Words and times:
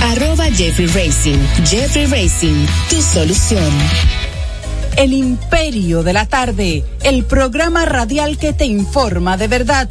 arroba 0.00 0.46
Jeffrey 0.46 0.86
Racing. 0.86 1.36
Jeffrey 1.62 2.06
Racing, 2.06 2.66
tu 2.88 3.02
solución. 3.02 3.70
El 4.96 5.12
Imperio 5.12 6.02
de 6.02 6.14
la 6.14 6.24
Tarde, 6.24 6.86
el 7.02 7.26
programa 7.26 7.84
radial 7.84 8.38
que 8.38 8.54
te 8.54 8.64
informa 8.64 9.36
de 9.36 9.46
verdad. 9.46 9.90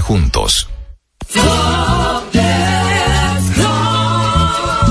juntos. 0.00 0.68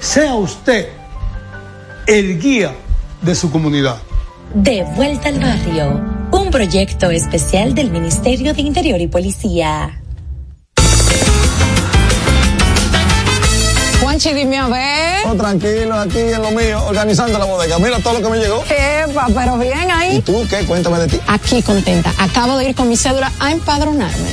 Sea 0.00 0.34
usted 0.34 0.88
el 2.06 2.40
guía 2.40 2.74
de 3.22 3.34
su 3.34 3.50
comunidad. 3.50 3.96
De 4.54 4.84
vuelta 4.96 5.28
al 5.28 5.40
barrio, 5.40 6.00
un 6.30 6.50
proyecto 6.50 7.10
especial 7.10 7.74
del 7.74 7.90
Ministerio 7.90 8.54
de 8.54 8.62
Interior 8.62 9.00
y 9.00 9.08
Policía. 9.08 10.00
Juanchi, 14.00 14.32
dime 14.32 14.56
a 14.56 14.68
ver. 14.68 15.26
Oh, 15.26 15.34
tranquilo, 15.34 15.94
aquí 15.94 16.18
en 16.18 16.40
lo 16.40 16.50
mío, 16.52 16.82
organizando 16.86 17.38
la 17.38 17.44
bodega. 17.44 17.78
Mira 17.78 17.98
todo 17.98 18.14
lo 18.14 18.22
que 18.22 18.30
me 18.30 18.38
llegó. 18.38 18.64
Epa, 18.64 19.26
pero 19.34 19.58
bien 19.58 19.90
ahí. 19.90 20.16
¿Y 20.16 20.22
tú 20.22 20.46
qué? 20.48 20.64
Cuéntame 20.64 20.98
de 21.00 21.08
ti. 21.08 21.20
Aquí 21.26 21.62
contenta. 21.62 22.12
Acabo 22.18 22.56
de 22.56 22.70
ir 22.70 22.74
con 22.74 22.88
mi 22.88 22.96
cédula 22.96 23.30
a 23.38 23.52
empadronarme. 23.52 24.32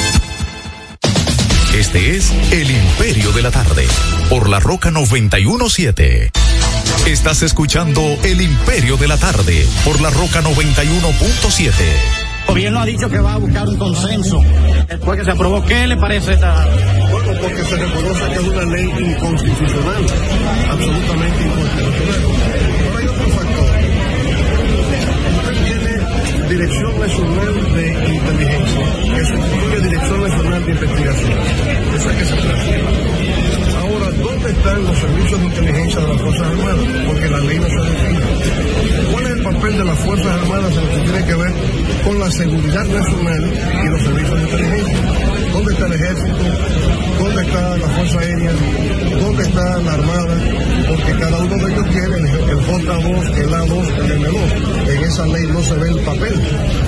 Este 1.81 2.15
es 2.15 2.31
El 2.51 2.69
Imperio 2.69 3.31
de 3.31 3.41
la 3.41 3.49
Tarde, 3.49 3.87
por 4.29 4.49
la 4.49 4.59
Roca 4.59 4.91
917. 4.91 6.31
Estás 7.07 7.41
escuchando 7.41 8.03
El 8.23 8.39
Imperio 8.39 8.97
de 8.97 9.07
la 9.07 9.17
Tarde, 9.17 9.65
por 9.83 9.99
la 9.99 10.11
Roca 10.11 10.43
91.7. 10.43 11.71
El 11.71 12.47
gobierno 12.47 12.81
ha 12.81 12.85
dicho 12.85 13.09
que 13.09 13.19
va 13.19 13.33
a 13.33 13.37
buscar 13.37 13.67
un 13.67 13.77
consenso. 13.77 14.43
Después 14.89 15.17
que 15.17 15.25
se 15.25 15.31
aprobó, 15.31 15.65
¿qué 15.65 15.87
le 15.87 15.97
parece 15.97 16.33
esta? 16.33 16.67
Bueno, 17.09 17.31
porque 17.41 17.63
se 17.63 17.75
reconoce 17.75 18.27
que 18.27 18.35
es 18.35 18.41
una 18.41 18.63
ley 18.63 18.89
inconstitucional, 18.99 20.05
absolutamente 20.69 21.43
inconstitucional. 21.43 22.30
Dirección 26.51 26.99
Nacional 26.99 27.73
de 27.73 28.13
Inteligencia, 28.13 29.15
que 29.15 29.25
sustituye 29.25 29.81
Dirección 29.83 30.21
Nacional 30.21 30.65
de 30.65 30.71
Investigación. 30.73 31.39
Esa 31.95 32.17
que 32.17 32.25
se 32.25 32.35
transfiere. 32.35 32.83
Ahora, 33.79 34.11
¿dónde 34.11 34.51
están 34.51 34.83
los 34.83 34.97
servicios 34.97 35.39
de 35.39 35.45
inteligencia 35.45 36.01
de 36.01 36.07
las 36.09 36.21
Fuerzas 36.21 36.47
Armadas? 36.47 36.85
Porque 37.07 37.29
la 37.29 37.39
ley 37.39 37.57
no 37.57 37.69
se 37.69 37.89
define. 37.89 39.11
¿Cuál 39.13 39.25
es 39.27 39.31
el 39.31 39.43
papel 39.43 39.77
de 39.77 39.85
las 39.85 39.99
Fuerzas 39.99 40.27
Armadas 40.27 40.73
en 40.77 40.83
lo 40.83 40.89
que 40.89 40.99
tiene 40.99 41.25
que 41.25 41.35
ver 41.35 41.53
con 42.03 42.19
la 42.19 42.31
seguridad 42.31 42.85
nacional 42.85 43.53
y 43.85 43.89
los 43.89 44.01
servicios 44.01 44.35
de 44.35 44.43
inteligencia? 44.43 45.40
¿Dónde 45.53 45.73
está 45.73 45.85
el 45.85 45.93
ejército? 45.93 46.37
¿Dónde 47.19 47.41
está 47.41 47.77
la 47.77 47.87
Fuerza 47.87 48.19
Aérea? 48.19 48.51
¿Dónde 49.19 49.43
está 49.43 49.77
la 49.81 49.93
Armada? 49.93 50.37
Porque 50.89 51.11
cada 51.19 51.37
uno 51.39 51.55
de 51.55 51.73
ellos 51.73 51.89
tiene 51.89 52.15
el, 52.17 52.25
el 52.49 52.59
J2, 52.59 53.37
el 53.37 53.49
A2, 53.49 54.03
el 54.03 54.25
M2. 54.25 54.91
En 54.91 55.03
esa 55.03 55.25
ley 55.27 55.47
no 55.47 55.61
se 55.61 55.75
ve 55.75 55.89
el 55.89 55.99
papel 55.99 56.41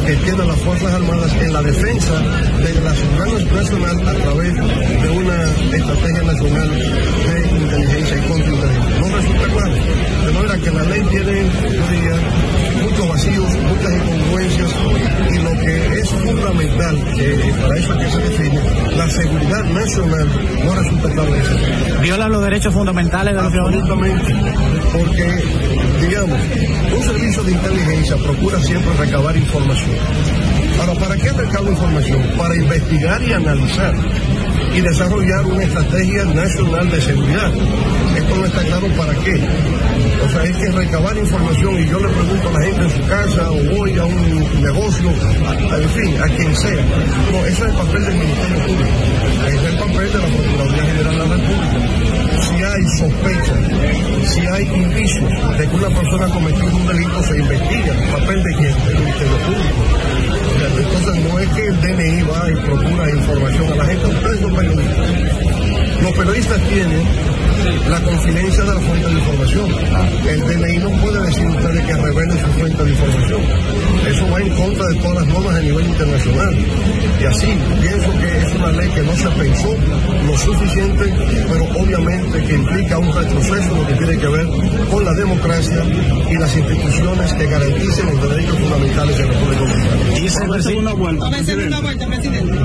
que 0.06 0.16
tienen 0.16 0.48
las 0.48 0.60
Fuerzas 0.60 0.94
Armadas 0.94 1.34
en 1.42 1.54
la 1.54 1.62
defensa 1.62 2.20
de 2.20 2.82
la 2.82 2.96
seguridad 2.96 3.52
nacional 3.54 4.08
a 4.08 4.14
través 4.14 4.54
de 4.56 5.10
una 5.10 5.44
estrategia 5.78 6.24
nacional 6.24 6.70
de 6.70 7.58
inteligencia 7.58 8.18
y 8.18 8.28
contrainteligencia. 8.28 9.00
No 9.00 9.16
resulta 9.16 9.48
claro. 9.48 9.74
De 10.26 10.32
manera 10.32 10.58
que 10.58 10.72
la 10.72 10.84
ley 10.84 11.02
tiene, 11.12 11.50
yo 11.64 11.88
diría, 11.88 12.16
muchos 12.84 13.10
vacíos, 13.10 13.50
muchas 13.68 13.94
incongruencias 13.94 14.72
y 15.32 15.38
lo 15.40 15.52
que 15.52 16.00
es 16.00 16.10
fundamental, 16.10 17.04
que 17.16 17.54
para 17.62 17.78
eso 17.78 17.94
es 17.94 18.06
que 18.06 18.12
se 18.12 18.22
define, 18.30 18.60
la 18.98 19.10
seguridad 19.10 19.64
nacional 19.64 20.28
no 20.66 20.76
resulta 20.76 21.08
eso. 21.10 22.02
¿Viola 22.02 22.28
los 22.28 22.44
derechos 22.44 22.74
fundamentales 22.74 23.36
de 23.36 23.42
los 23.42 23.52
ciudadanos? 23.52 23.82
Absolutamente, 23.82 24.34
porque, 24.92 26.08
digamos, 26.08 26.40
un 26.96 27.04
servicio 27.04 27.44
de 27.44 27.52
inteligencia 27.52 28.18
procura 28.18 28.60
siempre 28.60 28.94
recabar 28.98 29.38
información. 29.38 29.96
Ahora, 30.80 30.94
¿para 31.00 31.16
qué 31.16 31.32
recaba 31.32 31.70
información? 31.70 32.22
Para 32.38 32.56
investigar 32.56 33.22
y 33.24 33.34
analizar 33.34 33.96
y 34.76 34.82
desarrollar 34.82 35.46
una 35.46 35.64
estrategia 35.64 36.26
nacional 36.26 36.90
de 36.90 37.02
seguridad. 37.02 37.54
Esto 38.18 38.36
no 38.36 38.46
está 38.46 38.64
claro 38.64 38.88
para 38.98 39.14
qué. 39.16 39.40
O 40.24 40.30
sea, 40.30 40.44
es 40.44 40.56
que 40.56 40.72
recabar 40.72 41.18
información 41.18 41.80
y 41.80 41.86
yo 41.86 42.00
le 42.00 42.08
pregunto 42.08 42.50
a 42.50 42.52
la 42.54 42.66
gente 42.66 42.84
en 42.84 42.90
su 42.90 43.08
casa 43.08 43.52
o 43.52 43.76
voy 43.76 43.98
a 43.98 44.06
un 44.06 44.62
negocio, 44.62 45.10
a, 45.10 45.78
en 45.78 45.90
fin, 45.90 46.22
a 46.22 46.28
quien 46.36 46.56
sea. 46.56 46.86
No, 47.32 47.46
ese 47.46 47.52
es 47.52 47.62
el 47.62 47.74
papel 47.74 48.06
del 48.06 48.16
Ministerio 48.16 48.60
Público, 48.66 48.96
ese 49.48 49.56
es 49.56 49.64
el 49.64 49.80
papel 49.80 50.14
de 50.14 50.20
la 50.20 50.28
Procuraduría 50.28 50.86
General 50.86 51.12
de 51.12 51.20
la 51.20 51.36
República. 51.36 51.94
Si 52.40 52.56
hay 52.56 52.84
sospechas, 53.00 54.34
si 54.34 54.48
hay 54.48 54.64
indicios 54.64 55.58
de 55.58 55.68
que 55.68 55.76
una 55.76 55.90
persona 55.90 56.26
ha 56.26 56.30
cometido 56.30 56.76
un 56.76 56.88
delito, 56.88 57.24
se 57.24 57.38
investiga. 57.38 57.94
¿El 57.94 58.10
papel 58.12 58.44
de 58.44 58.56
quién? 58.56 58.86
Del 58.86 59.00
Ministerio 59.00 59.38
Público. 59.46 59.84
Entonces 60.78 61.16
no 61.26 61.40
es 61.40 61.50
que 61.50 61.66
el 61.68 61.82
DNI 61.82 62.22
va 62.24 62.50
y 62.50 62.56
procura 62.66 63.10
información 63.10 63.74
a 63.74 63.76
la 63.76 63.86
gente, 63.86 64.08
ustedes 64.08 64.40
son 64.40 64.56
periodistas. 64.56 66.02
Los 66.02 66.12
periodistas 66.14 66.62
tienen 66.70 67.04
confidencia 68.04 68.64
de 68.64 68.74
la 68.74 68.80
fuente 68.82 69.08
de 69.08 69.14
información. 69.14 69.72
El 70.28 70.40
DNI 70.42 70.78
no 70.80 70.90
puede 71.02 71.26
decir 71.26 71.48
ustedes 71.48 71.86
que 71.86 71.94
revelen 71.94 72.40
su 72.40 72.48
fuente 72.60 72.84
de 72.84 72.90
información. 72.92 73.42
Eso 74.08 74.30
va 74.30 74.40
en 74.40 74.50
contra 74.50 74.88
de 74.88 74.96
todas 74.96 75.16
las 75.16 75.28
normas 75.28 75.56
a 75.56 75.62
nivel 75.62 75.86
internacional. 75.88 76.58
Y 77.22 77.26
así, 77.26 77.58
pienso 77.82 78.12
que 78.20 78.38
es 78.38 78.54
una 78.56 78.72
ley 78.72 78.90
que 78.90 79.02
no 79.04 79.16
se 79.16 79.30
pensó 79.30 79.76
lo 80.26 80.38
suficiente, 80.38 81.14
pero 81.50 81.64
obviamente 81.80 82.44
que 82.44 82.54
implica 82.54 82.98
un 82.98 83.14
retroceso 83.14 83.76
lo 83.76 83.88
que 83.88 83.94
tiene 83.94 84.18
que 84.18 84.28
ver 84.28 84.48
con 84.90 85.06
la 85.06 85.14
democracia 85.14 85.84
y 86.30 86.38
las 86.38 86.56
instituciones 86.56 87.34
que 87.34 87.46
garanticen 87.46 88.06
los 88.08 88.30
derechos 88.30 88.60
fundamentales 88.60 89.18
de 89.18 89.26
la 89.26 89.34
República 89.34 89.60
Dominicana. 89.60 90.20
Y 90.20 90.30
se 90.30 90.64
segunda 90.64 90.94
vuelta, 90.94 91.30
presidente. 91.30 92.58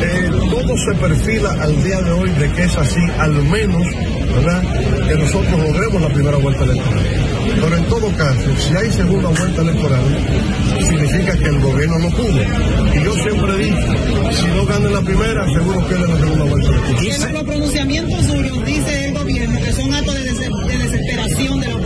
Eh, 0.00 0.30
todo 0.50 0.76
se 0.76 0.94
perfila 1.00 1.50
al 1.60 1.82
día 1.82 2.00
de 2.02 2.12
hoy 2.12 2.30
de 2.30 2.52
que 2.52 2.62
es 2.62 2.76
así, 2.76 3.00
al 3.18 3.32
menos, 3.44 3.86
¿verdad? 4.34 4.62
Que 5.08 5.14
nosotros 5.16 5.58
logremos 5.60 6.02
la 6.02 6.08
primera 6.08 6.36
vuelta 6.38 6.64
electoral. 6.64 7.04
Pero 7.60 7.76
en 7.76 7.84
todo 7.84 8.08
caso, 8.16 8.56
si 8.58 8.74
hay 8.76 8.92
segunda 8.92 9.28
vuelta 9.30 9.62
electoral, 9.62 10.02
significa 10.88 11.36
que 11.36 11.44
el 11.44 11.60
gobierno 11.60 11.98
no 11.98 12.10
pudo. 12.10 12.40
Y 12.94 13.04
yo 13.04 13.14
siempre 13.14 13.56
dicho, 13.58 14.32
si 14.32 14.46
no 14.48 14.66
ganan 14.66 14.92
la 14.92 15.00
primera, 15.02 15.44
seguro 15.52 15.86
pierden 15.88 16.10
la 16.10 16.16
segunda 16.18 16.44
vuelta 16.44 16.68
electoral. 16.68 17.32
Los 17.32 17.44
pronunciamientos 17.44 18.26
suyos, 18.26 18.64
dice 18.64 19.04
el 19.06 19.14
gobierno, 19.14 19.60
que 19.60 19.72
son 19.72 19.94
actos 19.94 20.14
de, 20.14 20.22
des- 20.24 20.38
de 20.38 20.78
desesperación 20.78 21.60
de 21.60 21.68
la 21.68 21.76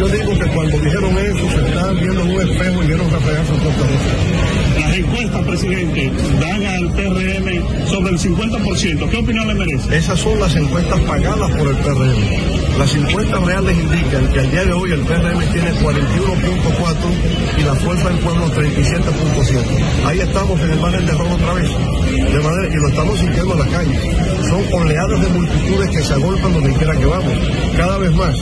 yo 0.00 0.08
digo 0.08 0.32
que 0.32 0.46
cuando 0.54 0.78
dijeron 0.78 1.18
eso, 1.18 1.50
se 1.50 1.68
estaban 1.68 2.00
viendo 2.00 2.22
en 2.22 2.30
un 2.30 2.40
espejo 2.40 2.82
y 2.82 2.86
vieron 2.86 3.10
reflejar 3.10 3.46
su 3.46 3.52
propia 3.52 3.84
voz. 3.84 4.80
Las 4.80 4.96
encuestas, 4.96 5.44
presidente, 5.44 6.12
dan 6.40 6.64
al 6.64 6.92
PRM 6.92 7.86
sobre 7.86 8.12
el 8.12 8.18
50%. 8.18 9.10
¿Qué 9.10 9.16
opinión 9.18 9.48
le 9.48 9.54
merece? 9.54 9.98
Esas 9.98 10.18
son 10.18 10.40
las 10.40 10.56
encuestas 10.56 11.00
pagadas 11.00 11.50
por 11.50 11.68
el 11.68 11.76
PRM. 11.76 12.78
Las 12.78 12.94
encuestas 12.94 13.42
reales 13.42 13.76
indican 13.78 14.32
que 14.32 14.40
al 14.40 14.50
día 14.50 14.64
de 14.64 14.72
hoy 14.72 14.92
el 14.92 15.00
PRM 15.00 15.38
tiene 15.52 15.70
41.4 15.74 17.58
y 17.58 17.62
la 17.62 17.74
Fuerza 17.74 18.08
del 18.08 18.18
Pueblo 18.20 18.46
37.7. 18.54 20.06
Ahí 20.06 20.20
estamos 20.20 20.60
en 20.62 20.70
el 20.70 20.80
margen 20.80 21.04
de 21.04 21.12
error 21.12 21.28
otra 21.30 21.52
vez. 21.52 21.68
De 21.68 22.40
manera 22.40 22.70
que 22.70 22.76
lo 22.76 22.88
estamos 22.88 23.18
sintiendo 23.18 23.52
en 23.52 23.58
la 23.58 23.66
calle. 23.66 24.00
Son 24.48 24.80
oleadas 24.80 25.20
de 25.20 25.28
multitudes 25.28 25.90
que 25.90 26.02
se 26.02 26.14
agolpan 26.14 26.54
donde 26.54 26.72
quiera 26.72 26.96
que 26.96 27.04
vamos. 27.04 27.38
Cada 27.76 27.98
vez 27.98 28.12
más. 28.14 28.34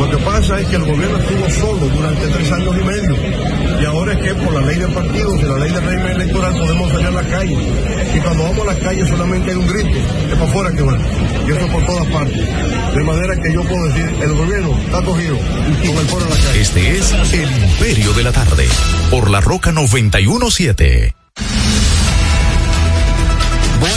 Lo 0.00 0.10
que 0.10 0.16
pasa 0.24 0.58
es 0.58 0.66
que 0.68 0.76
el 0.76 0.84
gobierno 0.84 1.18
estuvo 1.18 1.50
solo 1.50 1.86
durante 1.88 2.26
tres 2.28 2.52
años 2.52 2.74
y 2.74 2.84
medio. 2.84 3.80
Y 3.80 3.84
ahora 3.84 4.12
es 4.14 4.18
que 4.18 4.34
por 4.34 4.54
la 4.54 4.60
ley 4.62 4.78
de 4.78 4.88
partidos 4.88 5.40
y 5.40 5.44
la 5.44 5.58
ley 5.58 5.70
de 5.72 5.80
régimen 5.80 6.12
electoral 6.12 6.52
podemos 6.54 6.90
salir 6.90 7.06
a 7.06 7.10
la 7.10 7.22
calle. 7.28 7.58
Y 8.14 8.20
cuando 8.20 8.42
vamos 8.44 8.68
a 8.68 8.72
la 8.72 8.78
calle 8.78 9.06
solamente 9.06 9.50
hay 9.50 9.56
un 9.56 9.66
grito. 9.66 9.98
Es 9.98 10.32
para 10.32 10.44
afuera 10.44 10.70
que 10.72 10.82
va. 10.82 10.98
Y 11.46 11.50
eso 11.50 11.66
por 11.66 11.84
todas 11.84 12.06
partes. 12.06 12.94
De 12.94 13.04
manera 13.04 13.36
que 13.36 13.52
yo 13.52 13.62
puedo 13.62 13.84
decir, 13.88 14.22
el 14.22 14.32
gobierno 14.32 14.78
está 14.86 15.02
cogido 15.02 15.36
con 15.36 15.96
el 15.98 16.06
pueblo 16.06 16.26
en 16.26 16.30
la 16.30 16.46
calle. 16.46 16.60
Este 16.62 16.96
es 16.96 17.32
El 17.34 17.62
Imperio 17.62 18.12
de 18.14 18.22
la 18.24 18.32
Tarde, 18.32 18.68
por 19.10 19.30
la 19.30 19.42
Roca 19.42 19.70
917. 19.70 21.19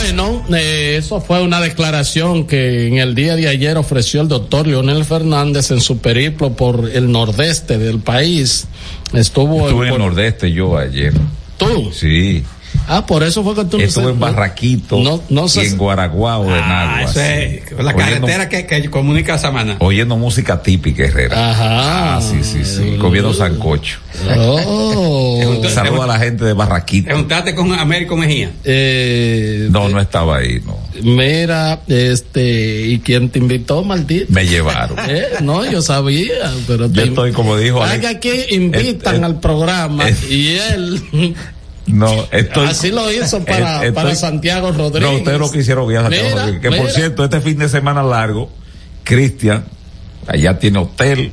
Bueno, 0.04 0.44
eh, 0.54 0.96
eso 0.98 1.18
fue 1.22 1.40
una 1.42 1.60
declaración 1.62 2.46
que 2.46 2.88
en 2.88 2.98
el 2.98 3.14
día 3.14 3.36
de 3.36 3.48
ayer 3.48 3.78
ofreció 3.78 4.20
el 4.20 4.28
doctor 4.28 4.66
Leonel 4.66 5.02
Fernández 5.06 5.70
en 5.70 5.80
su 5.80 5.96
periplo 5.98 6.52
por 6.52 6.90
el 6.92 7.10
nordeste 7.10 7.78
del 7.78 8.00
país. 8.00 8.66
Estuvo 9.14 9.66
Estuve 9.66 9.86
en 9.88 9.92
el 9.94 9.98
por- 9.98 9.98
nordeste 10.10 10.52
yo 10.52 10.76
ayer. 10.76 11.14
¿Tú? 11.56 11.90
Sí. 11.92 12.44
Ah, 12.86 13.06
por 13.06 13.22
eso 13.22 13.42
fue 13.42 13.54
que 13.54 13.64
tú 13.64 13.78
Estuve 13.78 14.10
en 14.10 14.20
Barraquito 14.20 14.98
No, 15.00 15.22
no 15.30 15.46
y 15.54 15.58
en 15.66 15.78
Guaraguao 15.78 16.44
de 16.44 16.52
Ah, 16.54 17.02
es 17.06 17.14
la 17.16 17.92
Oyendo- 17.94 17.96
carretera 17.96 18.48
que, 18.48 18.66
que 18.66 18.90
comunica 18.90 19.34
a 19.34 19.38
Samaná. 19.38 19.76
Oyendo 19.80 20.16
música 20.16 20.62
típica 20.62 21.04
herrera. 21.04 21.50
Ajá. 21.50 22.16
Ah, 22.16 22.20
sí, 22.20 22.42
sí, 22.42 22.64
sí. 22.64 22.96
Comiendo 23.00 23.32
sancocho. 23.32 23.98
Oh. 24.36 25.62
Saludo 25.74 26.02
a 26.02 26.06
la 26.06 26.18
gente 26.18 26.44
de 26.44 26.52
Barraquito. 26.52 27.06
Preguntaste 27.06 27.54
con 27.54 27.72
Américo 27.72 28.16
Mejía. 28.16 28.50
Eh, 28.64 29.68
No, 29.70 29.88
no 29.88 30.00
estaba 30.00 30.38
ahí, 30.38 30.60
no. 30.64 30.78
Mira, 31.02 31.80
este, 31.88 32.82
¿y 32.86 32.98
quién 33.00 33.28
te 33.30 33.38
invitó, 33.38 33.82
maldito? 33.82 34.26
Me 34.32 34.46
llevaron. 34.46 34.96
Eh, 35.08 35.24
No, 35.42 35.64
yo 35.70 35.82
sabía, 35.82 36.52
pero 36.66 36.86
Yo 36.86 36.92
te- 37.02 37.08
estoy, 37.08 37.32
como 37.32 37.56
dijo 37.56 37.82
Alex, 37.82 38.00
que 38.00 38.06
aquí 38.06 38.54
invitan 38.54 39.22
al 39.24 39.38
programa 39.40 40.04
y 40.30 40.56
él 40.56 41.02
No, 41.86 42.26
estoy. 42.30 42.66
así 42.66 42.90
lo 42.90 43.12
hizo 43.12 43.44
para, 43.44 43.82
Eh, 43.84 43.88
estoy- 43.88 43.92
para 43.92 44.14
Santiago 44.14 44.72
Rodríguez. 44.72 45.10
No, 45.10 45.16
ustedes 45.18 45.38
lo 45.38 45.50
que 45.50 45.58
hicieron 45.58 45.86
bien, 45.88 46.00
Santiago 46.02 46.28
Mira, 46.30 46.40
Rodríguez. 46.46 46.62
Que 46.70 46.76
por 46.76 46.90
cierto, 46.90 47.24
este 47.24 47.40
fin 47.40 47.58
de 47.58 47.68
semana 47.68 48.02
largo, 48.02 48.50
Cristian, 49.02 49.64
allá 50.26 50.58
tiene 50.58 50.78
hotel, 50.78 51.32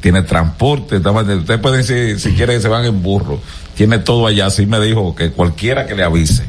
tiene 0.00 0.22
transporte, 0.22 0.96
ustedes 0.96 1.60
pueden 1.60 1.78
decir, 1.86 2.18
si 2.18 2.32
quieren, 2.36 2.60
se 2.62 2.68
van 2.68 2.84
en 2.86 3.02
burro. 3.02 3.40
Tiene 3.76 3.98
todo 3.98 4.26
allá, 4.26 4.46
así 4.46 4.64
me 4.66 4.80
dijo 4.80 5.14
que 5.14 5.30
cualquiera 5.32 5.86
que 5.86 5.94
le 5.94 6.02
avise. 6.04 6.44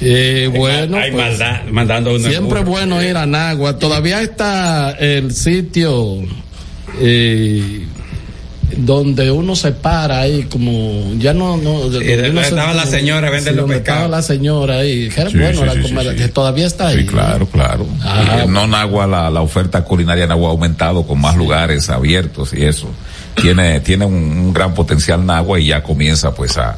Eh, 0.00 0.50
bueno, 0.54 0.96
Hay 0.98 1.12
pues, 1.12 1.24
maldad, 1.38 1.62
mandando 1.70 2.10
en 2.16 2.22
siempre 2.24 2.60
es 2.60 2.66
bueno 2.66 3.02
ir 3.02 3.16
a 3.16 3.24
Nagua. 3.26 3.78
Todavía 3.78 4.20
está 4.20 4.90
el 4.92 5.32
sitio 5.32 6.18
eh, 7.00 7.86
donde 8.78 9.30
uno 9.30 9.56
se 9.56 9.72
para 9.72 10.20
ahí, 10.20 10.44
como 10.44 11.12
ya 11.18 11.32
no. 11.34 11.56
no 11.56 11.80
donde 11.88 12.30
uno 12.30 12.40
se- 12.42 12.48
estaba 12.48 12.72
la 12.74 12.86
señora, 12.86 13.30
vende 13.30 13.52
los 13.52 13.68
pescados. 13.68 14.10
La 14.10 14.22
señora 14.22 14.78
ahí. 14.78 15.08
Que 15.08 15.20
era 15.22 15.30
Sí, 15.30 15.38
bueno 15.38 15.60
sí, 15.60 15.64
la 15.92 16.02
sí, 16.02 16.16
que 16.16 16.24
sí. 16.24 16.30
todavía 16.30 16.66
está 16.66 16.88
ahí. 16.88 16.98
Sí, 17.00 17.06
claro, 17.06 17.46
claro. 17.46 17.86
Ah, 18.02 18.40
Eh, 18.42 18.46
no 18.48 18.66
Nagua, 18.66 19.06
la, 19.06 19.30
la 19.30 19.40
oferta 19.40 19.82
culinaria 19.84 20.24
en 20.24 20.28
Nagua 20.30 20.48
ha 20.48 20.52
aumentado 20.52 21.06
con 21.06 21.20
más 21.20 21.36
lugares 21.36 21.88
abiertos 21.90 22.52
y 22.54 22.64
eso. 22.64 22.88
Tiene, 23.34 23.80
tiene 23.80 24.04
un, 24.04 24.14
un 24.14 24.52
gran 24.52 24.74
potencial 24.74 25.24
Nagua 25.26 25.58
y 25.58 25.66
ya 25.66 25.82
comienza 25.82 26.32
pues 26.34 26.56
a, 26.56 26.76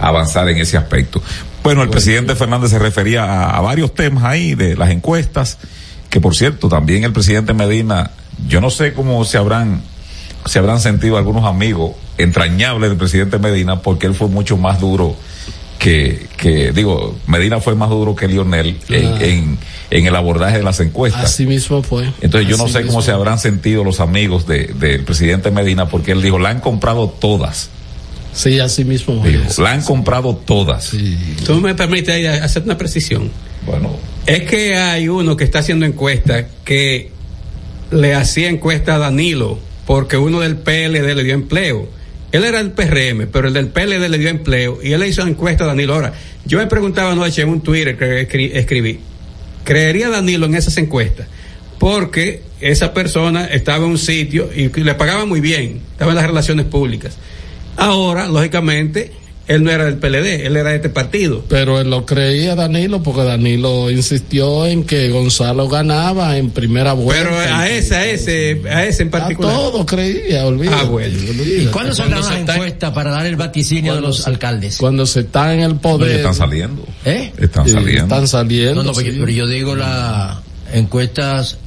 a 0.00 0.08
avanzar 0.08 0.48
en 0.48 0.58
ese 0.58 0.76
aspecto. 0.76 1.22
Bueno, 1.62 1.82
el 1.84 1.90
presidente 1.90 2.34
Fernández 2.34 2.70
se 2.70 2.78
refería 2.80 3.22
a, 3.24 3.56
a 3.56 3.60
varios 3.60 3.94
temas 3.94 4.24
ahí 4.24 4.54
de 4.56 4.74
las 4.76 4.90
encuestas, 4.90 5.58
que 6.10 6.20
por 6.20 6.34
cierto, 6.34 6.68
también 6.68 7.04
el 7.04 7.12
presidente 7.12 7.54
Medina, 7.54 8.10
yo 8.48 8.60
no 8.60 8.68
sé 8.70 8.92
cómo 8.94 9.24
se 9.24 9.38
habrán, 9.38 9.80
se 10.46 10.58
habrán 10.58 10.80
sentido 10.80 11.16
algunos 11.18 11.44
amigos 11.44 11.92
entrañables 12.18 12.90
del 12.90 12.98
presidente 12.98 13.38
Medina, 13.38 13.80
porque 13.80 14.06
él 14.06 14.14
fue 14.14 14.28
mucho 14.28 14.56
más 14.56 14.80
duro 14.80 15.16
que, 15.78 16.28
que 16.36 16.70
digo, 16.72 17.16
Medina 17.26 17.60
fue 17.60 17.74
más 17.74 17.90
duro 17.90 18.14
que 18.14 18.28
Lionel 18.28 18.76
en, 18.88 19.22
en, 19.22 19.58
en 19.90 20.06
el 20.06 20.14
abordaje 20.14 20.58
de 20.58 20.62
las 20.62 20.78
encuestas. 20.80 21.24
Así 21.24 21.44
mismo 21.46 21.82
fue. 21.82 22.10
Entonces 22.20 22.48
yo 22.48 22.56
no 22.56 22.66
sé 22.68 22.74
cómo 22.80 22.84
mismo. 22.98 23.02
se 23.02 23.10
habrán 23.10 23.38
sentido 23.38 23.82
los 23.82 23.98
amigos 24.00 24.46
de- 24.46 24.68
del 24.68 25.04
presidente 25.04 25.50
Medina, 25.50 25.88
porque 25.88 26.12
él 26.12 26.22
dijo, 26.22 26.38
la 26.38 26.50
han 26.50 26.60
comprado 26.60 27.08
todas. 27.08 27.70
Sí, 28.34 28.60
así 28.60 28.84
mismo 28.84 29.22
Dijo, 29.26 29.42
es. 29.46 29.58
la 29.58 29.72
han 29.72 29.82
comprado 29.82 30.36
todas. 30.36 30.92
Tú 31.44 31.60
me 31.60 31.74
permites 31.74 32.40
hacer 32.42 32.62
una 32.62 32.78
precisión. 32.78 33.30
Bueno, 33.66 33.90
Es 34.24 34.42
que 34.42 34.76
hay 34.76 35.08
uno 35.08 35.36
que 35.36 35.44
está 35.44 35.58
haciendo 35.58 35.84
encuestas 35.84 36.46
que 36.64 37.10
le 37.90 38.14
hacía 38.14 38.48
encuesta 38.48 38.94
a 38.94 38.98
Danilo 38.98 39.58
porque 39.86 40.16
uno 40.16 40.40
del 40.40 40.56
PLD 40.56 41.14
le 41.14 41.24
dio 41.24 41.34
empleo. 41.34 41.88
Él 42.32 42.44
era 42.44 42.60
el 42.60 42.70
PRM, 42.72 43.26
pero 43.30 43.48
el 43.48 43.54
del 43.54 43.68
PLD 43.68 44.08
le 44.08 44.18
dio 44.18 44.28
empleo 44.30 44.78
y 44.82 44.92
él 44.92 45.00
le 45.00 45.08
hizo 45.08 45.26
encuesta 45.26 45.64
a 45.64 45.66
Danilo. 45.66 45.94
Ahora, 45.94 46.14
yo 46.46 46.58
me 46.58 46.66
preguntaba 46.66 47.12
anoche 47.12 47.42
en 47.42 47.48
un 47.50 47.60
Twitter 47.60 47.96
que 47.98 48.26
escri- 48.28 48.50
escribí, 48.54 49.00
¿creería 49.64 50.08
Danilo 50.08 50.46
en 50.46 50.54
esas 50.54 50.76
encuestas? 50.78 51.26
Porque 51.78 52.42
esa 52.60 52.94
persona 52.94 53.44
estaba 53.46 53.84
en 53.84 53.90
un 53.92 53.98
sitio 53.98 54.48
y 54.54 54.68
le 54.68 54.94
pagaba 54.94 55.26
muy 55.26 55.40
bien, 55.40 55.80
estaba 55.92 56.12
en 56.12 56.16
las 56.16 56.26
relaciones 56.26 56.64
públicas. 56.66 57.16
Ahora, 57.76 58.28
lógicamente, 58.28 59.12
él 59.48 59.64
no 59.64 59.70
era 59.70 59.84
del 59.86 59.96
PLD, 59.98 60.46
él 60.46 60.56
era 60.56 60.70
de 60.70 60.76
este 60.76 60.88
partido. 60.88 61.44
Pero 61.48 61.80
él 61.80 61.90
lo 61.90 62.06
creía 62.06 62.54
Danilo 62.54 63.02
porque 63.02 63.22
Danilo 63.24 63.90
insistió 63.90 64.66
en 64.66 64.84
que 64.84 65.10
Gonzalo 65.10 65.68
ganaba 65.68 66.36
en 66.38 66.50
primera 66.50 66.92
vuelta. 66.92 67.24
Pero 67.28 67.36
a 67.54 67.68
ese, 67.68 67.94
a 67.96 68.06
ese, 68.06 68.62
a 68.70 68.84
ese 68.86 69.02
en 69.02 69.08
A 69.08 69.10
particular. 69.10 69.52
todo 69.54 69.84
creía, 69.84 70.46
olvídate. 70.46 70.82
Ah, 70.82 70.84
bueno. 70.84 71.18
olvídate. 71.18 71.62
¿Y 71.62 71.66
cuándo 71.66 71.88
las 71.90 72.26
se 72.26 72.38
está- 72.40 72.54
encuestas 72.54 72.90
para 72.92 73.10
dar 73.10 73.26
el 73.26 73.36
vaticinio 73.36 73.94
de 73.96 74.00
los 74.00 74.18
se- 74.18 74.30
alcaldes? 74.30 74.76
Cuando 74.78 75.06
se 75.06 75.20
está 75.20 75.52
en 75.52 75.60
el 75.60 75.74
poder. 75.76 76.16
están 76.16 76.34
saliendo. 76.34 76.86
¿Eh? 77.04 77.32
Están 77.38 77.68
saliendo. 77.68 78.02
Están 78.04 78.28
saliendo. 78.28 78.74
No, 78.76 78.82
no, 78.84 78.94
sí. 78.94 79.04
pero 79.18 79.28
yo 79.30 79.46
digo 79.48 79.74
las 79.74 80.36
encuestas 80.72 81.58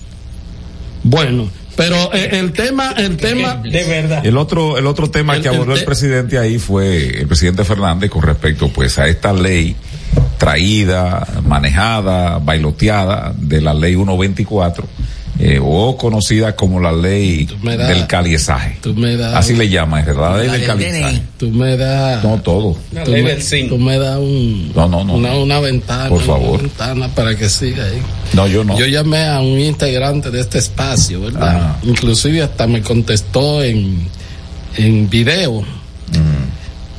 Bueno, 1.03 1.49
pero 1.75 2.13
eh, 2.13 2.29
el 2.33 2.51
tema, 2.53 2.93
el 2.97 3.17
tema. 3.17 3.55
De 3.55 3.83
verdad. 3.83 4.25
El 4.25 4.37
otro, 4.37 4.77
el 4.77 4.87
otro 4.87 5.09
tema 5.09 5.35
El- 5.35 5.41
que 5.41 5.49
el 5.49 5.55
abordó 5.55 5.73
el, 5.73 5.79
te- 5.79 5.85
presidente 5.85 6.37
ahí 6.39 6.57
fue 6.59 7.19
el 7.21 7.27
presidente 7.27 7.63
Fernández 7.65 8.09
con 8.09 8.21
respecto 8.21 8.69
pues 8.69 8.97
a 8.99 9.07
esta 9.07 9.33
ley 9.33 9.75
traída, 10.37 11.25
manejada, 11.45 12.37
bailoteada 12.39 13.33
de 13.37 13.61
la 13.61 13.73
ley 13.73 13.95
124 13.95 14.87
eh, 15.39 15.59
o 15.61 15.97
conocida 15.97 16.55
como 16.55 16.79
la 16.79 16.91
ley 16.93 17.47
das- 17.63 17.87
del 17.89 18.07
caliezaje. 18.07 18.77
Tú 18.81 18.93
me 18.93 19.17
das. 19.17 19.33
Así 19.35 19.53
le 19.53 19.67
llaman, 19.69 20.05
verdad, 20.05 20.31
la 20.31 20.37
ley 20.43 20.49
del 20.49 20.65
caliezaje. 20.65 21.21
Tú 21.37 21.49
me 21.51 21.75
das. 21.77 22.23
No 22.23 22.41
todo. 22.41 22.77
Tú 23.03 23.11
me, 23.11 23.35
tú 23.67 23.77
me 23.77 23.97
das 23.99 24.17
un, 24.17 24.71
No, 24.73 24.87
no, 24.87 25.03
no. 25.03 25.15
una, 25.15 25.35
una 25.37 25.59
ventana. 25.59 26.07
Por 26.09 26.19
una 26.19 26.25
favor. 26.27 26.61
ventana 26.61 27.07
para 27.09 27.35
que 27.35 27.49
siga 27.49 27.83
ahí. 27.85 28.01
No, 28.33 28.47
yo 28.47 28.63
no. 28.63 28.77
Yo 28.79 28.85
llamé 28.85 29.25
a 29.25 29.39
un 29.41 29.59
integrante 29.59 30.31
de 30.31 30.39
este 30.41 30.57
espacio, 30.59 31.21
¿verdad? 31.21 31.77
Inclusive 31.83 32.41
hasta 32.41 32.65
me 32.67 32.81
contestó 32.81 33.61
en, 33.63 34.07
en 34.77 35.09
video. 35.09 35.63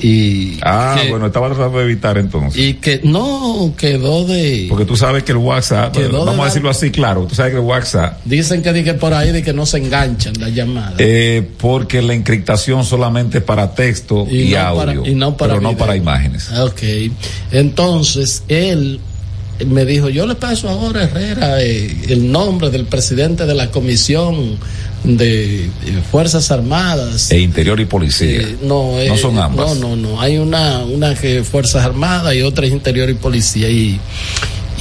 Y. 0.00 0.58
Ah, 0.62 0.98
que- 1.02 1.08
bueno, 1.10 1.26
estaba 1.26 1.48
tratando 1.48 1.78
de 1.78 1.84
evitar 1.84 2.18
entonces. 2.18 2.60
y 2.62 2.74
que 2.74 3.00
no 3.02 3.72
quedó 3.78 4.24
de 4.26 4.66
Porque 4.68 4.84
tú 4.84 4.96
sabes 4.96 5.22
que 5.22 5.32
el 5.32 5.38
WhatsApp, 5.38 5.96
vamos 6.12 6.40
a 6.40 6.44
decirlo 6.46 6.68
así, 6.70 6.90
claro, 6.90 7.24
tú 7.26 7.34
sabes 7.34 7.52
que 7.52 7.58
el 7.58 7.64
WhatsApp, 7.64 8.20
dicen 8.24 8.62
que 8.62 8.72
dije 8.72 8.94
por 8.94 9.14
ahí 9.14 9.32
de 9.32 9.42
que 9.42 9.52
no 9.54 9.64
se 9.64 9.78
enganchan 9.78 10.34
las 10.38 10.52
llamadas. 10.54 10.94
eh, 10.98 11.46
porque 11.58 12.02
la 12.02 12.12
encriptación 12.14 12.84
solamente 12.84 13.40
para 13.40 13.74
texto 13.74 14.26
y, 14.30 14.50
no 14.50 14.58
audio, 14.60 15.00
para- 15.02 15.08
y 15.10 15.14
no 15.14 15.36
para 15.36 15.54
pero 15.54 15.62
no 15.62 15.76
para 15.76 15.96
imágenes. 15.96 16.50
Ok. 16.52 16.82
Entonces, 17.52 18.42
él 18.48 19.00
me 19.66 19.86
dijo, 19.86 20.10
yo 20.10 20.26
le 20.26 20.34
paso 20.34 20.68
ahora, 20.68 21.04
Herrera, 21.04 21.62
eh, 21.62 21.96
el 22.08 22.30
nombre 22.30 22.68
del 22.68 22.84
presidente 22.84 23.46
de 23.46 23.54
la 23.54 23.70
Comisión 23.70 24.58
de, 25.06 25.64
eh, 25.64 25.70
Fuerzas 26.10 26.50
Armadas. 26.50 27.30
E 27.30 27.38
interior 27.38 27.78
y 27.80 27.84
policía. 27.86 28.40
Eh, 28.40 28.56
no, 28.62 28.98
eh, 28.98 29.08
no 29.08 29.16
son 29.16 29.38
ambas. 29.38 29.78
No, 29.78 29.96
no, 29.96 29.96
no. 29.96 30.20
Hay 30.20 30.36
una, 30.38 30.84
una 30.84 31.14
que 31.14 31.38
es 31.38 31.48
Fuerzas 31.48 31.84
Armadas 31.84 32.34
y 32.34 32.42
otra 32.42 32.66
es 32.66 32.72
Interior 32.72 33.08
y 33.08 33.14
Policía. 33.14 33.70
Y, 33.70 34.00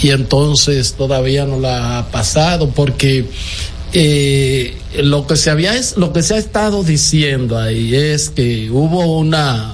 y 0.01 0.10
entonces 0.10 0.94
todavía 0.94 1.46
no 1.46 1.60
la 1.60 2.00
ha 2.00 2.12
pasado 2.12 2.70
porque 2.70 3.25
eh, 3.94 4.75
lo 5.03 5.25
que 5.25 5.38
se 5.38 5.50
había 5.50 5.75
es, 5.75 5.96
lo 5.96 6.12
que 6.12 6.22
se 6.22 6.34
ha 6.34 6.38
estado 6.38 6.84
diciendo 6.84 7.58
ahí 7.58 7.96
es 7.96 8.29
que 8.29 8.70
hubo 8.70 9.17
una 9.20 9.74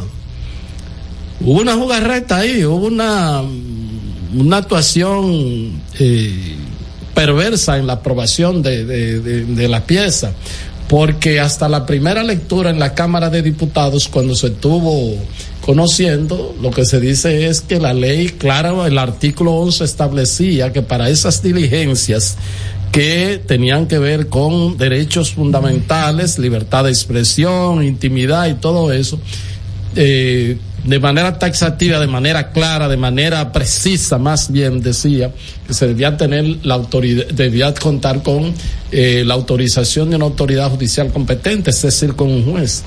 hubo 1.40 1.60
una 1.60 1.74
jugarreta 1.74 2.38
ahí, 2.38 2.64
hubo 2.64 2.86
una 2.86 3.42
una 4.36 4.58
actuación 4.58 5.82
eh, 6.00 6.56
perversa 7.14 7.78
en 7.78 7.88
la 7.88 7.94
aprobación 7.94 8.62
de, 8.62 8.86
de, 8.86 9.68
la 9.68 9.86
pieza, 9.86 10.32
porque 10.88 11.40
hasta 11.40 11.70
la 11.70 11.86
primera 11.86 12.24
lectura 12.24 12.70
en 12.70 12.80
la 12.80 12.94
Cámara 12.94 13.30
de 13.30 13.42
Diputados, 13.42 14.08
cuando 14.08 14.36
se 14.36 14.48
estuvo 14.48 15.16
conociendo, 15.66 16.56
lo 16.62 16.72
que 16.72 16.86
se 16.86 17.00
dice 17.00 17.48
es 17.48 17.62
que 17.62 17.80
la 17.80 17.94
ley, 17.94 18.30
claro, 18.30 18.86
el 18.86 18.98
artículo 18.98 19.54
11 19.54 19.84
establecía 19.84 20.74
que 20.74 20.82
para 20.82 21.10
esas 21.10 21.44
diligencias 21.44 22.38
que 22.92 23.42
tenían 23.46 23.88
que 23.88 24.00
ver 24.00 24.28
con 24.28 24.78
derechos 24.78 25.34
fundamentales, 25.34 26.38
libertad 26.40 26.84
de 26.84 26.90
expresión, 26.90 27.84
intimidad 27.84 28.48
y 28.48 28.56
todo 28.56 28.92
eso, 28.92 29.20
eh, 29.96 30.58
de 30.84 31.00
manera 31.00 31.38
taxativa, 31.38 32.00
de 32.00 32.08
manera 32.08 32.52
clara, 32.52 32.88
de 32.88 32.98
manera 32.98 33.52
precisa, 33.52 34.18
más 34.18 34.52
bien 34.52 34.82
decía 34.82 35.32
que 35.68 35.74
se 35.74 35.88
debía 35.88 36.18
tener 36.18 36.58
la 36.64 36.74
autoridad, 36.76 37.28
debía 37.28 37.74
contar 37.74 38.24
con 38.24 38.54
eh, 38.92 39.24
la 39.26 39.36
autorización 39.36 40.10
de 40.10 40.16
una 40.16 40.26
autoridad 40.26 40.72
judicial 40.72 41.12
competente, 41.12 41.70
es 41.70 41.82
decir, 41.82 42.16
con 42.16 42.30
un 42.30 42.52
juez. 42.52 42.84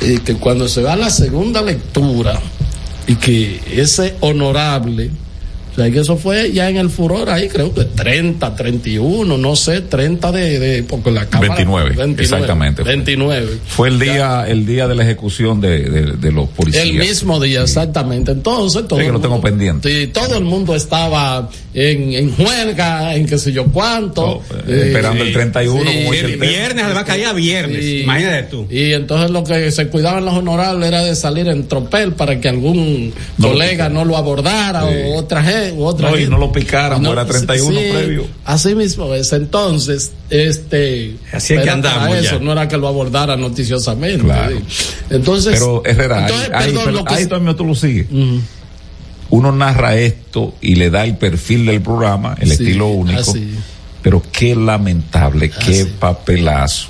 Eh, 0.00 0.20
que 0.24 0.34
cuando 0.36 0.68
se 0.68 0.80
va 0.80 0.92
a 0.92 0.96
la 0.96 1.10
segunda 1.10 1.60
lectura 1.60 2.40
y 3.08 3.16
que 3.16 3.60
ese 3.74 4.14
honorable, 4.20 5.10
sea, 5.78 5.90
que 5.90 6.00
eso 6.00 6.16
fue 6.16 6.52
ya 6.52 6.68
en 6.68 6.76
el 6.76 6.90
furor 6.90 7.30
ahí, 7.30 7.48
creo 7.48 7.72
que 7.72 7.84
30, 7.84 8.54
31, 8.56 9.38
no 9.38 9.56
sé, 9.56 9.80
30 9.82 10.32
de, 10.32 10.58
de 10.58 10.82
porque 10.82 11.10
la 11.10 11.26
Cámara. 11.26 11.54
29, 11.56 12.14
exactamente. 12.22 12.82
29. 12.82 13.48
Fue 13.66 13.88
el 13.88 13.98
día, 13.98 14.44
el 14.48 14.66
día 14.66 14.86
de 14.88 14.94
la 14.94 15.02
ejecución 15.04 15.60
de, 15.60 15.78
de- 15.88 16.12
de 16.12 16.32
los 16.32 16.48
policías. 16.48 16.84
El 16.84 16.94
mismo 16.98 17.40
día, 17.40 17.62
exactamente. 17.62 18.32
Entonces, 18.32 18.86
todo, 18.88 18.98
Sí, 18.98 19.06
que 19.06 19.12
lo 19.12 19.20
tengo 19.20 19.34
mundo, 19.36 19.48
pendiente. 19.48 19.88
sí, 19.88 20.06
todo 20.08 20.36
el 20.36 20.44
mundo 20.44 20.74
estaba 20.74 21.48
en, 21.80 22.12
en 22.12 22.34
huelga, 22.38 23.14
en 23.14 23.26
qué 23.26 23.38
sé 23.38 23.52
yo 23.52 23.64
cuánto. 23.66 24.42
eh, 24.66 24.84
esperando 24.86 25.22
el 25.24 25.32
31, 25.32 25.78
como 25.78 26.12
dice 26.12 26.24
el 26.24 26.32
El 26.32 26.38
tema. 26.40 26.44
viernes, 26.46 26.84
además 26.84 27.04
caía 27.04 27.32
viernes. 27.32 27.84
Sí. 27.84 28.00
Imagínate 28.02 28.42
tú. 28.44 28.66
Y 28.70 28.92
entonces 28.92 29.30
lo 29.30 29.44
que 29.44 29.70
se 29.70 29.86
cuidaban 29.88 30.24
los 30.24 30.34
honorables 30.34 30.88
era 30.88 31.04
de 31.04 31.14
salir 31.14 31.46
en 31.48 31.68
tropel 31.68 32.12
para 32.12 32.40
que 32.40 32.48
algún 32.48 33.12
No 33.36 33.48
lo 33.48 33.52
colega 33.54 33.88
no 33.88 34.04
lo 34.04 34.16
abordara 34.16 34.82
Sí. 34.88 34.94
o 35.04 35.16
otra 35.16 35.42
gente. 35.42 35.74
otra 35.78 36.10
No, 36.10 36.16
y 36.16 36.20
gente. 36.20 36.30
no 36.32 36.38
lo 36.38 36.50
picaran, 36.52 37.02
No, 37.02 37.12
era 37.12 37.24
31 37.26 37.78
sí, 37.80 37.86
previo. 37.92 38.26
Así 38.44 38.74
mismo 38.74 39.14
es. 39.14 39.32
Entonces, 39.32 40.12
este. 40.30 41.14
Así 41.32 41.54
es 41.54 41.62
que 41.62 41.70
andamos 41.70 42.22
ya. 42.22 42.38
No 42.38 42.52
era 42.52 42.66
que 42.68 42.76
lo 42.76 42.88
abordara 42.88 43.36
noticiosamente. 43.36 44.24
Claro. 44.24 44.56
sí. 44.68 44.84
Entonces. 45.10 45.52
Pero 45.54 45.82
Herrera, 45.84 46.16
ahí, 46.18 46.22
entonces, 46.24 46.50
ahí, 46.52 46.64
perdón, 46.66 46.82
pero 46.86 46.96
lo 46.98 47.04
que 47.04 47.14
ahí 47.14 47.22
es- 47.22 47.28
también 47.28 47.56
tú 47.56 47.64
lo 47.64 47.74
sigues. 47.74 48.06
Ujú. 48.10 48.40
Uno 49.30 49.52
narra 49.52 49.94
esto 49.96 50.54
y 50.60 50.76
le 50.76 50.90
da 50.90 51.04
el 51.04 51.16
perfil 51.16 51.66
del 51.66 51.80
programa, 51.82 52.34
el 52.40 52.48
Sí, 52.48 52.52
estilo 52.54 52.88
único. 52.88 53.20
así. 53.20 53.54
Pero 54.02 54.22
qué 54.32 54.54
lamentable, 54.56 55.50
qué 55.50 55.84
papelazo, 55.86 56.88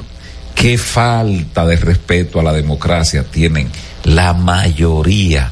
qué 0.55 0.79
falta 0.79 1.67
de 1.67 1.77
respeto 1.77 2.39
a 2.39 2.43
la 2.43 2.53
democracia 2.53 3.25
tienen 3.25 3.69
la 4.05 4.35
mayoría 4.35 5.51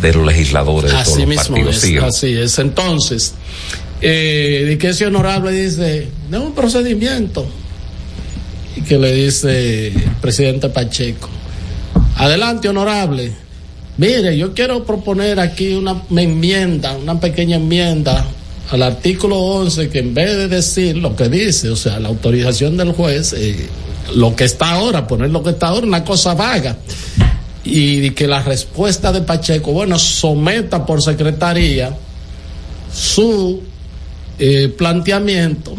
de 0.00 0.14
los 0.14 0.24
legisladores 0.26 0.90
de 0.90 0.96
todos 0.96 1.08
Así 1.08 1.20
los 1.20 1.28
mismo 1.28 1.56
partidos. 1.56 1.84
es, 1.84 2.02
así 2.02 2.32
es. 2.36 2.58
Entonces, 2.58 3.34
eh, 4.00 4.64
de 4.68 4.78
que 4.78 4.88
ese 4.88 5.06
honorable 5.06 5.52
dice, 5.52 6.08
de 6.30 6.38
un 6.38 6.54
procedimiento. 6.54 7.46
Y 8.74 8.80
que 8.82 8.96
le 8.98 9.12
dice 9.12 9.88
el 9.88 9.94
presidente 10.22 10.70
Pacheco, 10.70 11.28
adelante 12.16 12.68
honorable. 12.70 13.32
Mire, 13.98 14.36
yo 14.38 14.54
quiero 14.54 14.84
proponer 14.84 15.38
aquí 15.38 15.74
una 15.74 16.02
enmienda, 16.16 16.96
una 16.96 17.20
pequeña 17.20 17.56
enmienda 17.56 18.24
al 18.70 18.82
artículo 18.82 19.38
11 19.38 19.90
que 19.90 19.98
en 19.98 20.14
vez 20.14 20.36
de 20.36 20.48
decir 20.48 20.96
lo 20.96 21.14
que 21.14 21.28
dice, 21.28 21.68
o 21.68 21.76
sea, 21.76 22.00
la 22.00 22.08
autorización 22.08 22.76
del 22.78 22.92
juez, 22.92 23.34
eh, 23.34 23.68
lo 24.14 24.34
que 24.34 24.44
está 24.44 24.72
ahora, 24.72 25.06
poner 25.06 25.30
lo 25.30 25.42
que 25.42 25.50
está 25.50 25.68
ahora, 25.68 25.86
una 25.86 26.04
cosa 26.04 26.34
vaga 26.34 26.78
y 27.64 28.10
que 28.10 28.26
la 28.26 28.42
respuesta 28.42 29.12
de 29.12 29.20
Pacheco, 29.20 29.72
bueno, 29.72 29.98
someta 29.98 30.86
por 30.86 31.02
secretaría 31.02 31.94
su 32.92 33.62
eh, 34.38 34.68
planteamiento 34.76 35.74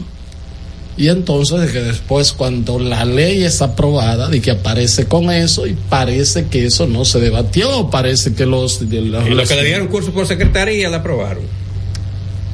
y 0.96 1.08
entonces 1.08 1.60
de 1.62 1.72
que 1.72 1.82
después 1.82 2.34
cuando 2.34 2.78
la 2.78 3.04
ley 3.06 3.44
es 3.44 3.62
aprobada 3.64 4.30
de 4.30 4.42
que 4.42 4.52
aparece 4.52 5.06
con 5.06 5.32
eso 5.32 5.66
y 5.66 5.74
parece 5.74 6.46
que 6.46 6.66
eso 6.68 6.86
no 6.88 7.04
se 7.06 7.20
debatió 7.20 7.90
parece 7.90 8.34
que 8.36 8.46
los, 8.46 8.90
de 8.90 9.02
los- 9.02 9.26
Y 9.26 9.30
lo 9.32 9.36
los- 9.38 9.50
que 9.50 9.56
le 9.56 9.64
dieron 9.66 9.88
curso 9.88 10.12
por 10.14 10.28
secretaría 10.28 10.90
la 10.90 10.98
aprobaron. 10.98 11.44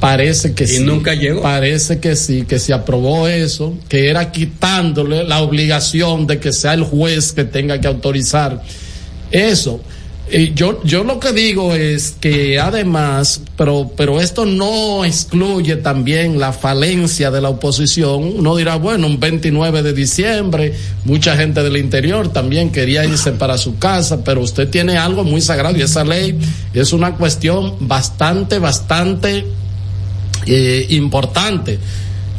parece 0.00 0.54
que 0.54 0.64
Y 0.64 0.68
sí 0.68 0.78
nunca 0.80 1.14
llegó. 1.14 1.42
parece 1.42 1.98
que 2.00 2.16
sí 2.16 2.44
que 2.48 2.58
se 2.58 2.72
aprobó 2.72 3.28
eso 3.28 3.74
que 3.88 4.08
era 4.08 4.32
quitándole 4.32 5.24
la 5.24 5.42
obligación 5.42 6.26
de 6.26 6.38
que 6.40 6.52
sea 6.54 6.72
el 6.72 6.84
juez 6.84 7.32
que 7.32 7.44
tenga 7.44 7.78
que 7.80 7.88
autorizar 7.88 8.62
eso 9.30 9.82
Y 10.32 10.54
yo, 10.54 10.80
yo 10.84 11.02
lo 11.02 11.18
que 11.18 11.32
digo 11.32 11.74
es 11.74 12.16
que 12.20 12.60
además, 12.60 13.40
pero, 13.56 13.90
pero 13.96 14.20
esto 14.20 14.46
no 14.46 15.04
excluye 15.04 15.76
también 15.76 16.38
la 16.38 16.52
falencia 16.52 17.32
de 17.32 17.40
la 17.40 17.48
oposición. 17.48 18.34
Uno 18.38 18.54
dirá, 18.54 18.76
bueno, 18.76 19.08
un 19.08 19.18
29 19.18 19.82
de 19.82 19.92
diciembre, 19.92 20.74
mucha 21.04 21.36
gente 21.36 21.62
del 21.64 21.76
interior 21.76 22.32
también 22.32 22.70
quería 22.70 23.04
irse 23.04 23.32
para 23.32 23.58
su 23.58 23.78
casa, 23.78 24.22
pero 24.22 24.40
usted 24.40 24.68
tiene 24.68 24.98
algo 24.98 25.24
muy 25.24 25.40
sagrado 25.40 25.76
y 25.76 25.82
esa 25.82 26.04
ley 26.04 26.38
es 26.74 26.92
una 26.92 27.16
cuestión 27.16 27.74
bastante, 27.80 28.60
bastante 28.60 29.44
eh, 30.46 30.86
importante. 30.90 31.78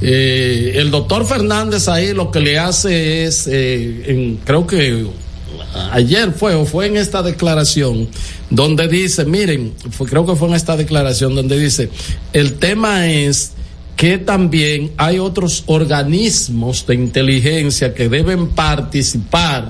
Eh, 0.01 0.73
el 0.77 0.89
doctor 0.89 1.25
Fernández 1.25 1.87
ahí 1.87 2.13
lo 2.13 2.31
que 2.31 2.39
le 2.39 2.57
hace 2.57 3.25
es, 3.25 3.47
eh, 3.47 4.03
en, 4.07 4.37
creo 4.37 4.65
que 4.65 5.05
ayer 5.91 6.31
fue 6.33 6.55
o 6.55 6.65
fue 6.65 6.87
en 6.87 6.97
esta 6.97 7.21
declaración 7.23 8.07
donde 8.49 8.87
dice, 8.87 9.25
miren, 9.25 9.73
fue, 9.91 10.07
creo 10.07 10.25
que 10.25 10.35
fue 10.35 10.47
en 10.49 10.55
esta 10.55 10.75
declaración 10.75 11.35
donde 11.35 11.59
dice, 11.59 11.89
el 12.33 12.53
tema 12.53 13.07
es 13.07 13.53
que 13.95 14.17
también 14.17 14.91
hay 14.97 15.19
otros 15.19 15.63
organismos 15.67 16.85
de 16.87 16.95
inteligencia 16.95 17.93
que 17.93 18.09
deben 18.09 18.49
participar 18.49 19.69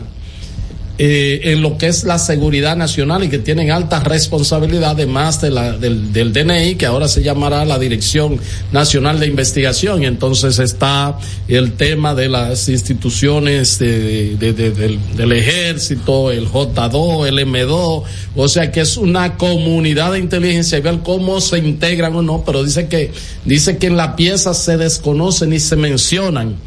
eh, 1.04 1.52
en 1.54 1.64
lo 1.64 1.80
que 1.80 1.88
es 1.88 2.04
la 2.04 2.20
seguridad 2.20 2.76
nacional 2.78 3.24
y 3.24 3.30
que 3.30 3.40
tienen 3.40 3.72
alta 3.72 4.02
responsabilidad, 4.02 4.92
además 4.92 5.42
de 5.42 5.50
la, 5.50 5.72
del, 5.76 6.14
DNI, 6.32 6.76
que 6.76 6.86
ahora 6.86 7.08
se 7.08 7.24
llamará 7.24 7.66
la 7.66 7.80
Dirección 7.80 8.40
Nacional 8.72 9.20
de 9.20 9.26
Investigación. 9.26 10.04
Y 10.04 10.06
entonces 10.06 10.60
está 10.60 11.18
el 11.48 11.72
tema 11.74 12.14
de 12.14 12.30
las 12.30 12.70
instituciones 12.70 13.80
de- 13.80 14.36
de- 14.38 14.54
de- 14.54 14.70
del, 14.70 15.00
del 15.18 15.32
ejército, 15.32 16.30
el 16.30 16.48
J2, 16.48 17.28
el 17.28 17.40
M2, 17.40 18.04
o 18.36 18.48
sea 18.48 18.72
que 18.72 18.82
es 18.82 18.96
una 18.96 19.38
comunidad 19.38 20.12
de 20.12 20.20
inteligencia 20.20 20.78
y 20.78 20.82
ver 20.82 21.00
cómo 21.04 21.42
se 21.42 21.58
integran 21.58 22.16
o 22.16 22.22
no, 22.22 22.44
pero 22.46 22.64
dice 22.64 22.88
que, 22.88 23.12
dice 23.44 23.78
que 23.78 23.88
en 23.88 23.98
la 23.98 24.16
pieza 24.16 24.54
se 24.54 24.78
desconocen 24.78 25.52
y 25.52 25.60
se 25.60 25.76
mencionan 25.78 26.58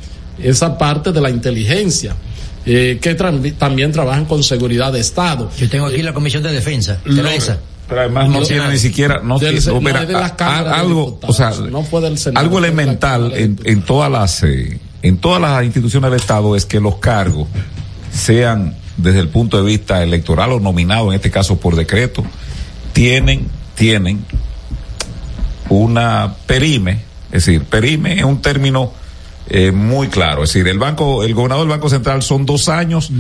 esa 0.43 0.76
parte 0.76 1.12
de 1.12 1.21
la 1.21 1.31
inteligencia. 1.31 2.17
Eh, 2.66 2.99
que 3.00 3.16
tra- 3.16 3.54
también 3.59 3.92
trabajan 3.92 4.25
con 4.25 4.42
seguridad 4.42 4.92
de 4.92 5.00
Estado. 5.00 5.50
Yo 5.59 5.68
tengo 5.68 5.87
aquí 5.87 6.02
la 6.02 6.12
Comisión 6.14 6.42
de 6.42 6.52
Defensa. 6.52 6.99
Lo- 7.04 7.16
¿Será 7.16 7.35
esa? 7.35 7.59
Pero 7.88 8.00
además 8.00 8.30
no 8.30 8.40
tiene 8.42 8.68
ni 8.68 8.78
siquiera, 8.78 9.21
no, 9.23 9.38
Del- 9.38 9.62
tiene- 9.62 9.80
no, 9.80 10.06
de 10.06 10.12
la 10.14 10.35
a- 10.38 10.80
algo, 10.80 11.18
o 11.23 11.33
sea, 11.35 11.49
Diputados, 11.50 11.71
no 11.73 11.83
fue 11.83 12.00
del 12.00 12.16
Senado, 12.16 12.42
algo 12.47 12.61
de 12.61 12.68
elemental 12.68 13.33
en, 13.35 13.61
en 13.64 13.83
todas 13.83 14.11
las, 14.11 14.42
eh, 14.42 14.78
en 15.02 15.18
todas 15.18 15.40
las 15.42 15.62
instituciones 15.64 16.11
del 16.11 16.18
Estado 16.18 16.56
es 16.56 16.64
que 16.64 16.80
los 16.80 16.97
cargos 16.97 17.47
sean 18.11 18.75
desde 18.97 19.21
el 19.21 19.28
punto 19.28 19.59
de 19.59 19.64
vista 19.64 20.02
electoral 20.02 20.52
o 20.52 20.61
nominado, 20.61 21.09
en 21.11 21.16
este 21.16 21.30
caso 21.30 21.59
por 21.61 21.76
decreto, 21.76 22.25
tienen, 22.94 23.49
tienen 23.75 24.25
una 25.68 26.35
perime, 26.47 26.92
es 27.33 27.44
decir, 27.47 27.64
perime 27.64 28.14
es 28.18 28.25
un 28.25 28.40
término 28.40 28.92
eh, 29.48 29.72
muy 29.72 30.08
claro, 30.08 30.44
es 30.44 30.50
decir, 30.52 30.66
el 30.68 30.78
banco, 30.78 31.22
el 31.22 31.34
gobernador 31.34 31.66
del 31.66 31.76
Banco 31.76 31.90
Central 31.90 32.22
son 32.22 32.46
dos 32.46 32.68
años, 32.68 33.10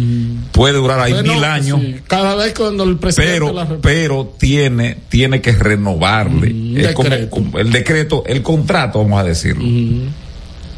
puede 0.52 0.74
durar 0.74 0.98
ahí 1.00 1.12
Bueno, 1.12 1.34
mil 1.34 1.44
años, 1.44 1.80
sí, 1.80 1.96
cada 2.06 2.34
vez 2.34 2.54
cuando 2.54 2.84
el 2.84 2.96
presidente 2.96 3.32
pero 3.34 3.52
la 3.52 3.68
pero 3.82 4.34
tiene 4.38 4.96
tiene 5.08 5.42
que 5.42 5.52
renovarle. 5.52 6.80
Es 6.80 6.94
como, 6.94 7.10
decreto. 7.10 7.30
como 7.30 7.58
el 7.58 7.70
decreto 7.70 8.24
el 8.26 8.42
contrato 8.42 9.00
vamos 9.00 9.20
a 9.20 9.24
decirlo. 9.24 9.64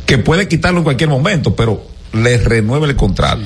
Que 0.05 0.19
puede 0.19 0.49
quitarlo 0.49 0.79
en 0.79 0.85
cualquier 0.85 1.11
momento 1.11 1.55
pero 1.55 1.87
le 2.13 2.39
renueve 2.39 2.89
el 2.89 2.97
contrato 2.97 3.43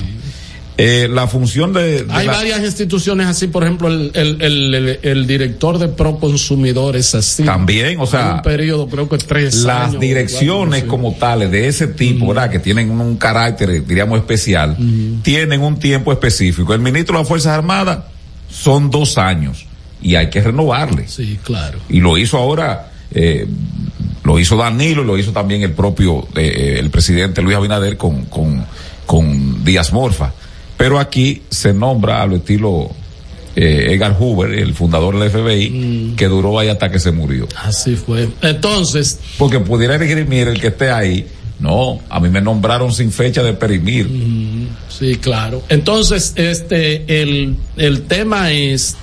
Eh, 0.77 1.09
la 1.11 1.27
función 1.27 1.75
de, 1.75 2.05
de 2.05 2.13
Hay 2.13 2.27
la- 2.27 2.33
varias 2.33 2.61
instituciones 2.61 3.27
así, 3.27 3.49
por 3.49 3.65
ejemplo, 3.65 3.89
el, 3.89 4.11
el, 4.15 4.41
el, 4.41 4.75
el- 4.75 4.99
el 5.03 5.27
director 5.27 5.79
de 5.79 5.89
Proconsumidores 5.89 7.15
así. 7.15 7.43
También, 7.45 8.01
o 8.01 8.07
sea, 8.07 8.29
Hay 8.29 8.35
un 8.37 8.43
periodo, 8.43 8.89
creo 8.89 9.09
que 9.09 9.19
tres 9.19 9.57
las 9.57 9.89
años, 9.89 10.01
direcciones 10.01 10.85
como 10.85 11.13
tales 11.15 11.51
de 11.51 11.69
ese 11.69 11.87
tipo, 11.89 12.29
¿verdad? 12.29 12.51
Que 12.51 12.59
tienen 12.61 12.91
un 12.91 13.17
carácter, 13.17 13.85
diríamos, 13.87 14.19
especial, 14.19 14.77
tienen 15.23 15.61
un 15.61 15.79
tiempo 15.79 16.13
específico. 16.13 16.73
El 16.73 16.81
ministro 16.81 17.15
de 17.17 17.23
las 17.23 17.29
Fuerzas 17.29 17.53
Armadas 17.59 17.99
son 18.51 18.91
dos 18.91 19.19
años 19.19 19.67
y 20.01 20.15
hay 20.15 20.31
que 20.31 20.41
renovarle. 20.41 21.07
Sí, 21.09 21.39
claro. 21.45 21.79
Y 21.91 22.01
lo 22.01 22.17
hizo 22.17 22.39
ahora, 22.39 22.91
eh, 23.13 23.47
lo 24.25 24.39
hizo 24.39 24.57
Danilo 24.57 25.03
y 25.03 25.07
lo 25.07 25.19
hizo 25.19 25.33
también 25.33 25.63
el 25.63 25.73
propio, 25.73 26.27
eh, 26.37 26.77
el 26.79 26.89
presidente 26.91 27.43
Luis 27.43 27.57
Abinader 27.57 27.97
con, 27.99 28.25
con, 28.27 28.65
con 29.05 29.63
Díaz 29.63 29.93
Morfa. 29.93 30.33
Pero 30.81 30.99
aquí 30.99 31.43
se 31.51 31.75
nombra 31.75 32.23
a 32.23 32.27
lo 32.27 32.37
estilo 32.37 32.91
eh, 33.55 33.89
Edgar 33.91 34.17
Hoover, 34.19 34.59
el 34.59 34.73
fundador 34.73 35.19
del 35.19 35.31
FBI, 35.31 36.15
que 36.17 36.27
duró 36.27 36.59
ahí 36.59 36.69
hasta 36.69 36.91
que 36.91 36.99
se 36.99 37.13
murió. 37.13 37.47
Así 37.55 37.97
fue. 37.97 38.31
Entonces. 38.41 39.21
Porque 39.37 39.61
pudiera 39.61 39.97
esgrimir 39.97 40.49
el 40.49 40.59
que 40.59 40.69
esté 40.69 40.91
ahí. 40.91 41.27
No, 41.59 42.01
a 42.09 42.19
mí 42.19 42.31
me 42.31 42.41
nombraron 42.41 42.91
sin 42.95 43.13
fecha 43.13 43.43
de 43.43 43.53
perimir. 43.53 44.09
Sí, 44.89 45.17
claro. 45.17 45.63
Entonces, 45.69 46.33
este, 46.37 47.21
el, 47.21 47.57
el 47.77 48.03
tema 48.05 48.51
es 48.51 48.97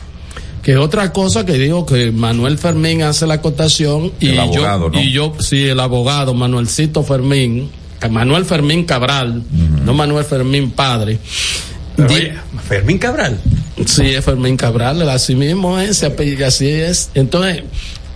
que 0.64 0.78
otra 0.78 1.14
cosa 1.14 1.46
que 1.46 1.54
digo 1.54 1.86
que 1.86 2.12
Manuel 2.12 2.58
Fermín 2.58 3.04
hace 3.04 3.28
la 3.28 3.36
acotación 3.36 4.12
y 4.20 4.30
El 4.30 4.40
abogado, 4.40 4.92
yo, 4.92 4.98
¿no? 4.98 5.00
y 5.00 5.12
yo, 5.12 5.34
sí, 5.40 5.66
el 5.66 5.80
abogado 5.80 6.34
Manuelcito 6.34 7.04
Fermín, 7.04 7.70
Manuel 8.10 8.46
Fermín 8.46 8.86
Cabral, 8.86 9.44
no 9.84 9.94
Manuel 9.94 10.26
Fermín 10.26 10.72
padre. 10.72 11.20
Fermín 12.68 13.00
Cabral. 13.00 13.40
Sí, 13.86 14.14
es 14.14 14.24
Fermín 14.24 14.56
Cabral, 14.56 15.08
así 15.10 15.36
mismo 15.36 15.80
es, 15.80 16.04
así 16.04 16.70
es. 16.70 17.10
Entonces, 17.16 17.64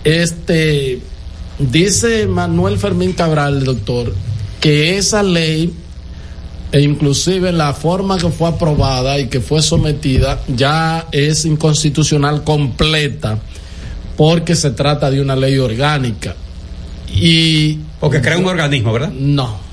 este, 0.04 1.00
dice 1.58 2.26
Manuel 2.26 2.78
Fermín 2.78 3.12
Cabral, 3.12 3.64
doctor, 3.64 4.14
que 4.60 4.98
esa 4.98 5.22
ley, 5.22 5.72
e 6.70 6.80
inclusive 6.80 7.52
la 7.52 7.74
forma 7.74 8.18
que 8.18 8.30
fue 8.30 8.48
aprobada 8.48 9.18
y 9.18 9.26
que 9.26 9.40
fue 9.40 9.62
sometida, 9.62 10.40
ya 10.48 11.08
es 11.10 11.44
inconstitucional 11.44 12.44
completa, 12.44 13.38
porque 14.16 14.54
se 14.54 14.70
trata 14.70 15.10
de 15.10 15.20
una 15.20 15.34
ley 15.34 15.58
orgánica. 15.58 16.36
Y. 17.12 17.78
Porque 18.00 18.20
crea 18.20 18.38
un 18.38 18.46
organismo, 18.46 18.92
¿verdad? 18.92 19.12
No 19.12 19.71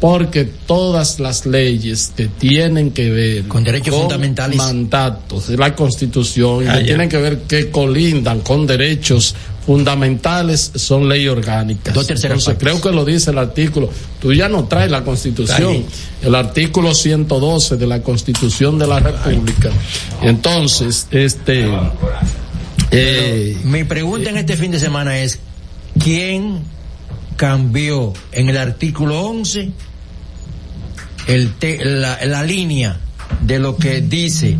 porque 0.00 0.44
todas 0.44 1.18
las 1.20 1.46
leyes 1.46 2.12
que 2.16 2.26
tienen 2.26 2.90
que 2.90 3.10
ver 3.10 3.44
Con 3.48 3.64
derechos 3.64 3.94
fundamentales. 3.94 4.56
mandatos 4.56 5.48
de 5.48 5.56
la 5.56 5.74
Constitución 5.74 6.68
Ah, 6.68 6.74
que 6.74 6.80
ya. 6.80 6.86
tienen 6.86 7.08
que 7.08 7.16
ver 7.18 7.38
que 7.42 7.70
colindan 7.70 8.40
con 8.40 8.66
derechos 8.66 9.34
fundamentales 9.64 10.72
son 10.74 11.08
ley 11.08 11.26
orgánicas. 11.26 11.94
Dos 11.94 12.06
terceras 12.06 12.38
Entonces, 12.40 12.62
creo 12.62 12.80
que 12.82 12.90
lo 12.94 13.02
dice 13.04 13.30
el 13.30 13.38
artículo. 13.38 13.88
Tú 14.20 14.34
ya 14.34 14.46
no 14.48 14.64
traes 14.64 14.90
la 14.90 15.02
Constitución, 15.04 15.72
Ahí. 15.72 15.86
el 16.22 16.34
artículo 16.34 16.94
112 16.94 17.78
de 17.78 17.86
la 17.86 18.02
Constitución 18.02 18.78
de 18.78 18.86
la 18.86 19.00
República. 19.00 19.70
Entonces, 20.20 21.06
este 21.10 21.66
eh, 22.90 23.56
Mi 23.64 23.84
pregunta 23.84 24.30
en 24.30 24.36
este 24.36 24.56
fin 24.56 24.70
de 24.70 24.78
semana 24.80 25.18
es, 25.20 25.38
¿quién 26.02 26.58
cambió 27.36 28.12
en 28.32 28.48
el 28.48 28.56
artículo 28.56 29.20
11 29.22 29.70
el 31.26 31.52
te- 31.54 31.84
la, 31.84 32.18
la 32.26 32.42
línea 32.42 32.98
de 33.40 33.58
lo 33.58 33.76
que 33.76 34.00
dice 34.00 34.58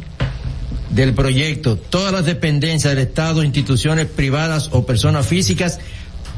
del 0.90 1.12
proyecto, 1.14 1.76
todas 1.76 2.12
las 2.12 2.24
dependencias 2.24 2.94
del 2.94 3.04
Estado, 3.06 3.42
instituciones 3.42 4.06
privadas 4.06 4.70
o 4.72 4.86
personas 4.86 5.26
físicas, 5.26 5.80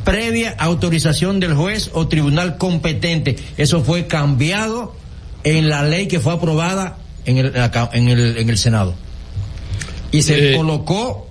previa 0.04 0.54
autorización 0.58 1.40
del 1.40 1.54
juez 1.54 1.90
o 1.92 2.08
tribunal 2.08 2.56
competente. 2.56 3.36
Eso 3.56 3.84
fue 3.84 4.06
cambiado 4.06 4.94
en 5.44 5.68
la 5.68 5.82
ley 5.82 6.08
que 6.08 6.20
fue 6.20 6.32
aprobada 6.32 6.98
en 7.26 7.36
el, 7.38 7.52
en 7.92 8.08
el, 8.08 8.36
en 8.38 8.48
el 8.48 8.58
Senado. 8.58 8.94
Y 10.10 10.22
se 10.22 10.54
Eh. 10.54 10.56
colocó 10.56 11.28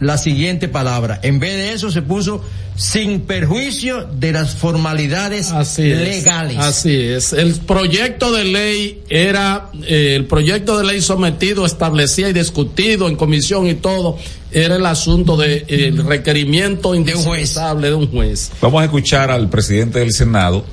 la 0.00 0.18
siguiente 0.18 0.68
palabra. 0.68 1.18
En 1.22 1.38
vez 1.38 1.56
de 1.56 1.72
eso 1.72 1.90
se 1.90 2.02
puso 2.02 2.44
sin 2.76 3.20
perjuicio 3.22 4.06
de 4.18 4.32
las 4.32 4.54
formalidades 4.54 5.50
Así 5.50 5.90
es, 5.90 5.98
legales. 5.98 6.58
Así 6.58 6.94
es. 6.94 7.32
El 7.32 7.54
proyecto 7.54 8.32
de 8.32 8.44
ley 8.44 9.02
era, 9.08 9.70
eh, 9.86 10.14
el 10.14 10.26
proyecto 10.26 10.76
de 10.78 10.84
ley 10.84 11.00
sometido, 11.00 11.64
establecía 11.64 12.28
y 12.28 12.32
discutido 12.34 13.08
en 13.08 13.16
comisión 13.16 13.66
y 13.66 13.74
todo, 13.74 14.18
era 14.52 14.76
el 14.76 14.86
asunto 14.86 15.36
de 15.36 15.64
eh, 15.68 15.86
el 15.88 16.04
requerimiento 16.06 16.94
indispensable 16.94 17.88
de 17.88 17.94
un 17.94 18.08
juez. 18.10 18.50
Vamos 18.60 18.82
a 18.82 18.84
escuchar 18.84 19.30
al 19.30 19.48
presidente 19.48 19.98
del 20.00 20.12
Senado. 20.12 20.64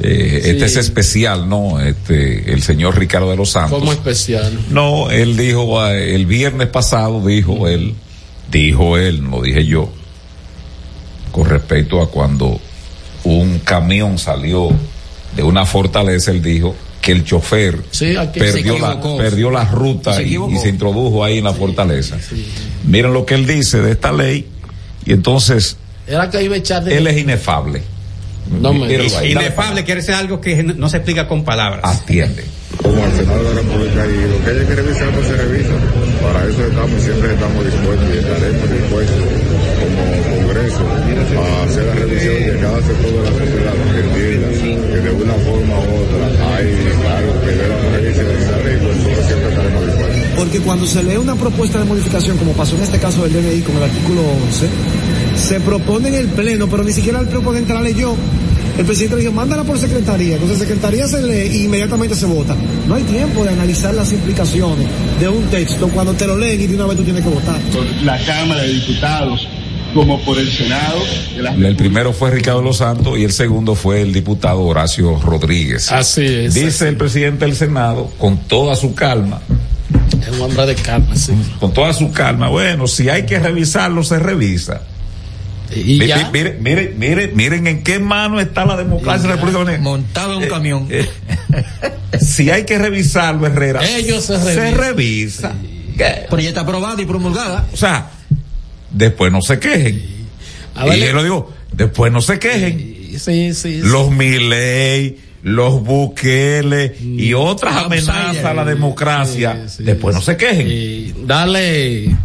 eh, 0.00 0.40
Sí. 0.42 0.50
Este 0.50 0.64
es 0.66 0.76
especial, 0.76 1.48
¿no? 1.48 1.80
Este, 1.80 2.52
el 2.52 2.62
señor 2.62 2.98
Ricardo 2.98 3.30
de 3.30 3.36
los 3.36 3.50
Santos. 3.50 3.78
Como 3.78 3.92
especial. 3.92 4.58
No, 4.70 5.10
él 5.10 5.36
dijo, 5.36 5.84
eh, 5.86 6.14
el 6.14 6.26
viernes 6.26 6.68
pasado 6.68 7.24
dijo 7.26 7.66
él, 7.68 7.94
dijo 8.50 8.98
él, 8.98 9.22
no 9.22 9.36
lo 9.38 9.42
dije 9.42 9.64
yo, 9.64 9.90
con 11.36 11.44
respecto 11.50 12.00
a 12.00 12.10
cuando 12.10 12.58
un 13.24 13.58
camión 13.58 14.16
salió 14.16 14.70
de 15.36 15.42
una 15.42 15.66
fortaleza, 15.66 16.30
él 16.30 16.40
dijo 16.40 16.74
que 17.02 17.12
el 17.12 17.24
chofer 17.24 17.78
Sí, 17.90 18.14
perdió, 18.32 18.72
se 18.74 18.80
la, 18.80 19.00
perdió 19.18 19.50
la 19.50 19.66
ruta 19.66 20.14
Se 20.14 20.22
y, 20.24 20.36
y 20.36 20.56
se 20.56 20.70
introdujo 20.70 21.22
ahí 21.22 21.36
en 21.36 21.44
la 21.44 21.52
fortaleza. 21.52 22.16
Miren 22.86 23.12
lo 23.12 23.26
que 23.26 23.34
él 23.34 23.46
dice 23.46 23.82
de 23.82 23.90
esta 23.92 24.12
ley 24.12 24.48
y 25.04 25.12
entonces 25.12 25.76
Era 26.06 26.30
que 26.30 26.42
iba 26.42 26.54
a 26.54 26.58
echar 26.58 26.82
de... 26.82 26.96
él 26.96 27.06
es 27.06 27.18
inefable. 27.18 27.82
No 28.62 28.72
me- 28.72 28.86
ahí, 28.86 29.32
Inefable 29.32 29.84
quiere 29.84 30.00
decir 30.00 30.14
algo 30.14 30.40
que 30.40 30.62
no 30.62 30.88
se 30.88 30.96
explica 30.96 31.28
con 31.28 31.44
palabras. 31.44 31.82
Atiende. 31.84 32.44
como 32.82 33.04
al 33.04 33.12
Senado 33.12 33.42
de 33.44 33.54
la 33.56 33.60
República 33.60 34.06
y 34.06 34.30
lo 34.30 34.42
que 34.42 34.50
haya 34.52 34.66
que 34.68 34.74
revisar 34.74 35.10
pues 35.10 35.26
se 35.26 35.36
revisa. 35.36 35.70
Para 36.22 36.44
eso 36.48 36.64
estamos, 36.66 37.02
siempre 37.02 37.34
estamos 37.34 37.62
dispuestos 37.64 38.08
y 38.14 38.18
estaremos 38.18 38.70
dispuestos 38.70 39.25
a 41.40 41.62
hacer 41.64 41.84
la 41.84 41.94
revisión 41.94 42.34
de 42.34 42.58
cada 42.60 42.82
sector 42.82 43.12
de 43.12 43.22
la 43.22 43.30
sociedad 43.30 43.72
que 43.92 44.00
entienda 44.00 44.46
que 44.48 45.00
de 45.00 45.10
una 45.10 45.34
forma 45.34 45.78
u 45.78 45.94
otra 46.02 46.56
hay 46.56 46.66
algo 47.16 47.40
que 47.40 47.50
deba 47.52 47.76
revisar 47.92 48.24
en 48.24 48.42
esa 48.42 48.58
ley, 48.58 48.76
nosotros 48.82 49.26
siempre 49.26 49.48
estaremos 49.48 49.86
dispuestos. 49.86 50.16
Porque 50.36 50.60
cuando 50.60 50.86
se 50.86 51.02
lee 51.02 51.16
una 51.16 51.34
propuesta 51.34 51.78
de 51.78 51.84
modificación, 51.84 52.36
como 52.38 52.52
pasó 52.52 52.76
en 52.76 52.82
este 52.82 52.98
caso 52.98 53.22
del 53.22 53.32
DNI 53.32 53.60
con 53.62 53.76
el 53.76 53.82
artículo 53.82 54.22
11, 54.46 54.68
se 55.36 55.60
propone 55.60 56.08
en 56.08 56.14
el 56.14 56.26
Pleno, 56.28 56.68
pero 56.68 56.82
ni 56.82 56.92
siquiera 56.92 57.20
el 57.20 57.28
proponente 57.28 57.72
la 57.72 57.80
leyó. 57.80 58.14
El 58.78 58.84
presidente 58.84 59.16
le 59.16 59.22
dijo, 59.22 59.32
mándala 59.32 59.64
por 59.64 59.78
secretaría. 59.78 60.34
Entonces, 60.34 60.58
secretaría 60.58 61.08
se 61.08 61.22
lee 61.22 61.60
y 61.60 61.64
inmediatamente 61.64 62.14
se 62.14 62.26
vota. 62.26 62.54
No 62.86 62.94
hay 62.94 63.04
tiempo 63.04 63.42
de 63.42 63.50
analizar 63.50 63.94
las 63.94 64.12
implicaciones 64.12 64.86
de 65.18 65.28
un 65.28 65.44
texto 65.44 65.88
cuando 65.88 66.12
te 66.12 66.26
lo 66.26 66.36
leen 66.36 66.60
y 66.60 66.66
de 66.66 66.74
una 66.74 66.86
vez 66.86 66.98
tú 66.98 67.04
tienes 67.04 67.22
que 67.22 67.30
votar. 67.30 67.58
La 68.04 68.18
Cámara 68.26 68.62
de 68.62 68.74
Diputados 68.74 69.48
como 69.96 70.20
por 70.22 70.38
el 70.38 70.50
Senado. 70.52 70.98
El 71.58 71.74
primero 71.76 72.12
fue 72.12 72.30
Ricardo 72.30 72.62
Los 72.62 72.76
Santos 72.78 73.18
y 73.18 73.24
el 73.24 73.32
segundo 73.32 73.74
fue 73.74 74.02
el 74.02 74.12
diputado 74.12 74.60
Horacio 74.60 75.18
Rodríguez. 75.20 75.90
Así 75.90 76.24
es. 76.24 76.54
Dice 76.54 76.68
así. 76.68 76.84
el 76.84 76.96
presidente 76.96 77.44
del 77.46 77.56
Senado 77.56 78.12
con 78.18 78.36
toda 78.46 78.76
su 78.76 78.94
calma. 78.94 79.40
Es 80.22 80.28
un 80.28 80.40
hombre 80.42 80.66
de 80.66 80.74
calma, 80.74 81.16
sí. 81.16 81.32
Con 81.58 81.72
toda 81.72 81.92
su 81.92 82.12
calma. 82.12 82.48
Bueno, 82.48 82.86
si 82.86 83.08
hay 83.08 83.24
que 83.26 83.38
revisarlo, 83.38 84.02
se 84.04 84.18
revisa. 84.18 84.82
Y 85.74 85.98
Mi- 85.98 86.06
ya. 86.06 86.30
Miren, 86.30 86.62
miren, 86.62 86.94
miren, 86.98 87.30
miren 87.34 87.66
en 87.66 87.82
qué 87.82 87.98
mano 87.98 88.38
está 88.40 88.64
la 88.64 88.76
democracia 88.76 89.22
en 89.24 89.28
la 89.30 89.34
República 89.36 89.58
Dominicana. 89.58 89.82
Montado 89.90 90.32
en 90.36 90.42
un 90.44 90.48
camión. 90.48 90.88
Si 92.20 92.50
hay 92.50 92.64
que 92.64 92.78
revisarlo, 92.78 93.46
Herrera, 93.46 93.80
Ellos 93.84 94.24
se 94.24 94.36
se 94.38 94.54
revisan. 94.54 94.74
revisa. 94.78 95.52
¿Qué? 95.96 96.26
Pero 96.28 96.42
ya 96.42 96.48
está 96.50 96.60
aprobada 96.60 97.00
y 97.00 97.06
promulgada. 97.06 97.66
O 97.72 97.76
sea, 97.76 98.10
después 98.96 99.30
no 99.32 99.42
se 99.42 99.58
quejen. 99.58 100.02
A 100.74 100.84
ver, 100.84 100.98
y 100.98 101.00
yo 101.02 101.12
lo 101.12 101.22
digo, 101.22 101.52
después 101.72 102.12
no 102.12 102.20
se 102.20 102.38
quejen. 102.38 102.78
Sí, 102.78 103.18
sí. 103.18 103.54
sí. 103.54 103.80
Los 103.82 104.10
Milei, 104.10 105.18
los 105.42 105.82
Bukele 105.82 106.96
y 107.00 107.32
otras 107.34 107.84
amenazas 107.84 108.44
a 108.44 108.54
la 108.54 108.64
democracia, 108.64 109.66
después 109.78 110.14
no 110.14 110.22
se 110.22 110.36
quejen. 110.36 111.26
Dale, 111.26 112.16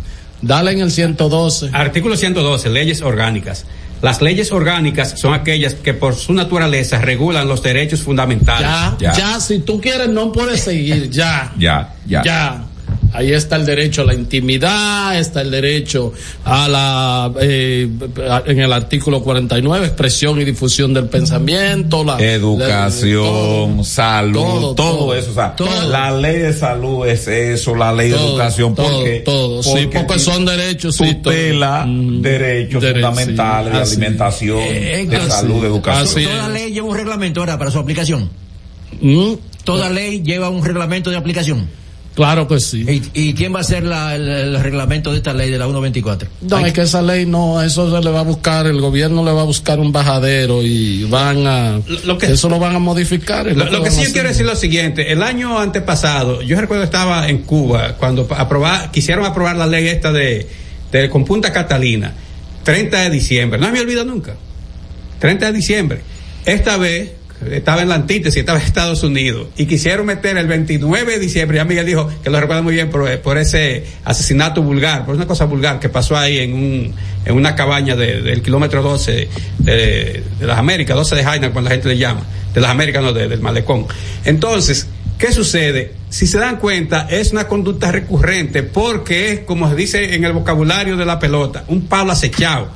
dale 0.42 0.72
en 0.72 0.80
el 0.80 0.92
112. 0.92 1.70
Artículo 1.74 2.18
112, 2.18 2.70
leyes 2.70 3.02
orgánicas. 3.02 3.66
Las 4.02 4.20
leyes 4.20 4.52
orgánicas 4.52 5.20
son 5.20 5.36
aquellas 5.36 5.76
que 5.76 5.94
por 5.94 6.16
su 6.16 6.34
naturaleza 6.34 7.00
regulan 7.00 7.48
los 7.48 7.62
derechos 7.62 8.02
fundamentales. 8.02 8.68
Ya, 9.00 9.14
ya, 9.14 9.40
si 9.40 9.60
tú 9.60 9.80
quieres 9.80 10.10
no 10.10 10.32
puedes 10.32 10.62
seguir, 10.62 11.12
ya. 11.12 11.54
Ya, 11.60 11.94
ya. 12.08 12.24
Ya. 12.24 12.66
Ahí 13.14 13.34
está 13.34 13.58
el 13.58 13.66
derecho 13.66 14.04
a 14.04 14.06
la 14.06 14.14
intimidad, 14.14 15.20
está 15.20 15.42
el 15.42 15.52
derecho 15.52 16.14
a 16.46 16.68
la, 16.70 17.32
eh, 17.42 17.90
en 18.46 18.60
el 18.60 18.72
artículo 18.72 19.22
49, 19.22 19.86
expresión 19.86 20.40
y 20.40 20.46
difusión 20.46 20.94
del 20.94 21.06
pensamiento, 21.10 22.04
la 22.06 22.18
Educación, 22.22 23.78
la- 23.78 23.84
salud, 23.84 24.34
todo, 24.42 24.76
todo, 24.76 24.98
todo, 24.98 25.16
eso. 25.16 25.32
O 25.32 25.34
sea, 25.34 25.56
todo. 25.56 25.90
la 25.90 26.12
ley 26.12 26.38
de 26.38 26.54
salud 26.54 27.06
es 27.08 27.28
eso, 27.28 27.76
la 27.76 27.92
ley 27.94 28.10
de 28.10 28.16
educación, 28.16 28.76
todo, 28.76 28.90
porque, 28.90 29.20
todo, 29.26 29.64
sí, 29.64 29.88
porque 29.94 30.20
son 30.20 30.46
derechos, 30.46 30.96
sí, 30.96 31.04
todo. 31.16 31.34
tutela 31.34 31.86
derechos 31.88 32.82
Derecho, 32.82 33.02
fundamentales 33.02 33.72
sí, 33.72 33.76
de 33.78 33.82
así. 33.84 33.96
alimentación, 33.96 34.60
Eh, 34.62 35.06
de 35.10 35.18
así, 35.18 35.30
salud, 35.32 35.62
de 35.62 35.68
educación. 35.68 36.04
así 36.08 36.24
Toda 36.26 36.50
ley 36.50 36.72
lleva 36.72 36.88
un 36.88 36.96
reglamento 36.96 37.40
ahora 37.42 37.58
para 37.58 37.72
su 37.72 37.80
aplicación. 37.80 38.30
Mm, 39.02 39.34
Toda 39.64 39.90
ley 39.90 40.22
lleva 40.24 40.50
un 40.50 40.64
reglamento 40.66 41.10
de 41.12 41.18
aplicación. 41.18 41.68
Claro 42.22 42.48
que 42.48 42.60
sí. 42.60 42.86
¿Y, 43.14 43.30
y 43.30 43.34
quién 43.34 43.54
va 43.54 43.58
a 43.58 43.62
hacer 43.62 43.84
la- 43.84 44.16
el, 44.16 44.28
el 44.28 44.60
reglamento 44.62 45.12
de 45.12 45.18
esta 45.18 45.34
ley 45.34 45.50
de 45.50 45.58
la 45.58 45.66
124? 45.66 46.30
No, 46.42 46.60
es 46.66 46.74
que 46.74 46.82
esa 46.82 47.02
ley 47.02 47.26
no, 47.26 47.62
eso 47.62 47.90
se 47.96 48.04
le 48.04 48.12
va 48.12 48.20
a 48.20 48.24
buscar, 48.24 48.68
el 48.68 48.80
gobierno 48.80 49.26
le 49.26 49.32
va 49.32 49.42
a 49.42 49.46
buscar 49.46 49.80
un 49.80 49.92
bajadero 49.92 50.62
y 50.62 51.04
van 51.06 51.48
a, 51.48 51.80
Lo 52.06 52.18
que- 52.18 52.28
eso 52.28 52.48
lo 52.50 52.60
van 52.60 52.76
a 52.76 52.80
modificar. 52.80 53.48
es 53.48 53.58
Lo, 53.58 53.66
lo 53.66 53.84
que 53.84 53.92
sí 53.92 54.12
quiero 54.14 54.30
decir 54.30 54.46
es 54.46 54.52
lo 54.52 54.56
siguiente, 54.56 55.12
el 55.12 55.24
año 55.24 55.58
antepasado, 55.60 56.42
yo 56.42 56.60
recuerdo 56.62 56.84
estaba 56.84 57.28
en 57.28 57.40
Cuba 57.40 57.96
cuando 57.98 58.28
aprobar, 58.38 58.92
quisieron 58.92 59.26
aprobar 59.26 59.56
la 59.58 59.66
ley 59.68 59.88
esta 59.88 60.12
de, 60.12 60.48
de 60.92 61.10
con 61.10 61.26
Punta 61.26 61.52
Catalina, 61.52 62.14
30 62.64 63.00
de 63.04 63.10
diciembre, 63.10 63.60
no 63.60 63.72
me 63.72 63.80
olvido 63.80 64.04
nunca, 64.06 64.36
30 65.20 65.48
de 65.48 65.52
diciembre. 65.54 66.02
Esta 66.46 66.78
vez 66.78 67.12
estaba 67.50 67.82
en 67.82 67.90
la 67.90 67.96
antítesis, 67.96 68.40
estaba 68.40 68.60
en 68.60 68.66
Estados 68.66 69.04
Unidos 69.04 69.48
y 69.58 69.66
quisieron 69.66 70.06
meter 70.06 70.38
el 70.38 70.48
29 70.48 71.14
de 71.14 71.20
diciembre, 71.20 71.58
ya 71.58 71.66
Miguel 71.66 71.86
dijo 71.86 72.10
que 72.24 72.30
lo 72.30 72.40
recuerda 72.40 72.62
muy 72.62 72.74
bien 72.74 72.90
por, 72.90 73.20
por 73.22 73.38
ese 73.38 73.86
asesinato 74.06 74.62
vulgar, 74.62 75.06
por 75.06 75.16
una 75.16 75.26
cosa 75.28 75.46
vulgar 75.46 75.80
que 75.80 75.90
pasó 75.90 76.18
ahí 76.18 76.40
en 76.40 76.54
un 76.54 76.94
en 77.26 77.36
una 77.36 77.56
cabaña 77.56 77.96
de- 77.96 78.22
del 78.22 78.42
kilómetro 78.42 78.82
12 78.82 79.28
de, 79.60 80.24
las 80.42 80.58
Américas, 80.58 80.96
12 80.96 81.16
de 81.16 81.24
Jaina, 81.24 81.52
cuando 81.52 81.70
la 81.70 81.76
gente 81.76 81.90
le 81.90 81.98
llama, 81.98 82.22
de 82.54 82.62
las 82.62 82.72
Américas, 82.72 83.04
no, 83.04 83.14
de- 83.14 83.28
del 83.28 83.42
malecón. 83.42 83.86
Entonces, 84.26 84.88
¿qué 85.20 85.32
sucede? 85.32 85.94
Si 86.10 86.26
se 86.28 86.40
dan 86.40 86.58
cuenta, 86.58 87.08
es 87.10 87.32
una 87.32 87.48
conducta 87.48 87.92
recurrente 87.92 88.64
porque 88.64 89.32
es, 89.32 89.40
como 89.42 89.70
se 89.70 89.76
dice 89.76 90.16
en 90.16 90.24
el 90.24 90.34
vocabulario 90.34 90.98
de 90.98 91.06
la 91.06 91.20
pelota, 91.20 91.64
un 91.68 91.88
palo 91.88 92.12
acechado 92.12 92.70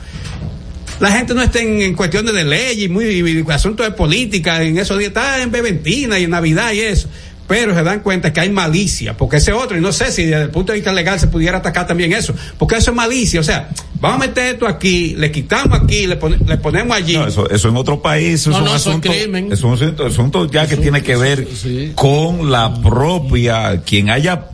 la 1.00 1.12
gente 1.12 1.34
no 1.34 1.42
está 1.42 1.60
en, 1.60 1.82
en 1.82 1.94
cuestiones 1.96 2.34
de 2.34 2.44
ley 2.44 2.84
y 2.84 2.90
muy 2.90 3.06
y 3.06 3.52
asuntos 3.52 3.86
de 3.86 3.92
política, 3.92 4.62
en 4.64 4.78
esos 4.78 4.98
días 4.98 5.10
está 5.10 5.42
en 5.42 5.52
Beventina 5.52 6.18
y 6.20 6.24
en 6.26 6.30
Navidad 6.32 6.72
y 6.74 6.80
eso. 6.82 7.10
Pero 7.48 7.76
se 7.76 7.84
dan 7.84 8.00
cuenta 8.00 8.34
que 8.34 8.40
hay 8.40 8.50
malicia, 8.50 9.16
porque 9.16 9.38
ese 9.38 9.54
otro, 9.54 9.78
y 9.78 9.80
no 9.82 9.92
sé 9.92 10.12
si 10.12 10.24
desde 10.26 10.42
el 10.44 10.50
punto 10.50 10.72
de 10.72 10.80
vista 10.80 10.92
legal 10.92 11.20
se 11.20 11.28
pudiera 11.28 11.60
atacar 11.60 11.86
también 11.86 12.12
eso, 12.12 12.34
porque 12.58 12.78
eso 12.78 12.90
es 12.90 12.98
malicia, 12.98 13.40
o 13.40 13.44
sea, 13.44 13.70
vamos 14.02 14.24
a 14.24 14.28
meter 14.28 14.54
esto 14.56 14.68
aquí, 14.68 15.14
le 15.16 15.32
quitamos 15.32 15.80
aquí, 15.80 16.08
le, 16.08 16.16
pone- 16.16 16.40
le 16.44 16.58
ponemos 16.58 16.98
allí. 16.98 17.16
No, 17.18 17.28
eso, 17.28 17.48
eso 17.48 17.70
en 17.70 17.78
otro 17.78 18.02
país 18.02 18.42
eso 18.48 18.50
No, 18.50 18.56
es 18.56 18.62
un 18.62 18.66
no, 18.66 18.76
eso 18.76 18.78
es 18.78 18.88
asunto, 18.88 19.10
crimen. 19.12 19.52
es 19.52 19.62
un 19.62 19.74
asunto, 19.76 20.06
asunto 20.08 20.52
ya 20.52 20.68
que 20.68 20.78
tiene 20.78 21.04
que 21.04 21.16
ver 21.18 21.48
con 21.94 22.50
la 22.50 22.74
propia, 22.82 23.82
quien 23.86 24.10
haya 24.10 24.46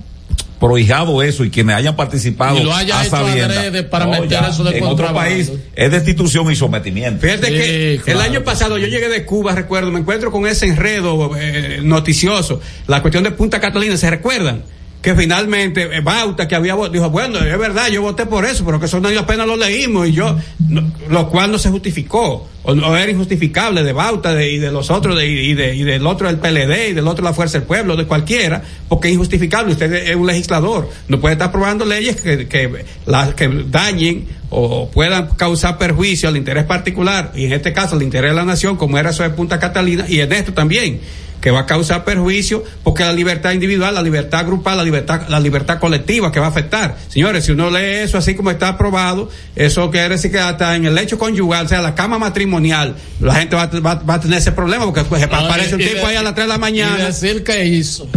prohijado 0.61 1.21
eso 1.23 1.43
y 1.43 1.49
quienes 1.49 1.75
hayan 1.75 1.95
participado 1.97 2.57
Y 2.57 2.63
lo 2.63 2.73
haya 2.73 2.99
a 2.99 3.01
hecho 3.01 3.17
sabiendas. 3.17 3.57
adrede 3.57 3.83
para 3.83 4.05
meter 4.07 4.29
ya, 4.29 4.47
eso 4.47 4.63
de 4.63 4.77
en 4.77 4.83
otro 4.85 5.13
país 5.13 5.51
es 5.75 5.91
destitución 5.91 6.49
y 6.51 6.55
sometimiento. 6.55 7.19
Fíjate 7.19 7.47
Sí, 7.47 7.53
que 7.53 8.01
claro. 8.05 8.19
el 8.21 8.25
año 8.25 8.43
pasado 8.43 8.77
yo 8.77 8.87
llegué 8.87 9.09
de 9.09 9.25
Cuba, 9.25 9.53
recuerdo, 9.55 9.91
me 9.91 9.99
encuentro 9.99 10.31
con 10.31 10.45
ese 10.47 10.67
enredo 10.67 11.31
eh, 11.37 11.79
noticioso, 11.83 12.61
la 12.87 13.01
cuestión 13.01 13.23
de 13.25 13.31
Punta 13.31 13.59
Catalina, 13.59 13.97
¿se 13.97 14.09
recuerdan? 14.09 14.63
Que 15.01 15.15
finalmente 15.15 15.89
eh, 15.97 16.01
Bauta, 16.01 16.47
que 16.47 16.53
había 16.53 16.75
dijo, 16.91 17.09
bueno, 17.09 17.39
es 17.39 17.57
verdad, 17.57 17.87
yo 17.89 18.03
voté 18.03 18.27
por 18.27 18.45
eso, 18.45 18.63
pero 18.63 18.79
que 18.79 18.85
eso 18.85 18.99
no 18.99 19.09
apenas 19.19 19.47
lo 19.47 19.55
leímos 19.57 20.07
y 20.07 20.11
yo, 20.11 20.37
no- 20.69 20.91
lo 21.09 21.27
cual 21.27 21.51
no 21.51 21.57
se 21.57 21.69
justificó, 21.71 22.47
o, 22.61 22.71
o 22.71 22.95
era 22.95 23.09
injustificable 23.11 23.83
de 23.83 23.93
Bauta 23.93 24.35
de- 24.35 24.51
y 24.51 24.59
de 24.59 24.71
los 24.71 24.91
otros, 24.91 25.17
de, 25.17 25.25
y, 25.27 25.55
de, 25.55 25.73
y 25.75 25.81
del 25.83 26.05
otro 26.05 26.27
del 26.27 26.37
PLD 26.37 26.89
y 26.89 26.93
del 26.93 27.07
otro 27.07 27.23
la 27.23 27.33
Fuerza 27.33 27.57
del 27.57 27.65
Pueblo, 27.65 27.95
de 27.95 28.05
cualquiera, 28.05 28.61
porque 28.87 29.07
es 29.07 29.15
injustificable, 29.15 29.71
usted 29.73 29.91
es 29.91 30.15
un 30.15 30.27
legislador, 30.27 30.87
no 31.07 31.19
puede 31.19 31.33
estar 31.33 31.49
aprobando 31.49 31.83
leyes 31.83 32.21
que, 32.21 32.47
que, 32.47 32.85
las 33.07 33.33
que 33.33 33.47
dañen 33.71 34.27
o 34.51 34.87
puedan 34.91 35.29
causar 35.35 35.79
perjuicio 35.79 36.29
al 36.29 36.37
interés 36.37 36.65
particular, 36.65 37.31
y 37.33 37.45
en 37.45 37.53
este 37.53 37.73
caso 37.73 37.95
al 37.95 38.03
interés 38.03 38.31
de 38.31 38.35
la 38.35 38.45
nación, 38.45 38.77
como 38.77 38.99
era 38.99 39.09
eso 39.09 39.23
de 39.23 39.31
Punta 39.31 39.57
Catalina, 39.57 40.05
y 40.07 40.19
en 40.19 40.31
esto 40.31 40.53
también, 40.53 40.99
que 41.41 41.49
va 41.51 41.61
a 41.61 41.65
causar 41.65 42.05
perjuicio, 42.05 42.63
porque 42.83 43.03
la 43.03 43.11
libertad 43.13 43.51
individual, 43.51 43.95
la 43.95 44.01
libertad 44.03 44.45
grupal, 44.45 44.77
la 44.77 44.83
libertad, 44.83 45.27
la 45.27 45.39
libertad 45.39 45.79
colectiva 45.79 46.31
que 46.31 46.39
va 46.39 46.45
a 46.45 46.49
afectar. 46.49 46.95
Señores, 47.09 47.45
si 47.45 47.51
uno 47.51 47.69
lee 47.71 48.03
eso 48.03 48.17
así 48.19 48.35
como 48.35 48.51
está 48.51 48.67
aprobado, 48.69 49.29
eso 49.55 49.89
quiere 49.89 50.09
decir 50.09 50.31
que 50.31 50.39
hasta 50.39 50.75
en 50.75 50.85
el 50.85 50.97
hecho 50.99 51.17
conyugal, 51.17 51.65
o 51.65 51.69
sea, 51.69 51.81
la 51.81 51.95
cama 51.95 52.19
matrimonial, 52.19 52.95
la 53.19 53.33
gente 53.35 53.55
va, 53.55 53.63
a- 53.63 53.79
va- 53.79 53.95
va 53.95 54.13
a 54.13 54.19
tener 54.19 54.37
ese 54.37 54.51
problema, 54.51 54.85
porque 54.85 55.03
pues, 55.03 55.27
No, 55.29 55.35
aparece 55.35 55.73
un 55.75 55.81
y- 55.81 55.85
y 55.85 55.87
tipo 55.87 56.01
de- 56.01 56.05
ahí 56.07 56.15
a 56.15 56.21
las 56.23 56.35
3 56.35 56.45
de 56.45 56.49
la 56.49 56.55
Y 56.57 56.59
mañana. 56.59 57.05
decir 57.07 57.43
que 57.43 57.65
hizo. 57.65 58.07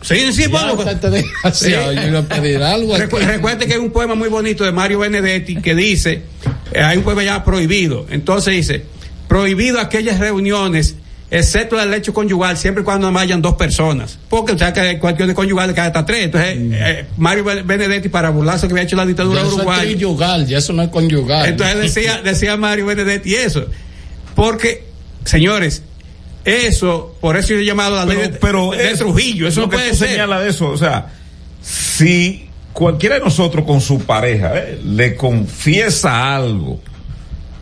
Sí, 0.00 0.32
sí, 0.32 0.48
bueno. 0.48 0.76
Sí. 1.52 1.70
yo 1.70 1.92
iba 1.92 2.18
a 2.18 2.22
pedir 2.22 2.60
algo 2.60 2.96
aquí. 2.96 3.04
Recu- 3.04 3.24
Recuerde 3.24 3.66
que 3.68 3.74
hay 3.74 3.78
un 3.78 3.92
poema 3.92 4.16
muy 4.16 4.28
bonito 4.28 4.64
de 4.64 4.72
Mario 4.72 4.98
Benedetti 4.98 5.56
que 5.62 5.76
dice, 5.76 6.22
eh, 6.72 6.80
hay 6.82 6.98
un 6.98 7.04
poema 7.04 7.22
ya 7.22 7.44
prohibido, 7.44 8.06
entonces 8.10 8.54
dice, 8.54 8.84
prohibido 9.28 9.78
aquellas 9.78 10.18
reuniones, 10.18 10.96
excepto 11.34 11.80
el 11.80 11.92
hecho 11.94 12.12
conyugal, 12.12 12.56
siempre 12.58 12.82
y 12.82 12.84
cuando 12.84 13.10
no 13.10 13.14
vayan 13.18 13.40
dos 13.40 13.54
personas, 13.54 14.18
porque 14.28 14.52
o 14.52 14.58
sea 14.58 14.72
que 14.72 14.98
cualquier 14.98 15.28
de 15.28 15.34
conyugal 15.34 15.72
cae 15.74 15.86
hasta 15.86 16.04
tres, 16.04 16.26
entonces 16.26 16.56
eh, 16.58 17.06
Mario 17.16 17.44
Ben- 17.44 17.66
Benedetti 17.66 18.10
para 18.10 18.28
burlarse 18.28 18.66
que 18.66 18.74
había 18.74 18.84
hecho 18.84 18.96
la 18.96 19.06
dictadura 19.06 19.36
Ya 19.40 19.46
eso 19.46 19.50
es 19.50 19.56
uruguaya. 19.56 19.82
triyugal, 19.82 20.46
ya 20.46 20.58
eso 20.58 20.72
no 20.74 20.82
es 20.82 20.88
conyugal. 20.90 21.46
Entonces 21.48 21.80
decía, 21.80 22.20
decía 22.24 22.56
Mario 22.58 22.84
Benedetti 22.86 23.34
eso. 23.34 23.64
Porque, 24.34 24.84
señores, 25.24 25.82
eso, 26.44 27.16
por 27.20 27.36
eso 27.36 27.48
yo 27.54 27.60
he 27.60 27.64
llamado 27.64 27.96
la 27.96 28.04
ley 28.04 28.16
de, 28.18 28.28
pero 28.30 28.72
de 28.72 28.90
es- 28.90 28.98
Trujillo, 28.98 29.48
eso 29.48 29.60
lo 29.62 29.66
no 29.66 29.70
que 29.70 29.76
puede 29.78 29.90
tú 29.90 29.96
ser. 29.96 30.08
señalas 30.10 30.42
de 30.42 30.48
eso, 30.50 30.68
o 30.68 30.76
sea, 30.76 31.12
si 31.62 32.48
cualquiera 32.72 33.14
de 33.16 33.20
nosotros 33.24 33.64
con 33.64 33.80
su 33.80 34.00
pareja 34.00 34.52
eh, 34.56 34.80
le 34.84 35.14
confiesa 35.16 36.34
algo, 36.34 36.80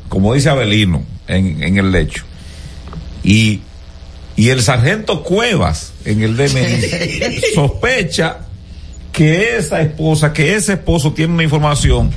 como 0.09 0.35
dice 0.35 0.49
Abelino 0.49 1.03
en, 1.29 1.63
en 1.63 1.79
el 1.79 1.93
lecho, 1.93 2.25
y, 3.23 3.61
y 4.37 4.49
el 4.49 4.63
sargento 4.63 5.23
Cuevas 5.23 5.93
en 6.05 6.23
el 6.23 6.37
DMI 6.37 7.41
sospecha 7.55 8.39
que 9.13 9.57
esa 9.59 9.81
esposa, 9.83 10.33
que 10.33 10.55
ese 10.55 10.75
esposo 10.75 11.13
tiene 11.13 11.35
una 11.35 11.43
información, 11.43 12.11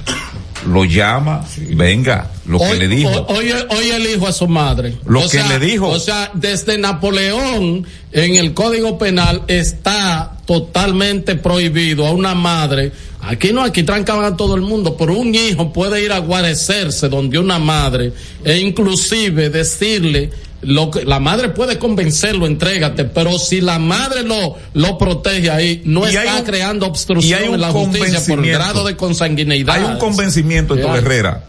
lo 0.67 0.85
llama, 0.85 1.45
venga, 1.71 2.29
lo 2.45 2.59
que 2.59 2.75
le 2.75 2.87
dijo. 2.87 3.09
ho- 3.09 3.25
Hoy, 3.35 3.51
hoy 3.51 3.89
el 3.89 4.05
hijo 4.07 4.27
a 4.27 4.31
su 4.31 4.47
madre. 4.47 4.95
Lo 5.05 5.27
que 5.27 5.43
le 5.43 5.59
dijo. 5.59 5.89
O 5.89 5.99
sea, 5.99 6.31
desde 6.33 6.77
Napoleón 6.77 7.85
en 8.13 8.35
el 8.35 8.53
Código 8.53 8.97
Penal 8.97 9.41
está 9.47 10.37
totalmente 10.45 11.35
prohibido 11.35 12.05
a 12.07 12.11
una 12.11 12.33
madre. 12.35 12.91
Aquí 13.21 13.51
no, 13.51 13.61
aquí 13.63 13.83
trancaban 13.83 14.23
a 14.25 14.37
todo 14.37 14.55
el 14.55 14.61
mundo, 14.61 14.95
pero 14.95 15.17
un 15.17 15.33
hijo 15.33 15.73
puede 15.73 16.03
ir 16.03 16.11
a 16.13 16.19
guarecerse 16.19 17.09
donde 17.09 17.39
una 17.39 17.59
madre 17.59 18.13
e 18.45 18.57
inclusive 18.57 19.49
decirle 19.49 20.29
lo 20.65 20.91
que, 20.91 21.05
la 21.05 21.19
madre 21.19 21.49
puede 21.49 21.77
convencerlo, 21.79 22.45
entrégate, 22.47 23.05
pero 23.05 23.37
si 23.39 23.61
la 23.61 23.79
madre 23.79 24.23
lo, 24.23 24.55
lo 24.73 24.97
protege 24.97 25.49
ahí, 25.51 25.81
no 25.85 26.05
Y 26.09 26.15
está 26.15 26.37
un- 26.37 26.43
creando 26.43 26.85
y 26.85 26.89
obstrucción 26.89 27.41
hay 27.41 27.47
un 27.49 27.55
en 27.55 27.61
la 27.61 27.71
justicia 27.71 28.21
por 28.27 28.45
grado 28.45 28.85
de 28.85 28.95
consanguineidad. 28.95 29.75
Hay 29.75 29.83
un 29.83 29.97
convencimiento, 29.97 30.75
Héctor. 30.75 30.97
Herrera. 30.97 31.43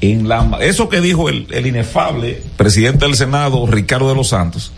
En 0.00 0.28
la, 0.28 0.58
eso 0.62 0.88
que 0.88 1.00
dijo 1.00 1.28
el, 1.28 1.46
el 1.50 1.66
inefable 1.66 2.42
presidente 2.56 3.04
del 3.04 3.16
Senado, 3.16 3.66
Ricardo 3.66 4.08
de 4.08 4.14
los 4.14 4.28
Santos, 4.28 4.72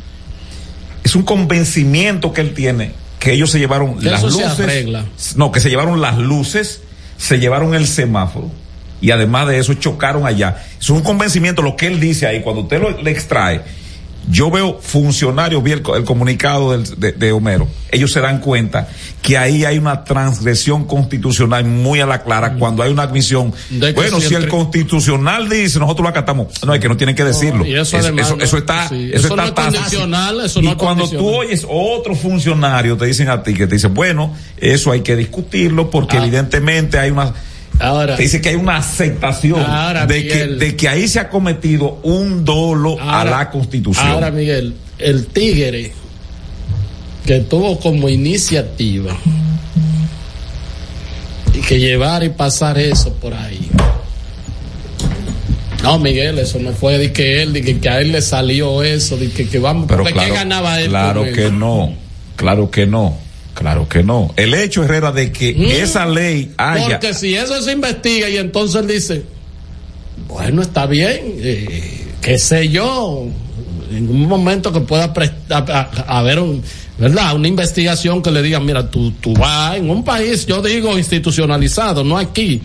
es 1.05 1.15
un 1.15 1.23
convencimiento 1.23 2.33
que 2.33 2.41
él 2.41 2.55
tiene 2.55 2.93
que 3.19 3.33
ellos 3.33 3.53
se 3.53 3.61
llevaron 3.61 4.01
Que 4.01 4.11
las 4.11 4.21
se 4.21 4.27
luces. 4.27 5.37
No, 5.37 5.53
que 5.53 5.61
se 5.61 5.71
llevaron 5.71 6.01
las 6.01 6.19
luces, 6.19 6.81
se 7.19 7.39
llevaron 7.39 7.75
el 7.77 7.87
semáforo 7.87 8.51
y 9.03 9.11
además 9.11 9.49
de 9.49 9.59
eso 9.59 9.75
chocaron 9.75 10.27
allá. 10.27 10.57
Es 10.81 10.89
un 10.89 11.03
convencimiento 11.03 11.61
lo 11.61 11.77
que 11.77 11.89
él 11.89 12.01
dice 12.01 12.27
ahí, 12.27 12.41
cuando 12.41 12.63
usted 12.63 12.81
lo, 12.81 13.03
le 13.03 13.11
extrae. 13.11 13.61
Yo 14.31 14.53
veo 14.53 14.79
funcionarios, 14.81 15.61
vi 15.65 15.73
el, 15.73 15.83
co- 15.83 15.97
el 15.97 16.05
comunicado 16.05 16.71
del- 16.71 17.01
de, 17.01 17.11
de 17.11 17.33
Homero, 17.33 17.67
ellos 17.91 18.13
se 18.13 18.21
dan 18.21 18.39
cuenta 18.39 18.87
que 19.21 19.37
ahí 19.37 19.65
hay 19.65 19.79
una 19.79 20.05
transgresión 20.05 20.85
constitucional 20.85 21.65
muy 21.65 21.99
a 22.01 22.07
la 22.07 22.23
clara 22.23 22.55
cuando 22.55 22.85
hay 22.85 22.93
una 22.93 23.03
admisión. 23.03 23.53
Bueno, 23.97 24.21
si 24.21 24.35
el 24.37 24.47
constitucional 24.47 25.49
dice, 25.49 25.81
nosotros 25.81 26.05
lo 26.05 26.09
acatamos. 26.11 26.47
No, 26.65 26.73
es 26.73 26.81
que 26.81 26.89
no 26.89 26.97
tienen 26.97 27.17
que 27.17 27.25
decirlo. 27.25 27.67
y 27.67 27.75
eso 27.75 27.99
Es- 27.99 28.05
además 28.05 28.27
eso, 28.27 28.37
no- 28.37 28.45
eso 28.45 28.59
está, 28.59 28.89
sí, 28.89 29.11
eso 29.13 29.27
eso 29.27 29.37
no 29.37 29.43
está 29.43 29.49
es 29.49 29.55
tácito. 29.73 29.81
condicional, 29.83 30.41
eso 30.45 30.61
y 30.61 30.65
no 30.67 30.77
cuando 30.77 31.11
tú 31.11 31.29
oyes 31.29 31.67
otro 31.69 32.15
funcionario 32.15 32.97
te 32.97 33.07
dicen 33.07 33.29
a 33.29 33.43
ti 33.43 33.55
que 33.55 33.67
te 33.67 33.75
dicen, 33.75 33.93
bueno, 33.93 34.33
eso 34.57 34.93
hay 34.93 35.01
que 35.01 35.17
discutirlo 35.17 35.91
porque 35.91 36.17
Ah. 36.19 36.23
evidentemente 36.23 36.97
hay 36.97 37.11
una 37.11 37.33
Ahora, 37.79 38.17
dice 38.17 38.41
que 38.41 38.51
hay 38.51 38.55
una 38.55 38.77
aceptación 38.77 39.61
Ahora, 39.61 40.07
de 40.07 40.27
que, 40.27 40.47
de 40.47 40.77
que 40.77 40.89
ahí 40.89 41.09
se 41.09 41.19
ha 41.19 41.29
cometido 41.29 41.99
un 42.03 42.45
dolo 42.45 42.97
a 43.01 43.25
la 43.25 43.51
constitución. 43.51 44.07
Ahora, 44.07 44.31
Miguel, 44.31 44.75
el 44.99 45.27
tigre 45.27 45.93
que 47.27 47.41
tuvo 47.41 47.79
como 47.81 48.09
iniciativa 48.09 49.17
y 51.55 51.61
que 51.61 51.79
llevar 51.79 52.25
y 52.25 52.31
pasar 52.31 52.79
eso 52.79 53.13
por 53.15 53.35
ahí. 53.35 53.69
No, 55.83 55.99
Miguel, 55.99 56.39
eso 56.39 56.61
no 56.61 56.73
fue 56.73 56.97
de 56.99 57.13
que 57.13 57.43
él, 57.43 57.53
de 57.53 57.63
que, 57.63 57.81
que 57.81 57.89
a 57.89 58.01
él 58.01 58.13
le 58.13 58.23
salió 58.23 58.83
eso, 58.85 59.17
de 59.17 59.31
que, 59.31 59.49
que 59.49 59.59
vamos, 59.59 59.87
Pero 59.89 60.05
claro, 60.05 60.21
¿qué 60.21 60.31
ganaba 60.39 60.81
él? 60.81 60.89
claro 60.89 61.25
que 61.25 61.51
no, 61.51 61.95
claro 62.37 62.71
que 62.71 62.87
no, 62.87 63.19
claro 63.55 63.89
que 63.89 64.03
no. 64.03 64.33
El 64.37 64.55
hecho, 64.55 64.85
Herrera, 64.85 65.13
de 65.13 65.31
que 65.33 65.55
Mm. 65.55 65.65
esa 65.83 66.07
ley 66.07 66.53
haya... 66.57 66.99
Porque 67.01 67.15
si 67.15 67.35
eso 67.35 67.61
se 67.63 67.73
investiga 67.73 68.29
y 68.29 68.37
entonces 68.39 68.87
dice, 68.87 69.23
bueno, 70.29 70.63
está 70.63 70.87
bien, 70.87 71.21
eh, 71.39 72.07
qué 72.21 72.39
sé 72.39 72.69
yo, 72.69 73.27
en 73.97 74.09
un 74.09 74.27
momento 74.27 74.73
que 74.73 74.81
pueda 74.81 75.13
prestar, 75.13 75.65
un, 76.41 76.63
¿verdad? 76.99 77.35
Una 77.35 77.49
investigación 77.49 78.23
que 78.23 78.31
le 78.31 78.43
diga, 78.43 78.61
mira, 78.61 78.91
tú, 78.91 79.11
tú 79.13 79.33
vas 79.35 79.77
en 79.77 79.91
un 79.91 80.05
país, 80.05 80.47
yo 80.47 80.63
digo 80.63 80.97
institucionalizado, 80.99 82.05
no 82.05 82.19
aquí, 82.19 82.61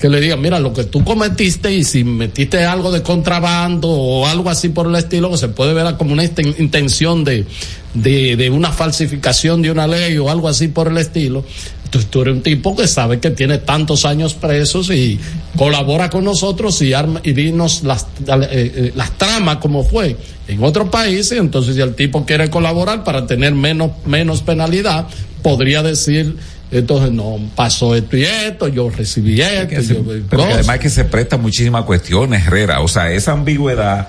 que 0.00 0.08
le 0.08 0.20
diga, 0.20 0.36
mira, 0.36 0.58
lo 0.58 0.72
que 0.72 0.84
tú 0.84 1.04
cometiste 1.04 1.72
y 1.72 1.84
si 1.84 2.04
metiste 2.04 2.64
algo 2.64 2.90
de 2.90 3.02
contrabando 3.02 3.88
o 3.88 4.26
algo 4.26 4.50
así 4.50 4.68
por 4.68 4.86
el 4.86 4.96
estilo, 4.96 5.30
que 5.30 5.36
se 5.38 5.48
puede 5.48 5.74
ver 5.74 5.96
como 5.96 6.12
una 6.12 6.24
inten- 6.24 6.58
intención 6.58 7.24
de, 7.24 7.46
de 7.94 8.50
una 8.50 8.72
falsificación 8.72 9.62
de 9.62 9.70
una 9.70 9.86
ley 9.86 10.18
o 10.18 10.30
algo 10.30 10.48
así 10.48 10.68
por 10.68 10.88
el 10.88 10.98
estilo. 10.98 11.44
Entonces 11.92 12.10
tú 12.10 12.22
eres 12.22 12.34
un 12.36 12.42
tipo 12.42 12.74
que 12.74 12.88
sabe 12.88 13.20
que 13.20 13.30
tiene 13.30 13.58
tantos 13.58 14.06
años 14.06 14.32
presos 14.32 14.88
y 14.88 15.20
colabora 15.58 16.08
con 16.08 16.24
nosotros 16.24 16.80
y 16.80 16.94
arma 16.94 17.20
y 17.22 17.32
dinos 17.34 17.82
las, 17.82 18.04
eh, 18.26 18.48
eh, 18.50 18.92
las 18.96 19.10
tramas 19.18 19.58
como 19.58 19.84
fue 19.84 20.16
en 20.48 20.64
otro 20.64 20.90
país 20.90 21.30
y 21.32 21.36
entonces 21.36 21.74
si 21.74 21.82
el 21.82 21.94
tipo 21.94 22.24
quiere 22.24 22.48
colaborar 22.48 23.04
para 23.04 23.26
tener 23.26 23.52
menos, 23.54 23.90
menos 24.06 24.40
penalidad, 24.40 25.06
podría 25.42 25.82
decir, 25.82 26.34
entonces 26.70 27.12
no, 27.12 27.38
pasó 27.54 27.94
esto 27.94 28.16
y 28.16 28.24
esto, 28.24 28.68
yo 28.68 28.88
recibí 28.88 29.42
esto, 29.42 29.68
que 29.68 29.82
se- 29.82 29.94
yo- 29.94 30.02
pero 30.30 30.46
que 30.46 30.52
además 30.54 30.78
que 30.78 30.88
se 30.88 31.04
presta 31.04 31.36
muchísimas 31.36 31.84
cuestiones, 31.84 32.46
Herrera. 32.46 32.80
O 32.80 32.88
sea, 32.88 33.12
esa 33.12 33.32
ambigüedad. 33.32 34.08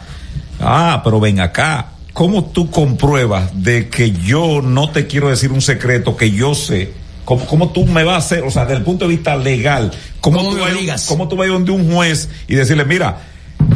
Ah, 0.61 1.01
pero 1.03 1.19
ven 1.19 1.41
acá. 1.41 1.89
¿Cómo 2.13 2.45
tú 2.45 2.69
compruebas 2.71 3.49
de 3.61 3.89
que 3.89 4.11
yo 4.11 4.61
no 4.61 4.89
te 4.89 5.05
quiero 5.05 5.27
decir 5.29 5.51
un 5.51 5.61
secreto 5.61 6.15
que 6.15 6.31
yo 6.31 6.55
sé? 6.55 7.02
¿Cómo, 7.25 7.45
cómo 7.45 7.69
tú 7.71 7.85
me 7.85 8.03
vas 8.03 8.15
a 8.15 8.17
hacer? 8.17 8.43
O 8.43 8.51
sea, 8.51 8.63
desde 8.65 8.77
el 8.77 8.83
punto 8.83 9.05
de 9.07 9.15
vista 9.15 9.35
legal, 9.35 9.91
¿cómo, 10.21 10.37
¿Cómo 10.39 10.49
tú, 10.51 10.57
vas, 10.59 10.67
a 10.67 10.71
ir- 10.71 10.75
obligas? 10.77 11.05
cómo 11.07 11.27
tú 11.27 11.35
vas 11.35 11.45
a 11.45 11.47
ir 11.47 11.53
donde 11.53 11.71
un 11.71 11.91
juez 11.91 12.29
y 12.47 12.55
decirle, 12.55 12.85
mira, 12.85 13.17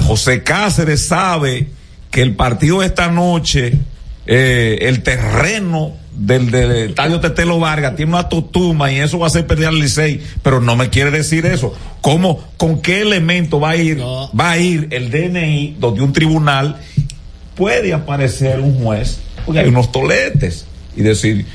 José 0.05 0.43
Cáceres 0.43 1.07
sabe 1.07 1.67
que 2.11 2.21
el 2.21 2.35
partido 2.35 2.79
de 2.81 2.87
esta 2.87 3.09
noche, 3.09 3.73
eh, 4.25 4.79
el 4.81 5.01
terreno 5.03 5.93
del, 6.13 6.49
del 6.51 6.71
estadio 6.89 7.19
Tetelo 7.19 7.59
Vargas 7.59 7.95
tiene 7.95 8.11
una 8.13 8.27
totuma 8.27 8.91
y 8.91 8.99
eso 8.99 9.19
va 9.19 9.27
a 9.27 9.29
hacer 9.29 9.45
perder 9.47 9.67
al 9.67 9.79
Licey, 9.79 10.21
pero 10.43 10.59
no 10.59 10.75
me 10.75 10.89
quiere 10.89 11.11
decir 11.11 11.45
eso. 11.45 11.73
¿Cómo, 12.01 12.43
con 12.57 12.81
qué 12.81 13.01
elemento 13.01 13.59
va 13.59 13.71
a 13.71 13.75
ir, 13.77 14.01
va 14.01 14.51
a 14.51 14.57
ir 14.57 14.87
el 14.91 15.09
DNI 15.11 15.77
donde 15.79 16.01
un 16.01 16.11
tribunal 16.13 16.77
puede 17.55 17.93
aparecer 17.93 18.59
un 18.59 18.83
juez, 18.83 19.19
porque 19.45 19.59
hay 19.61 19.67
unos 19.69 19.91
toletes 19.91 20.65
y 20.95 21.01
decir, 21.01 21.45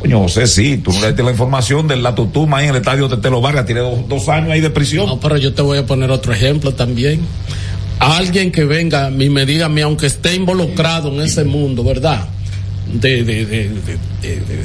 coño 0.00 0.20
José, 0.20 0.46
sí, 0.46 0.78
tú 0.78 0.92
no 0.92 1.00
le 1.00 1.08
diste 1.08 1.22
la 1.22 1.30
información 1.30 1.86
de 1.86 1.96
la 1.96 2.14
totuma 2.14 2.58
ahí 2.58 2.64
en 2.64 2.70
el 2.70 2.76
estadio 2.76 3.08
Tetelo 3.08 3.40
Vargas, 3.40 3.66
tiene 3.66 3.82
dos, 3.82 4.08
dos 4.08 4.28
años 4.28 4.50
ahí 4.50 4.60
de 4.60 4.70
prisión. 4.70 5.06
No, 5.06 5.20
pero 5.20 5.36
yo 5.36 5.52
te 5.52 5.62
voy 5.62 5.78
a 5.78 5.86
poner 5.86 6.10
otro 6.10 6.32
ejemplo 6.32 6.72
también. 6.72 7.20
Alguien 7.98 8.50
que 8.50 8.64
venga 8.64 9.10
y 9.10 9.28
me 9.28 9.44
diga 9.44 9.66
a 9.66 9.68
mí, 9.68 9.82
aunque 9.82 10.06
esté 10.06 10.34
involucrado 10.34 11.12
en 11.12 11.20
ese 11.20 11.44
mundo, 11.44 11.84
¿verdad? 11.84 12.26
De, 12.92 13.22
de, 13.22 13.46
de, 13.46 13.70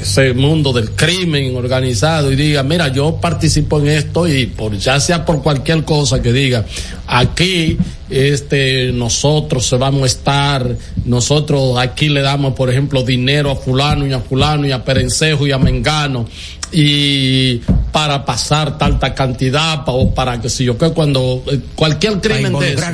ese 0.02 0.34
mundo 0.34 0.72
del 0.72 0.90
crimen 0.90 1.54
organizado 1.56 2.32
y 2.32 2.36
diga, 2.36 2.62
mira, 2.62 2.88
yo 2.88 3.16
participo 3.20 3.78
en 3.78 3.88
esto 3.88 4.26
y 4.26 4.46
por 4.46 4.76
ya 4.76 4.98
sea 4.98 5.24
por 5.24 5.42
cualquier 5.42 5.84
cosa 5.84 6.20
que 6.20 6.32
diga, 6.32 6.64
aquí 7.06 7.78
este 8.10 8.92
nosotros 8.92 9.66
se 9.66 9.76
vamos 9.76 10.02
a 10.02 10.06
estar, 10.06 10.76
nosotros 11.04 11.78
aquí 11.78 12.08
le 12.08 12.20
damos, 12.20 12.54
por 12.54 12.68
ejemplo, 12.68 13.02
dinero 13.02 13.50
a 13.50 13.56
fulano 13.56 14.06
y 14.06 14.12
a 14.12 14.20
fulano 14.20 14.66
y 14.66 14.72
a 14.72 14.84
Perencejo 14.84 15.46
y 15.46 15.52
a 15.52 15.58
Mengano 15.58 16.26
y 16.72 17.58
para 17.92 18.24
pasar 18.24 18.76
tanta 18.76 19.14
cantidad 19.14 19.82
o 19.86 20.14
para 20.14 20.40
que 20.40 20.48
si 20.48 20.64
yo 20.64 20.76
que 20.76 20.90
cuando 20.90 21.42
eh, 21.50 21.60
cualquier 21.74 22.20
crimen 22.20 22.58
de 22.58 22.74
eso, 22.74 22.84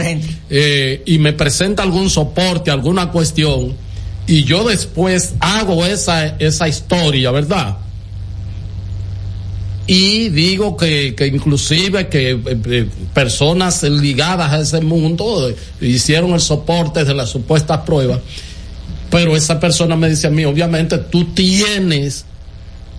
eh, 0.50 1.02
y 1.06 1.18
me 1.18 1.32
presenta 1.32 1.82
algún 1.82 2.10
soporte, 2.10 2.70
alguna 2.70 3.10
cuestión 3.10 3.74
y 4.26 4.44
yo 4.44 4.64
después 4.64 5.34
hago 5.40 5.84
esa 5.84 6.26
esa 6.38 6.68
historia, 6.68 7.30
¿verdad? 7.30 7.78
y 9.86 10.28
digo 10.28 10.76
que, 10.76 11.14
que 11.14 11.26
inclusive 11.26 12.08
que 12.08 12.30
eh, 12.30 12.40
eh, 12.46 12.88
personas 13.12 13.82
ligadas 13.82 14.52
a 14.52 14.60
ese 14.60 14.80
mundo 14.80 15.52
hicieron 15.80 16.32
el 16.32 16.40
soporte 16.40 17.04
de 17.04 17.14
las 17.14 17.30
supuestas 17.30 17.80
pruebas, 17.80 18.20
pero 19.10 19.36
esa 19.36 19.58
persona 19.58 19.96
me 19.96 20.08
dice 20.08 20.28
a 20.28 20.30
mí, 20.30 20.44
obviamente 20.44 20.98
tú 20.98 21.26
tienes 21.34 22.24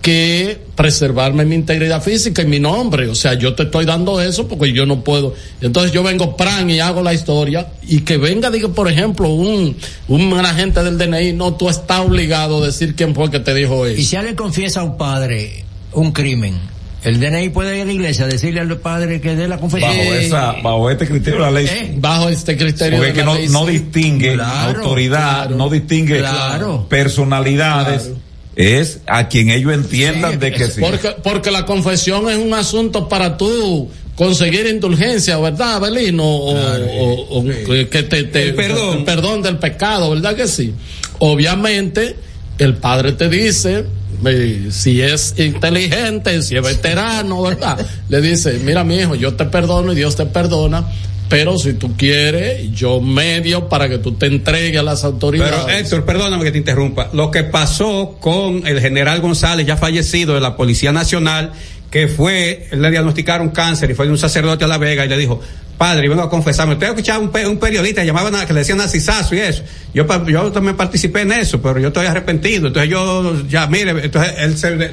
que 0.04 0.58
preservarme 0.76 1.46
mi 1.46 1.54
integridad 1.54 2.02
física 2.02 2.42
y 2.42 2.44
mi 2.44 2.60
nombre, 2.60 3.08
o 3.08 3.14
sea, 3.14 3.32
yo 3.32 3.54
te 3.54 3.62
estoy 3.62 3.86
dando 3.86 4.20
eso 4.20 4.46
porque 4.46 4.70
yo 4.70 4.84
no 4.84 5.02
puedo. 5.02 5.32
Entonces 5.62 5.92
yo 5.92 6.02
vengo 6.02 6.36
pran 6.36 6.68
y 6.68 6.78
hago 6.78 7.00
la 7.00 7.14
historia 7.14 7.68
y 7.88 8.00
que 8.00 8.18
venga, 8.18 8.50
diga, 8.50 8.68
por 8.68 8.90
ejemplo, 8.90 9.30
un, 9.30 9.74
un 10.08 10.32
agente 10.34 10.84
del 10.84 10.98
DNI, 10.98 11.32
no, 11.32 11.54
tú 11.54 11.70
estás 11.70 12.00
obligado 12.00 12.62
a 12.62 12.66
decir 12.66 12.94
quién 12.94 13.14
fue 13.14 13.30
que 13.30 13.40
te 13.40 13.54
dijo 13.54 13.86
eso. 13.86 13.98
Y 13.98 14.04
si 14.04 14.16
alguien 14.16 14.36
confiesa 14.36 14.82
a 14.82 14.84
un 14.84 14.98
padre 14.98 15.64
un 15.92 16.12
crimen, 16.12 16.60
el 17.02 17.18
DNI 17.18 17.48
puede 17.48 17.74
ir 17.76 17.82
a 17.84 17.86
la 17.86 17.92
iglesia 17.92 18.26
a 18.26 18.28
decirle 18.28 18.60
al 18.60 18.76
padre 18.76 19.22
que 19.22 19.34
dé 19.34 19.48
la 19.48 19.56
confesión. 19.56 19.90
Bajo 19.90 20.12
esa, 20.12 20.52
bajo 20.62 20.90
este 20.90 21.06
criterio 21.06 21.38
de 21.38 21.44
la 21.46 21.50
ley. 21.50 21.66
¿Eh? 21.66 21.94
bajo 21.96 22.28
este 22.28 22.58
criterio 22.58 22.98
Porque 22.98 23.12
de 23.14 23.18
es 23.20 23.24
que 23.24 23.24
la 23.24 23.32
no, 23.32 23.34
ley, 23.36 23.48
no 23.48 23.64
distingue 23.64 24.34
Claro, 24.34 24.80
autoridad, 24.80 25.46
claro, 25.46 25.56
no 25.56 25.70
distingue 25.70 26.18
claro. 26.18 26.86
personalidades. 26.90 28.10
Es 28.56 29.00
a 29.06 29.28
quien 29.28 29.50
ellos 29.50 29.72
entiendan 29.72 30.38
de 30.38 30.52
que 30.52 30.66
sí. 30.68 30.80
Porque, 30.80 31.10
porque 31.22 31.50
la 31.50 31.66
confesión 31.66 32.28
es 32.30 32.38
un 32.38 32.54
asunto 32.54 33.08
para 33.08 33.36
tú 33.36 33.90
conseguir 34.14 34.66
indulgencia, 34.66 35.36
¿verdad, 35.38 35.76
Abelino? 35.76 36.24
O, 36.24 36.54
o- 36.54 37.38
o 37.40 37.44
que 37.44 38.02
te, 38.04 38.24
te- 38.24 38.42
El 38.50 38.54
perdón. 38.54 38.98
el 38.98 39.04
perdón 39.04 39.42
del 39.42 39.58
pecado, 39.58 40.10
¿verdad 40.10 40.36
que 40.36 40.46
sí? 40.46 40.72
Obviamente, 41.18 42.14
el 42.58 42.74
padre 42.74 43.12
te 43.12 43.28
dice, 43.28 43.84
eh, 44.24 44.68
si 44.70 45.00
es 45.02 45.34
inteligente, 45.38 46.40
si 46.42 46.56
es 46.56 46.62
veterano, 46.62 47.42
¿verdad? 47.42 47.84
Le 48.08 48.20
dice, 48.20 48.60
mira 48.64 48.84
mi 48.84 48.96
hijo, 48.98 49.16
yo 49.16 49.34
te 49.34 49.46
perdono 49.46 49.92
y 49.92 49.96
Dios 49.96 50.14
te 50.14 50.26
perdona, 50.26 50.84
pero 51.28 51.58
si 51.58 51.74
tú 51.74 51.96
quieres, 51.96 52.70
yo 52.72 53.00
medio 53.00 53.68
para 53.68 53.88
que 53.88 53.98
tú 53.98 54.12
te 54.12 54.26
entregues 54.26 54.78
a 54.78 54.82
las 54.82 55.04
autoridades. 55.04 55.54
Pero 55.66 55.78
Héctor, 55.78 56.04
perdóname 56.04 56.44
que 56.44 56.52
te 56.52 56.58
interrumpa. 56.58 57.10
Lo 57.12 57.30
que 57.30 57.44
pasó 57.44 58.18
con 58.20 58.66
el 58.66 58.80
general 58.80 59.20
González, 59.20 59.66
ya 59.66 59.76
fallecido 59.76 60.34
de 60.34 60.40
la 60.40 60.56
Policía 60.56 60.92
Nacional, 60.92 61.52
que 61.90 62.08
fue, 62.08 62.68
le 62.72 62.90
diagnosticaron 62.90 63.50
cáncer 63.50 63.90
y 63.90 63.94
fue 63.94 64.08
un 64.08 64.18
sacerdote 64.18 64.64
a 64.64 64.68
La 64.68 64.78
Vega 64.78 65.04
y 65.04 65.08
le 65.08 65.16
dijo, 65.16 65.40
padre, 65.78 66.08
vengo 66.08 66.22
a 66.22 66.30
confesarme. 66.30 66.74
Usted 66.74 66.88
escuchaba 66.88 67.20
un, 67.20 67.30
un 67.46 67.58
periodista 67.58 68.04
llamaban 68.04 68.34
a, 68.34 68.46
que 68.46 68.52
le 68.52 68.60
decían 68.60 68.78
nacisazo 68.78 69.34
y 69.34 69.38
eso. 69.38 69.62
Yo, 69.92 70.06
yo 70.26 70.52
también 70.52 70.76
participé 70.76 71.22
en 71.22 71.32
eso, 71.32 71.60
pero 71.62 71.78
yo 71.78 71.88
estoy 71.88 72.06
arrepentido. 72.06 72.68
Entonces 72.68 72.90
yo, 72.90 73.46
ya, 73.48 73.66
mire, 73.66 73.90
entonces 73.90 74.34
él 74.38 74.58
se, 74.58 74.90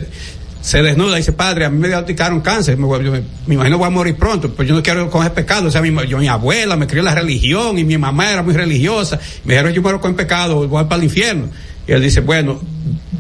se 0.62 0.82
desnuda 0.82 1.16
y 1.16 1.18
dice, 1.18 1.34
padre, 1.34 1.66
a 1.66 1.70
mí 1.70 1.80
me 1.80 1.88
diagnosticaron 1.88 2.42
cáncer, 2.42 2.78
me, 2.78 2.88
me, 2.88 3.24
me 3.48 3.56
imagino 3.56 3.78
voy 3.78 3.88
a 3.88 3.90
morir 3.90 4.16
pronto, 4.16 4.54
pero 4.54 4.70
yo 4.70 4.76
no 4.76 4.84
quiero 4.84 5.10
coger 5.10 5.34
pecado. 5.34 5.68
O 5.68 5.72
sea, 5.72 5.82
mi, 5.82 5.94
yo, 6.08 6.18
mi 6.20 6.28
abuela 6.28 6.76
me 6.78 6.88
crió 6.88 7.04
la 7.04 7.16
religión 7.16 7.78
y 7.78 7.84
mi 7.84 7.98
mamá 7.98 8.32
era 8.32 8.44
muy 8.44 8.54
religiosa. 8.54 9.20
Me 9.44 9.54
dijeron, 9.54 9.74
yo 9.74 9.82
muero 9.82 10.00
con 10.00 10.14
pecado, 10.14 10.68
voy 10.68 10.84
para 10.86 10.98
el 10.98 11.04
infierno. 11.06 11.50
Y 11.88 11.92
él 11.92 12.02
dice, 12.02 12.22
bueno, 12.22 12.60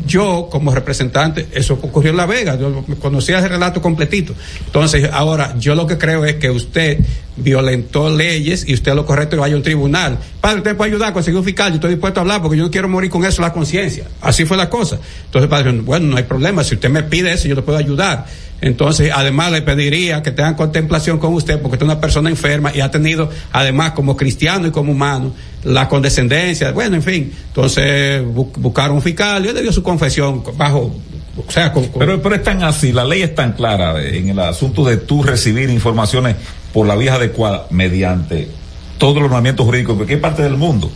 yo 0.05 0.49
como 0.51 0.73
representante, 0.73 1.47
eso 1.53 1.75
ocurrió 1.81 2.11
en 2.11 2.17
La 2.17 2.25
Vega, 2.25 2.57
yo 2.57 2.83
conocía 2.99 3.39
ese 3.39 3.47
relato 3.47 3.81
completito. 3.81 4.33
Entonces, 4.65 5.09
ahora, 5.11 5.55
yo 5.57 5.75
lo 5.75 5.87
que 5.87 5.97
creo 5.97 6.25
es 6.25 6.35
que 6.35 6.49
usted 6.49 6.99
violentó 7.37 8.09
leyes 8.09 8.67
y 8.67 8.73
usted 8.73 8.93
lo 8.93 9.05
correcto 9.05 9.35
que 9.35 9.41
vaya 9.41 9.53
a 9.53 9.57
un 9.57 9.63
tribunal. 9.63 10.17
Padre, 10.41 10.57
usted 10.57 10.75
puede 10.75 10.91
ayudar 10.91 11.09
a 11.09 11.13
conseguir 11.13 11.39
un 11.39 11.45
fiscal, 11.45 11.69
yo 11.69 11.75
estoy 11.75 11.91
dispuesto 11.91 12.19
a 12.19 12.21
hablar 12.21 12.41
porque 12.41 12.57
yo 12.57 12.63
no 12.63 12.71
quiero 12.71 12.89
morir 12.89 13.09
con 13.09 13.23
eso 13.23 13.41
la 13.41 13.53
conciencia. 13.53 14.05
Así 14.21 14.45
fue 14.45 14.57
la 14.57 14.69
cosa. 14.69 14.99
Entonces, 15.25 15.49
padre, 15.49 15.71
bueno, 15.71 16.07
no 16.07 16.17
hay 16.17 16.23
problema, 16.23 16.63
si 16.63 16.75
usted 16.75 16.89
me 16.89 17.03
pide 17.03 17.31
eso, 17.31 17.47
yo 17.47 17.55
le 17.55 17.61
puedo 17.61 17.77
ayudar. 17.77 18.25
Entonces, 18.61 19.11
además 19.13 19.51
le 19.51 19.63
pediría 19.63 20.21
que 20.21 20.31
tengan 20.31 20.53
contemplación 20.53 21.17
con 21.17 21.33
usted, 21.33 21.59
porque 21.59 21.75
usted 21.75 21.87
es 21.87 21.91
una 21.91 21.99
persona 21.99 22.29
enferma 22.29 22.71
y 22.73 22.81
ha 22.81 22.91
tenido, 22.91 23.29
además, 23.51 23.93
como 23.93 24.15
cristiano 24.15 24.67
y 24.67 24.71
como 24.71 24.91
humano, 24.91 25.33
la 25.63 25.87
condescendencia. 25.87 26.71
Bueno, 26.71 26.95
en 26.95 27.03
fin. 27.03 27.31
Entonces, 27.47 28.23
bu 28.23 28.51
buscaron 28.57 28.97
un 28.97 29.01
fiscal 29.01 29.43
le 29.53 29.61
dio 29.61 29.71
su 29.71 29.83
confesión 29.83 30.43
bajo. 30.57 30.93
O 31.37 31.51
sea, 31.51 31.71
con, 31.71 31.87
con... 31.87 31.99
Pero, 31.99 32.21
pero 32.21 32.35
es 32.35 32.43
tan 32.43 32.63
así, 32.63 32.91
la 32.91 33.05
ley 33.05 33.21
es 33.21 33.33
tan 33.33 33.53
clara 33.53 34.03
en 34.03 34.29
el 34.29 34.39
asunto 34.39 34.83
de 34.83 34.97
tú 34.97 35.23
recibir 35.23 35.69
informaciones 35.69 36.35
por 36.73 36.85
la 36.87 36.95
vía 36.95 37.15
adecuada 37.15 37.67
mediante 37.69 38.49
todos 38.97 39.15
los 39.15 39.25
ordenamientos 39.25 39.65
jurídicos 39.65 39.93
de 39.93 39.97
cualquier 39.97 40.21
parte 40.21 40.43
del 40.43 40.57
mundo. 40.57 40.91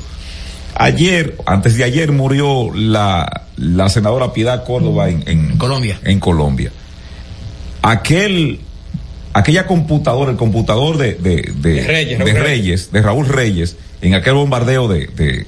Ayer, 0.75 1.37
antes 1.45 1.77
de 1.77 1.85
ayer, 1.85 2.11
murió 2.11 2.69
la, 2.73 3.45
la 3.55 3.87
senadora 3.89 4.33
Piedad 4.33 4.65
Córdoba 4.65 5.09
en, 5.09 5.23
en 5.25 5.57
Colombia. 5.57 5.99
En 6.03 6.19
Colombia 6.19 6.71
aquel 7.85 8.59
aquella 9.33 9.67
computadora, 9.67 10.31
el 10.31 10.37
computador 10.37 10.97
de, 10.97 11.13
de, 11.15 11.51
de, 11.55 11.73
de 11.73 11.83
Reyes, 11.83 12.17
de, 12.17 12.25
Raúl 12.25 12.39
Reyes, 12.39 12.91
de 12.91 13.01
Raúl 13.01 13.27
Reyes, 13.27 13.77
en 14.01 14.15
aquel 14.15 14.33
bombardeo 14.33 14.87
de, 14.87 15.45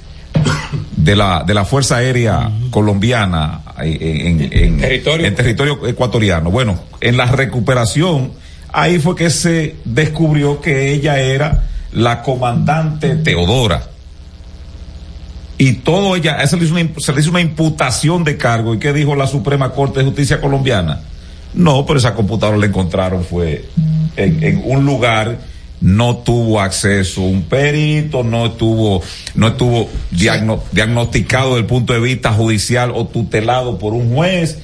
de, 1.07 1.15
la, 1.15 1.43
de 1.47 1.53
la 1.53 1.63
Fuerza 1.63 1.95
Aérea 1.95 2.51
Colombiana 2.69 3.61
en, 3.79 4.41
en, 4.41 4.49
en, 4.51 4.77
territorio. 4.77 5.25
en 5.25 5.35
territorio 5.35 5.87
ecuatoriano. 5.87 6.51
Bueno, 6.51 6.77
en 6.99 7.15
la 7.15 7.27
recuperación, 7.27 8.33
ahí 8.73 8.99
fue 8.99 9.15
que 9.15 9.29
se 9.29 9.77
descubrió 9.85 10.59
que 10.59 10.91
ella 10.91 11.17
era 11.19 11.63
la 11.93 12.21
comandante 12.21 13.15
Teodora. 13.15 13.87
Y 15.57 15.75
todo 15.75 16.17
ella, 16.17 16.45
se 16.45 16.57
le, 16.57 16.65
hizo 16.65 16.73
una, 16.73 16.89
se 16.97 17.13
le 17.13 17.21
hizo 17.21 17.29
una 17.29 17.39
imputación 17.39 18.25
de 18.25 18.35
cargo. 18.35 18.75
¿Y 18.75 18.79
qué 18.79 18.91
dijo 18.91 19.15
la 19.15 19.27
Suprema 19.27 19.71
Corte 19.71 19.99
de 19.99 20.05
Justicia 20.05 20.41
colombiana? 20.41 20.99
No, 21.53 21.85
pero 21.85 21.99
esa 21.99 22.15
computadora 22.15 22.57
la 22.57 22.65
encontraron 22.65 23.23
fue 23.23 23.65
en, 24.17 24.43
en, 24.43 24.61
un 24.65 24.85
lugar, 24.85 25.37
no 25.81 26.17
tuvo 26.17 26.59
acceso 26.59 27.21
un 27.21 27.43
perito, 27.43 28.23
no 28.23 28.47
estuvo, 28.47 29.01
no 29.35 29.49
estuvo 29.49 29.89
diagno, 30.11 30.63
diagnosticado 30.71 31.49
desde 31.49 31.61
el 31.61 31.65
punto 31.65 31.93
de 31.93 31.99
vista 31.99 32.33
judicial 32.33 32.91
o 32.93 33.05
tutelado 33.07 33.77
por 33.77 33.93
un 33.93 34.13
juez. 34.13 34.59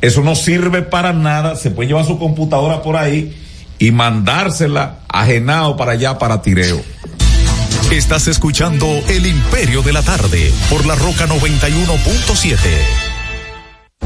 Eso 0.00 0.22
no 0.22 0.34
sirve 0.34 0.82
para 0.82 1.12
nada, 1.12 1.56
se 1.56 1.70
puede 1.70 1.88
llevar 1.88 2.06
su 2.06 2.18
computadora 2.18 2.82
por 2.82 2.96
ahí 2.96 3.36
y 3.78 3.90
mandársela 3.90 5.00
ajenado 5.08 5.76
para 5.76 5.92
allá 5.92 6.18
para 6.18 6.42
tireo. 6.42 6.80
Estás 7.90 8.28
escuchando 8.28 8.86
El 9.08 9.26
Imperio 9.26 9.82
de 9.82 9.92
la 9.92 10.02
Tarde 10.02 10.52
por 10.70 10.86
la 10.86 10.94
Roca 10.94 11.26
91.7. 11.26 13.09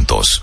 juntos. 0.00 0.42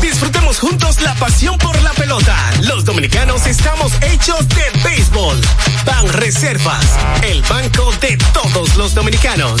Disfrutemos 0.00 0.58
juntos 0.58 1.00
la 1.00 1.14
pasión 1.14 1.56
por 1.58 1.80
la 1.82 1.92
pelota. 1.92 2.36
Los 2.62 2.84
dominicanos 2.84 3.46
estamos 3.46 3.92
hechos 4.02 4.46
de 4.48 4.70
béisbol. 4.84 5.40
Ban 5.84 6.08
Reservas, 6.12 6.84
el 7.22 7.42
banco 7.42 7.92
de 8.00 8.18
todos 8.32 8.76
los 8.76 8.94
dominicanos. 8.94 9.60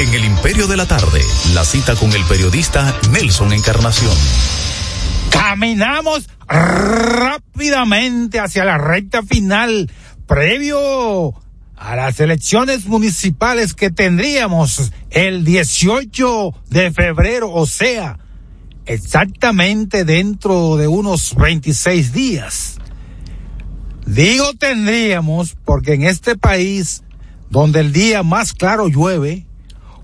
En 0.00 0.14
El 0.14 0.24
Imperio 0.24 0.68
de 0.68 0.76
la 0.76 0.86
Tarde, 0.86 1.20
la 1.54 1.64
cita 1.64 1.96
con 1.96 2.12
el 2.12 2.22
periodista 2.26 2.96
Nelson 3.10 3.52
Encarnación. 3.52 4.16
Caminamos 5.28 6.28
rápidamente 6.46 8.38
hacia 8.38 8.64
la 8.64 8.78
recta 8.78 9.24
final, 9.24 9.90
previo 10.28 11.34
a 11.74 11.96
las 11.96 12.20
elecciones 12.20 12.86
municipales 12.86 13.74
que 13.74 13.90
tendríamos 13.90 14.92
el 15.10 15.44
18 15.44 16.54
de 16.70 16.92
febrero, 16.92 17.52
o 17.52 17.66
sea, 17.66 18.20
exactamente 18.86 20.04
dentro 20.04 20.76
de 20.76 20.86
unos 20.86 21.34
26 21.34 22.12
días. 22.12 22.78
Digo 24.06 24.54
tendríamos 24.54 25.56
porque 25.64 25.94
en 25.94 26.04
este 26.04 26.36
país, 26.36 27.02
donde 27.50 27.80
el 27.80 27.92
día 27.92 28.22
más 28.22 28.52
claro 28.52 28.86
llueve, 28.86 29.47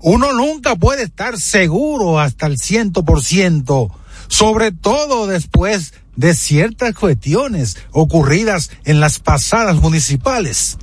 uno 0.07 0.33
nunca 0.33 0.75
puede 0.75 1.01
estar 1.01 1.39
seguro 1.39 2.19
hasta 2.19 2.45
el 2.45 2.59
ciento 2.59 3.03
por 3.03 3.23
ciento, 3.23 3.89
sobre 4.27 4.71
todo 4.71 5.25
después 5.25 5.95
de 6.15 6.35
ciertas 6.35 6.93
cuestiones 6.93 7.75
ocurridas 7.91 8.69
en 8.83 8.99
las 8.99 9.17
pasadas 9.17 9.77
municipales, 9.77 10.77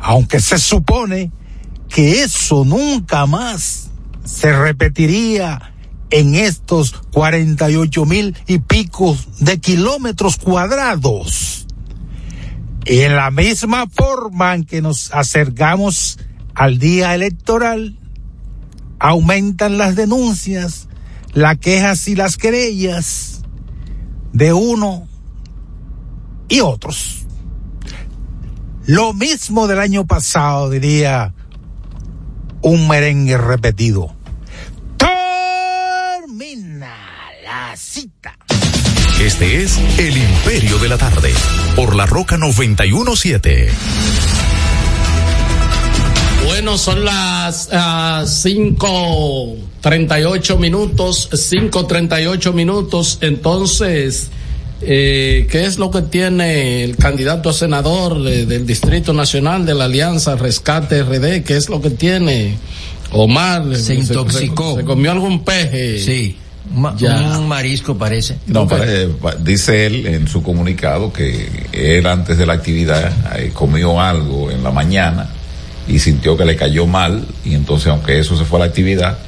aunque 0.00 0.40
se 0.40 0.58
supone 0.58 1.30
que 1.88 2.24
eso 2.24 2.64
nunca 2.64 3.24
más 3.26 3.90
se 4.24 4.52
repetiría 4.52 5.72
en 6.10 6.34
estos 6.34 6.90
48 7.12 8.04
mil 8.04 8.36
y 8.48 8.58
pico 8.58 9.16
de 9.38 9.60
kilómetros 9.60 10.38
cuadrados. 10.38 11.68
Y 12.84 13.02
en 13.02 13.14
la 13.14 13.30
misma 13.30 13.86
forma 13.88 14.56
en 14.56 14.64
que 14.64 14.82
nos 14.82 15.14
acercamos 15.14 16.18
al 16.52 16.80
día 16.80 17.14
electoral, 17.14 17.96
aumentan 18.98 19.78
las 19.78 19.96
denuncias, 19.96 20.88
las 21.32 21.58
quejas 21.58 22.08
y 22.08 22.16
las 22.16 22.36
querellas 22.36 23.42
de 24.32 24.52
uno 24.52 25.06
y 26.48 26.60
otros. 26.60 27.26
Lo 28.86 29.12
mismo 29.12 29.66
del 29.66 29.80
año 29.80 30.06
pasado, 30.06 30.70
diría 30.70 31.34
un 32.62 32.88
merengue 32.88 33.36
repetido. 33.36 34.14
Termina 34.96 36.94
la 37.44 37.76
cita. 37.76 38.36
Este 39.20 39.62
es 39.62 39.78
El 39.98 40.16
Imperio 40.16 40.78
de 40.78 40.88
la 40.88 40.98
Tarde, 40.98 41.32
por 41.74 41.96
la 41.96 42.06
Roca 42.06 42.36
917. 42.36 43.70
Bueno, 46.46 46.78
son 46.78 47.04
las 47.04 47.68
uh, 47.72 48.24
5.38 48.26 50.58
minutos, 50.58 51.28
5.38 51.32 52.52
minutos. 52.52 53.18
Entonces, 53.20 54.28
eh, 54.82 55.46
¿qué 55.50 55.64
es 55.66 55.78
lo 55.78 55.90
que 55.90 56.02
tiene 56.02 56.84
el 56.84 56.96
candidato 56.96 57.50
a 57.50 57.52
senador 57.52 58.22
de, 58.22 58.46
del 58.46 58.64
Distrito 58.66 59.12
Nacional 59.12 59.66
de 59.66 59.74
la 59.74 59.84
Alianza 59.84 60.36
Rescate 60.36 61.02
RD? 61.02 61.42
¿Qué 61.44 61.56
es 61.56 61.68
lo 61.68 61.80
que 61.80 61.90
tiene 61.90 62.56
Omar? 63.12 63.76
Se 63.76 63.94
intoxicó. 63.94 64.74
Se, 64.74 64.80
se 64.80 64.86
comió 64.86 65.12
algún 65.12 65.44
peje. 65.44 65.98
Sí. 65.98 66.36
Ma 66.74 66.94
Ya. 66.98 67.38
Un 67.38 67.46
marisco 67.48 67.96
parece. 67.96 68.38
No, 68.46 68.66
pare- 68.66 69.06
pa- 69.08 69.36
dice 69.36 69.86
él 69.86 70.04
en 70.06 70.26
su 70.26 70.42
comunicado 70.42 71.12
que 71.12 71.48
él 71.72 72.06
antes 72.06 72.38
de 72.38 72.46
la 72.46 72.54
actividad 72.54 73.12
eh, 73.38 73.50
comió 73.54 74.00
algo 74.00 74.50
en 74.50 74.64
la 74.64 74.72
mañana 74.72 75.30
y 75.88 75.98
sintió 75.98 76.36
que 76.36 76.44
le 76.44 76.56
cayó 76.56 76.86
mal 76.86 77.24
y 77.44 77.54
entonces 77.54 77.88
aunque 77.88 78.18
eso 78.18 78.36
se 78.36 78.44
fue 78.44 78.58
a 78.58 78.60
la 78.60 78.66
actividad, 78.66 79.18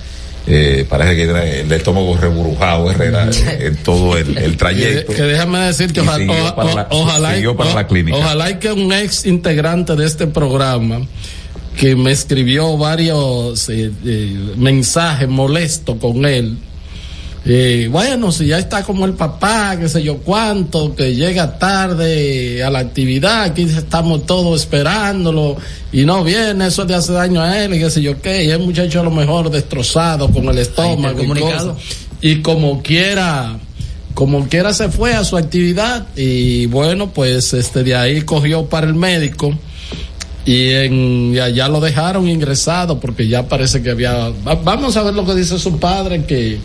eh, 0.47 0.87
parece 0.89 1.15
que 1.15 1.61
el 1.61 1.71
estómago 1.73 2.17
reburujado 2.17 2.91
Herrera 2.91 3.29
en 3.61 3.77
todo 3.77 4.17
el, 4.17 4.57
trayecto. 4.57 5.13
que 5.13 5.23
déjame 5.23 5.59
decirte, 5.61 6.01
Y 6.01 6.05
para 6.05 6.75
la- 6.75 6.89
ojalá, 6.91 7.33
y- 7.33 7.37
siguió 7.37 7.57
para 7.57 7.75
la 7.75 7.87
clínica. 7.87 8.17
ojalá 8.17 8.51
y 8.51 8.55
que 8.55 8.73
un 8.73 8.93
ex 8.93 9.27
integrante 9.27 9.95
de 9.95 10.07
este 10.07 10.27
programa 10.27 11.01
que 11.79 11.95
me 11.95 12.11
escribió 12.11 12.77
varios 12.77 13.69
eh, 13.69 13.93
eh, 14.05 14.37
mensajes 14.57 15.29
molestos 15.29 15.97
con 16.01 16.25
él. 16.27 16.57
Eh, 17.51 17.88
bueno, 17.90 18.30
si 18.30 18.46
ya 18.46 18.59
está 18.59 18.82
como 18.82 19.07
el 19.07 19.14
papá, 19.14 19.74
que 19.78 19.88
sé 19.88 20.03
yo 20.03 20.18
cuánto, 20.18 20.94
que 20.94 21.14
llega 21.14 21.59
tarde 21.59 22.62
a 22.62 22.68
la 22.68 22.80
actividad, 22.80 23.44
aquí 23.44 23.62
estamos 23.62 24.26
todos 24.26 24.61
esperándolo 24.61 25.57
y 25.90 26.05
no 26.05 26.22
viene, 26.22 26.66
eso 26.66 26.84
le 26.84 26.94
hace 26.94 27.14
daño 27.14 27.40
a 27.40 27.64
él 27.64 27.72
y 27.72 27.78
qué 27.78 27.88
sé 27.88 28.03
yo 28.03 28.20
qué, 28.20 28.44
y 28.44 28.51
el 28.51 28.59
muchacho 28.59 29.01
a 29.01 29.05
lo 29.05 29.11
mejor 29.11 29.51
destrozado 29.51 30.30
con 30.30 30.44
el 30.44 30.59
estómago 30.59 31.22
y 31.22 31.40
cosas. 31.40 31.68
Y 32.20 32.42
como 32.42 32.82
quiera, 32.82 33.57
como 34.12 34.46
quiera 34.46 34.74
se 34.74 34.90
fue 34.90 35.14
a 35.14 35.24
su 35.24 35.38
actividad 35.38 36.07
y 36.16 36.66
bueno, 36.66 37.14
pues 37.14 37.55
este 37.55 37.82
de 37.82 37.96
ahí 37.96 38.20
cogió 38.22 38.66
para 38.66 38.86
el 38.86 38.94
médico 38.94 39.55
y 40.49 40.70
en 40.70 41.38
allá 41.42 41.68
lo 41.68 41.78
dejaron 41.80 42.26
ingresado 42.26 42.99
porque 42.99 43.28
ya 43.28 43.46
parece 43.49 43.82
que 43.82 43.90
había 43.90 44.30
va- 44.46 44.55
vamos 44.55 44.96
a 44.96 45.03
ver 45.03 45.12
lo 45.14 45.26
que 45.26 45.34
dice 45.34 45.59
su 45.59 45.78
padre 45.78 46.24
que 46.24 46.59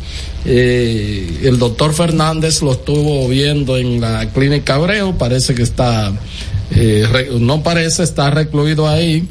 eh, 0.45 1.39
el 1.43 1.59
doctor 1.59 1.93
Fernández 1.93 2.61
lo 2.61 2.71
estuvo 2.71 3.27
viendo 3.27 3.75
en 3.77 3.99
la 3.99 4.25
clínica 4.31 4.75
Abreu 4.75 5.17
parece 5.17 5.53
que 5.53 5.63
está 5.63 6.13
eh, 6.71 7.05
no 7.39 7.61
parece 7.61 8.03
está 8.03 8.29
recluido 8.29 8.87
ahí 8.87 9.27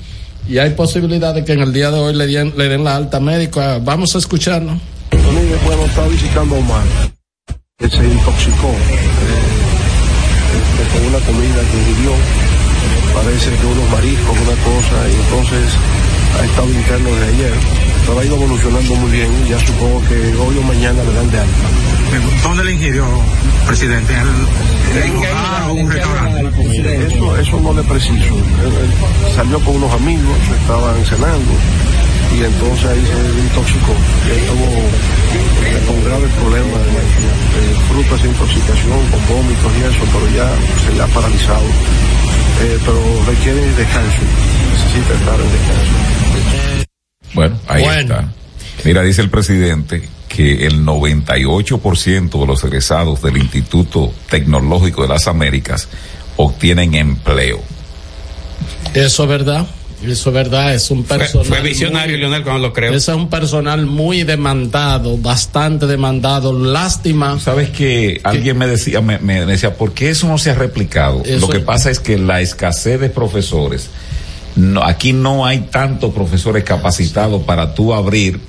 y 0.49 0.59
hay 0.59 0.71
posibilidad 0.71 1.35
de 1.35 1.45
que 1.45 1.53
en 1.53 1.61
el 1.61 1.73
día 1.73 1.91
de 1.91 1.99
hoy 2.01 2.15
le 2.15 2.27
den, 2.27 2.53
le 2.57 2.69
den 2.69 2.85
la 2.85 2.97
alta 2.97 3.21
médica 3.21 3.79
vamos 3.83 4.15
a 4.15 4.19
escucharnos 4.19 4.79
Mire, 5.13 5.57
bueno, 5.65 5.85
estaba 5.87 6.09
visitando 6.09 6.57
a 6.57 6.59
Omar, 6.59 6.85
que 7.79 7.89
se 7.89 7.97
intoxicó 8.05 8.69
eh, 8.69 9.33
con 10.93 11.07
una 11.07 11.19
comida 11.25 11.61
que 11.71 11.79
ingirió, 11.79 12.13
parece 13.15 13.51
que 13.57 13.67
unos 13.67 13.89
mariscos, 13.91 14.37
una 14.41 14.57
cosa, 14.65 14.97
y 15.09 15.15
entonces 15.15 15.65
ha 16.41 16.45
estado 16.45 16.69
interno 16.71 17.09
desde 17.11 17.27
ayer, 17.35 17.53
pero 18.07 18.19
ha 18.19 18.25
ido 18.25 18.37
evolucionando 18.37 18.95
muy 18.97 19.11
bien 19.11 19.29
ya 19.49 19.59
supongo 19.61 20.03
que 20.09 20.15
hoy 20.37 20.57
o 20.59 20.63
mañana 20.63 21.03
le 21.05 21.13
dan 21.13 21.31
de 21.31 21.39
alta. 21.39 21.67
¿Dónde 22.43 22.65
le 22.65 22.73
ingirió, 22.73 23.05
presidente? 23.67 24.13
¿En 24.15 25.11
un 25.11 25.15
lugar 25.17 25.63
o 25.69 25.73
un 25.75 25.91
restaurante? 25.91 26.41
Eso, 27.07 27.37
eso 27.39 27.61
no 27.61 27.73
le 27.75 27.83
preciso. 27.85 28.35
Él- 28.65 28.77
él 28.85 29.35
salió 29.37 29.59
con 29.61 29.77
unos 29.77 29.93
amigos, 29.93 30.37
estaban 30.61 31.05
cenando 31.07 31.53
y 32.37 32.45
entonces 32.45 32.85
ahí 32.91 33.01
se 33.05 33.41
intoxicó 33.41 33.93
y 34.27 34.31
ahí 34.33 34.43
tuvo 34.49 34.69
con 35.87 36.05
graves 36.05 36.31
problemas 36.41 36.81
de, 36.81 37.63
fruto 37.89 38.11
de 38.11 38.17
esa 38.21 38.27
intoxicación, 38.29 38.99
con 39.13 39.21
vómitos 39.37 39.73
y 39.79 39.81
eso, 39.85 40.03
pero 40.13 40.27
ya 40.37 40.49
se 40.85 40.97
le 40.97 41.03
ha 41.03 41.07
paralizado. 41.09 41.65
Eh, 42.61 42.79
pero 42.85 43.25
requiere 43.27 43.61
descanso, 43.75 44.23
necesita 44.73 45.15
estar 45.15 45.41
en 45.41 45.53
descanso. 45.53 45.93
Bueno, 47.35 47.59
ahí 47.67 47.85
está. 47.85 48.33
Mira, 48.85 49.03
dice 49.03 49.23
el 49.23 49.31
presidente 49.31 50.09
que 50.29 50.67
el 50.67 50.85
98% 50.85 52.41
de 52.41 52.47
los 52.47 52.65
egresados 52.65 53.23
del 53.23 53.37
Instituto 53.37 54.13
Tecnológico 54.31 55.03
de 55.03 55.09
las 55.09 55.27
Américas 55.29 55.89
obtienen 56.37 56.95
empleo. 56.95 57.61
Eso 58.95 59.23
es 59.25 59.29
verdad. 59.29 59.67
Eso 60.05 60.31
es 60.31 60.35
verdad, 60.35 60.75
es 60.75 60.91
un 60.91 61.05
personal. 61.05 61.47
Fue, 61.47 61.61
visionario, 61.61 62.13
muy, 62.13 62.21
Leonel, 62.21 62.43
cuando 62.43 62.69
lo 62.69 62.73
creo. 62.73 62.93
Ese 62.93 63.13
es 63.13 63.17
un 63.17 63.29
personal 63.29 63.87
muy 63.87 64.25
demandado, 64.25 65.17
bastante 65.17 65.87
demandado. 65.87 66.53
Lástima. 66.53 67.39
Sabes 67.39 67.71
que 67.71 68.21
alguien 68.25 68.59
me 68.59 68.67
decía, 68.67 69.01
me, 69.01 69.19
me, 69.19 69.45
decía, 69.47 69.75
¿por 69.75 69.93
qué 69.93 70.11
eso 70.11 70.27
no 70.29 70.39
se 70.39 70.51
ha 70.51 70.55
replicado? 70.55 71.23
Eso 71.25 71.47
lo 71.47 71.49
que 71.49 71.61
pasa 71.61 71.91
es 71.91 72.01
que 72.01 72.19
la 72.19 72.41
escasez 72.41 73.01
de 73.01 73.11
profesores, 73.11 73.91
no, 74.57 74.83
aquí 74.83 75.13
no 75.13 75.47
hay 75.47 75.61
tantos 75.71 76.13
profesores 76.13 76.65
capacitados 76.65 77.43
para 77.43 77.75
tú 77.75 77.95
abrir 77.95 78.41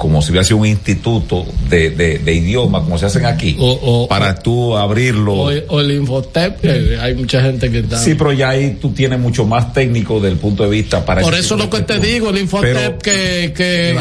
como 0.00 0.22
si 0.22 0.32
hubiese 0.32 0.54
un 0.54 0.64
instituto 0.64 1.44
de, 1.68 1.90
de, 1.90 2.18
de 2.20 2.34
idioma, 2.34 2.80
como 2.80 2.96
se 2.96 3.04
hacen 3.04 3.26
aquí, 3.26 3.54
o, 3.60 3.70
o, 3.70 4.08
para 4.08 4.34
tú 4.34 4.74
abrirlo. 4.74 5.34
O, 5.34 5.50
o, 5.68 5.80
el 5.82 5.92
Infotep, 5.92 6.58
que 6.58 6.98
hay 6.98 7.14
mucha 7.14 7.42
gente 7.42 7.70
que 7.70 7.80
está. 7.80 7.98
Sí, 7.98 8.14
pero 8.14 8.32
ya 8.32 8.48
ahí 8.48 8.78
tú 8.80 8.92
tienes 8.92 9.20
mucho 9.20 9.44
más 9.44 9.74
técnico 9.74 10.18
del 10.18 10.36
punto 10.38 10.62
de 10.62 10.70
vista 10.70 11.04
para 11.04 11.20
Por 11.20 11.34
eso 11.34 11.54
lo 11.54 11.68
que 11.68 11.82
te 11.82 11.98
digo, 12.00 12.30
el 12.30 12.38
Infotep, 12.38 12.72
pero, 12.72 12.98
que, 12.98 13.52
que 13.54 13.94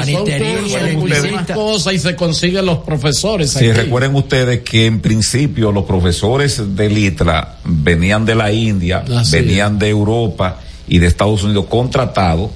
son 1.22 1.46
cosas 1.54 1.94
y 1.94 2.00
se 2.00 2.16
consiguen 2.16 2.66
los 2.66 2.78
profesores. 2.78 3.52
Sí, 3.52 3.68
aquí. 3.68 3.74
recuerden 3.74 4.16
ustedes 4.16 4.62
que 4.62 4.86
en 4.86 5.02
principio 5.02 5.74
los 5.74 5.84
profesores 5.84 6.78
de 6.78 6.90
Litra 6.90 7.58
venían 7.66 8.26
de 8.26 8.36
la 8.36 8.54
India, 8.54 9.04
Así 9.18 9.36
venían 9.36 9.74
es. 9.74 9.80
de 9.80 9.90
Europa 9.90 10.62
y 10.88 11.00
de 11.00 11.08
Estados 11.08 11.44
Unidos 11.44 11.66
contratados 11.68 12.52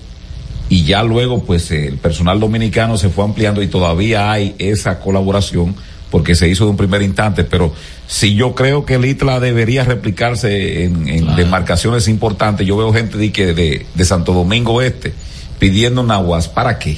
y 0.74 0.86
ya 0.86 1.04
luego 1.04 1.44
pues 1.44 1.70
el 1.70 2.00
personal 2.00 2.40
dominicano 2.40 2.98
se 2.98 3.10
fue 3.10 3.24
ampliando 3.24 3.62
y 3.62 3.68
todavía 3.68 4.32
hay 4.32 4.56
esa 4.58 5.00
colaboración 5.00 5.76
porque 6.10 6.34
se 6.34 6.50
hizo 6.50 6.64
de 6.66 6.72
un 6.72 6.78
primer 6.78 7.04
instante, 7.04 7.44
pero 7.44 7.72
si 8.08 8.34
yo 8.34 8.56
creo 8.56 8.84
que 8.84 8.96
el 8.96 9.06
ITLA 9.06 9.40
debería 9.40 9.84
replicarse 9.84 10.86
en, 10.86 11.08
en 11.08 11.26
claro. 11.26 11.38
demarcaciones 11.38 12.08
importantes, 12.08 12.66
yo 12.66 12.76
veo 12.76 12.92
gente 12.92 13.20
de, 13.20 13.86
de 13.94 14.06
Santo 14.06 14.34
Domingo 14.34 14.82
Este 14.82 15.14
pidiendo 15.60 16.02
nahuas, 16.02 16.48
¿para 16.48 16.80
qué? 16.80 16.98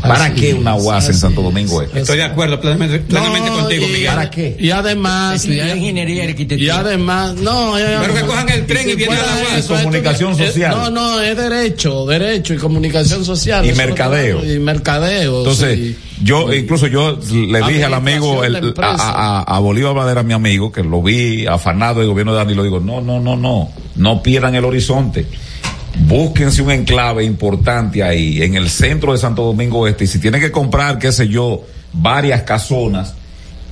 ¿Para 0.00 0.26
así 0.26 0.40
qué 0.40 0.54
una 0.54 0.74
UAS 0.74 1.08
en 1.08 1.14
Santo 1.14 1.42
Domingo 1.42 1.82
Este? 1.82 2.00
Estoy 2.00 2.18
de 2.18 2.24
acuerdo 2.24 2.60
plenamente, 2.60 2.98
plenamente 2.98 3.50
no, 3.50 3.60
contigo, 3.60 3.86
y, 3.86 3.92
Miguel. 3.92 4.06
¿Para 4.08 4.30
qué? 4.30 4.56
Y 4.58 4.70
además. 4.70 5.36
Estudiar 5.36 5.76
ingeniería 5.76 6.24
y 6.24 6.28
arquitectura. 6.28 6.66
Y 6.66 6.70
además, 6.70 7.34
no. 7.36 7.78
Ya, 7.78 8.00
Pero 8.00 8.14
que 8.14 8.20
cojan 8.22 8.48
el 8.50 8.66
tren 8.66 8.88
y, 8.88 8.92
y 8.92 8.96
vienen 8.96 9.18
a 9.18 9.22
la 9.22 9.54
UAS. 9.54 9.66
Comunicación 9.66 10.32
es, 10.32 10.48
social. 10.48 10.70
No, 10.76 10.90
no, 10.90 11.20
es 11.20 11.36
derecho, 11.36 12.06
derecho 12.06 12.54
y 12.54 12.56
comunicación 12.56 13.24
social. 13.24 13.66
Y 13.66 13.72
mercadeo. 13.72 14.44
Y 14.44 14.58
mercadeo. 14.58 15.38
Entonces, 15.38 15.78
sí. 15.78 15.96
yo 16.22 16.52
incluso 16.52 16.86
yo 16.86 17.18
le 17.32 17.62
dije 17.62 17.84
al 17.84 17.94
amigo, 17.94 18.44
el, 18.44 18.74
a, 18.78 19.42
a, 19.42 19.42
a, 19.42 19.58
Bolívar 19.58 19.94
Badera, 19.94 20.22
mi 20.22 20.34
amigo, 20.34 20.70
que 20.70 20.82
lo 20.82 21.02
vi 21.02 21.46
afanado 21.46 22.00
del 22.00 22.08
gobierno 22.08 22.32
de 22.32 22.38
Dani, 22.38 22.54
lo 22.54 22.62
digo, 22.62 22.80
no, 22.80 23.00
no, 23.00 23.20
no, 23.20 23.36
no, 23.36 23.70
no 23.96 24.22
pierdan 24.22 24.54
el 24.54 24.64
horizonte 24.64 25.26
búsquense 26.06 26.62
un 26.62 26.70
enclave 26.70 27.24
importante 27.24 28.02
ahí, 28.02 28.42
en 28.42 28.54
el 28.54 28.68
centro 28.68 29.12
de 29.12 29.18
Santo 29.18 29.42
Domingo 29.42 29.86
Este, 29.88 30.04
y 30.04 30.06
si 30.06 30.18
tienen 30.18 30.40
que 30.40 30.50
comprar, 30.50 30.98
qué 30.98 31.12
sé 31.12 31.28
yo, 31.28 31.64
varias 31.92 32.42
casonas, 32.42 33.14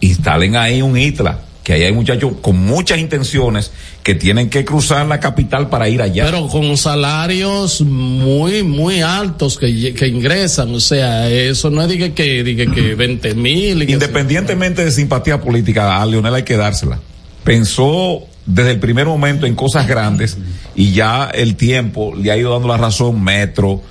instalen 0.01 0.57
ahí 0.57 0.83
un 0.83 0.97
ITLA, 0.97 1.41
que 1.63 1.75
ahí 1.75 1.83
hay 1.85 1.93
muchachos 1.93 2.33
con 2.41 2.57
muchas 2.57 2.99
intenciones 2.99 3.71
que 4.03 4.15
tienen 4.17 4.51
que 4.51 4.65
cruzar 4.65 5.07
la 5.07 5.21
capital 5.21 5.69
para 5.69 5.89
ir 5.89 6.03
allá. 6.03 6.25
Pero 6.25 6.49
con 6.49 6.77
salarios 6.77 7.83
muy, 7.83 8.65
muy 8.65 9.01
altos 9.01 9.59
que, 9.59 9.95
que 9.95 10.09
ingresan, 10.09 10.75
o 10.75 10.81
sea, 10.81 11.31
eso 11.31 11.71
no 11.71 11.83
es 11.83 11.89
de 11.89 12.13
que, 12.13 12.43
de 12.43 12.57
que 12.57 12.95
20 12.95 13.35
mil. 13.35 13.89
Independientemente 13.89 14.85
de 14.85 14.91
simpatía 14.91 15.41
política, 15.41 16.01
a 16.01 16.07
Leonel 16.07 16.35
hay 16.35 16.43
que 16.43 16.57
dársela. 16.57 16.99
Pensó 17.45 18.27
desde 18.45 18.73
el 18.73 18.81
primer 18.81 19.07
momento 19.07 19.47
en 19.47 19.55
cosas 19.55 19.87
grandes 19.87 20.37
y 20.75 20.93
ya 20.93 21.31
el 21.33 21.57
tiempo 21.57 22.15
le 22.15 22.31
ha 22.31 22.37
ido 22.37 22.53
dando 22.53 22.69
la 22.69 22.77
razón, 22.77 23.23
Metro, 23.23 23.83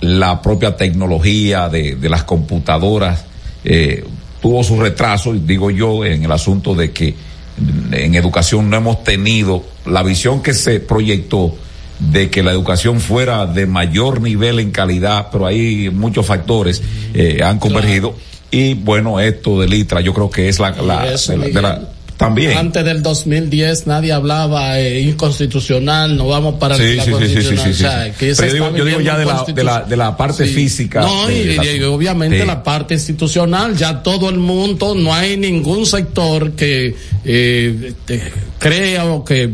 la 0.00 0.42
propia 0.42 0.76
tecnología 0.76 1.68
de, 1.68 1.96
de 1.96 2.08
las 2.08 2.24
computadoras, 2.24 3.24
eh, 3.64 4.04
tuvo 4.40 4.62
su 4.62 4.78
retraso, 4.80 5.32
digo 5.32 5.70
yo, 5.70 6.04
en 6.04 6.24
el 6.24 6.32
asunto 6.32 6.74
de 6.74 6.92
que 6.92 7.14
en 7.92 8.14
educación 8.14 8.68
no 8.68 8.76
hemos 8.76 9.04
tenido 9.04 9.64
la 9.86 10.02
visión 10.02 10.42
que 10.42 10.54
se 10.54 10.80
proyectó 10.80 11.54
de 11.98 12.28
que 12.28 12.42
la 12.42 12.50
educación 12.50 13.00
fuera 13.00 13.46
de 13.46 13.66
mayor 13.66 14.20
nivel 14.20 14.58
en 14.58 14.70
calidad, 14.70 15.28
pero 15.30 15.46
hay 15.46 15.88
muchos 15.90 16.26
factores 16.26 16.82
eh, 17.14 17.40
han 17.42 17.58
convergido. 17.58 18.12
Claro. 18.12 18.24
Y 18.50 18.74
bueno, 18.74 19.20
esto 19.20 19.60
de 19.60 19.68
Litra, 19.68 20.00
yo 20.00 20.12
creo 20.12 20.30
que 20.30 20.48
es 20.48 20.58
la, 20.60 20.70
la, 20.70 21.12
eso, 21.12 21.32
de 21.32 21.38
la, 21.38 21.46
de 21.46 21.62
la 21.62 21.88
también. 22.16 22.56
Antes 22.56 22.84
del 22.84 23.02
2010 23.02 23.86
nadie 23.86 24.12
hablaba 24.12 24.78
eh, 24.78 25.00
inconstitucional, 25.00 26.16
no 26.16 26.28
vamos 26.28 26.54
para 26.54 26.76
sí, 26.76 26.94
la 26.94 27.04
sí, 27.04 27.10
constitucional. 27.10 27.64
Sí, 27.64 27.70
o 27.70 27.74
sea, 27.74 28.12
que 28.12 28.34
Pero 28.34 28.46
yo 28.46 28.54
digo, 28.54 28.76
yo 28.76 28.84
digo 28.84 29.00
ya 29.00 29.18
de 29.18 29.24
la, 29.24 29.44
de 29.44 29.64
la, 29.64 29.80
de 29.82 29.96
la 29.96 30.16
parte 30.16 30.46
física. 30.46 31.00
No, 31.00 31.26
de, 31.26 31.38
y, 31.38 31.56
la, 31.56 31.64
y, 31.64 31.82
obviamente 31.82 32.44
la 32.44 32.62
parte 32.62 32.94
institucional, 32.94 33.76
ya 33.76 34.02
todo 34.02 34.28
el 34.28 34.38
mundo, 34.38 34.94
no 34.94 35.12
hay 35.12 35.36
ningún 35.36 35.86
sector 35.86 36.52
que 36.52 36.94
eh, 37.24 37.92
crea 38.58 39.04
o 39.06 39.24
que 39.24 39.50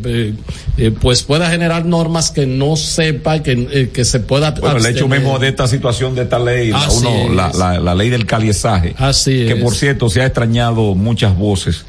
eh, 0.77 0.91
pues 1.01 1.23
pueda 1.23 1.51
generar 1.51 1.85
normas 1.85 2.31
que 2.31 2.47
no 2.47 2.77
sepa 2.77 3.43
que, 3.43 3.53
eh, 3.71 3.91
que 3.93 4.05
se 4.05 4.21
pueda 4.21 4.53
bueno 4.53 4.79
el 4.79 4.87
hecho 4.87 5.09
mismo 5.09 5.39
de 5.39 5.49
esta 5.49 5.67
situación 5.67 6.15
de 6.15 6.23
esta 6.23 6.39
ley 6.39 6.71
la, 6.71 6.89
uno, 6.89 7.35
la, 7.35 7.79
la, 7.81 7.95
ley 7.95 8.09
del 8.09 8.25
caliezaje 8.25 8.95
Así 8.97 9.47
que 9.47 9.53
es. 9.53 9.63
por 9.63 9.75
cierto 9.75 10.09
se 10.09 10.23
ha 10.23 10.27
extrañado 10.27 10.95
muchas 10.95 11.37
voces 11.37 11.85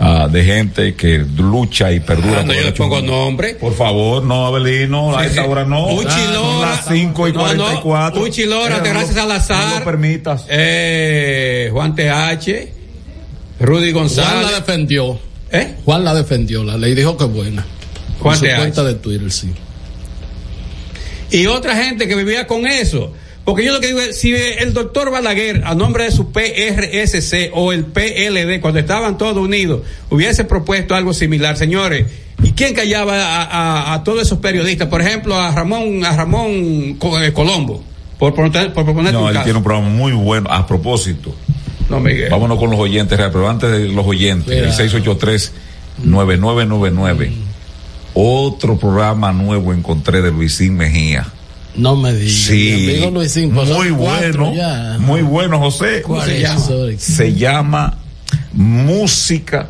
Uh, 0.00 0.28
de 0.28 0.44
gente 0.44 0.94
que 0.94 1.18
lucha 1.18 1.90
y 1.90 1.98
perdura. 1.98 2.40
Ah, 2.40 2.44
no, 2.44 2.54
yo 2.54 2.62
le 2.62 2.72
pongo 2.72 3.00
nombre. 3.00 3.56
Por 3.56 3.74
favor, 3.74 4.22
no, 4.22 4.46
Abelino, 4.46 5.12
sí, 5.12 5.24
a 5.24 5.26
esta 5.26 5.44
hora 5.44 5.64
no. 5.64 5.88
Uchilora. 5.88 6.70
las 6.70 6.86
5 6.86 7.28
y 7.28 7.32
44. 7.32 8.20
No, 8.20 8.26
Uchilora, 8.26 8.76
eh, 8.76 8.80
te 8.80 8.90
gracias 8.90 9.16
no, 9.16 9.22
al 9.22 9.32
azar. 9.32 9.68
No 9.68 9.78
lo 9.80 9.84
permitas. 9.84 10.44
Eh, 10.48 11.68
Juan 11.72 11.96
TH, 11.96 12.68
Rudy 13.58 13.90
González. 13.90 14.30
Juan 14.30 14.42
la 14.44 14.52
defendió. 14.52 15.18
¿Eh? 15.50 15.74
Juan 15.84 16.04
la 16.04 16.14
defendió, 16.14 16.62
la 16.62 16.76
ley 16.76 16.94
dijo 16.94 17.16
que 17.16 17.24
buena. 17.24 17.66
Juan 18.20 18.34
en 18.34 18.38
su 18.38 18.46
TH. 18.46 18.56
cuenta 18.56 18.84
de 18.84 18.94
Twitter, 18.94 19.32
sí. 19.32 19.52
Y 21.32 21.46
otra 21.46 21.74
gente 21.74 22.06
que 22.06 22.14
vivía 22.14 22.46
con 22.46 22.68
eso. 22.68 23.12
Porque 23.48 23.64
yo 23.64 23.72
lo 23.72 23.80
que 23.80 23.86
digo 23.86 24.00
es, 24.00 24.20
si 24.20 24.34
el 24.34 24.74
doctor 24.74 25.10
Balaguer, 25.10 25.62
a 25.64 25.74
nombre 25.74 26.04
de 26.04 26.10
su 26.10 26.32
PRSC 26.32 27.50
o 27.54 27.72
el 27.72 27.86
PLD, 27.86 28.60
cuando 28.60 28.78
estaban 28.78 29.16
todos 29.16 29.38
unidos, 29.38 29.80
hubiese 30.10 30.44
propuesto 30.44 30.94
algo 30.94 31.14
similar, 31.14 31.56
señores, 31.56 32.04
¿y 32.42 32.50
quién 32.52 32.74
callaba 32.74 33.14
a, 33.16 33.44
a, 33.44 33.94
a 33.94 34.04
todos 34.04 34.20
esos 34.20 34.40
periodistas? 34.40 34.88
Por 34.88 35.00
ejemplo, 35.00 35.34
a 35.40 35.50
Ramón, 35.50 36.04
a 36.04 36.14
Ramón 36.14 36.98
Colombo, 37.32 37.82
por, 38.18 38.34
por, 38.34 38.52
por 38.52 38.84
proponer 38.84 39.14
No, 39.14 39.22
un 39.22 39.28
él 39.28 39.32
caso. 39.32 39.44
tiene 39.44 39.56
un 39.56 39.64
programa 39.64 39.88
muy 39.88 40.12
bueno. 40.12 40.50
A 40.52 40.66
propósito, 40.66 41.34
no, 41.88 42.00
Miguel. 42.00 42.28
vámonos 42.30 42.58
con 42.58 42.68
los 42.70 42.78
oyentes, 42.78 43.18
pero 43.18 43.48
antes 43.48 43.70
de 43.70 43.88
los 43.88 44.06
oyentes, 44.06 44.54
Mira. 44.54 44.68
el 44.68 44.74
683-9999. 46.04 47.30
Mm. 47.30 47.32
Otro 48.12 48.76
programa 48.78 49.32
nuevo 49.32 49.72
encontré 49.72 50.20
de 50.20 50.30
Luisín 50.32 50.76
Mejía. 50.76 51.26
No 51.78 51.96
me 51.96 52.12
digas. 52.12 52.32
Sí. 52.32 53.08
Luisín, 53.12 53.52
muy 53.52 53.90
bueno. 53.90 54.52
Ya. 54.54 54.96
Muy 54.98 55.22
bueno, 55.22 55.58
José. 55.58 56.02
¿Cuál 56.02 56.26
se, 56.26 56.36
es? 56.36 56.42
llama? 56.42 56.98
se 56.98 57.34
llama 57.34 57.98
Música 58.52 59.68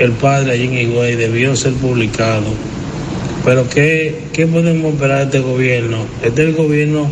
el 0.00 0.12
padre 0.12 0.52
allí 0.52 0.64
en 0.64 0.78
Higüey 0.78 1.14
debió 1.14 1.54
ser 1.54 1.74
publicado. 1.74 2.46
Pero 3.44 3.68
¿qué, 3.68 4.28
qué 4.32 4.46
podemos 4.46 4.94
esperar 4.94 5.18
de 5.18 5.24
este 5.24 5.40
gobierno? 5.40 5.98
Este 6.22 6.42
es 6.42 6.48
el 6.48 6.54
gobierno 6.54 7.06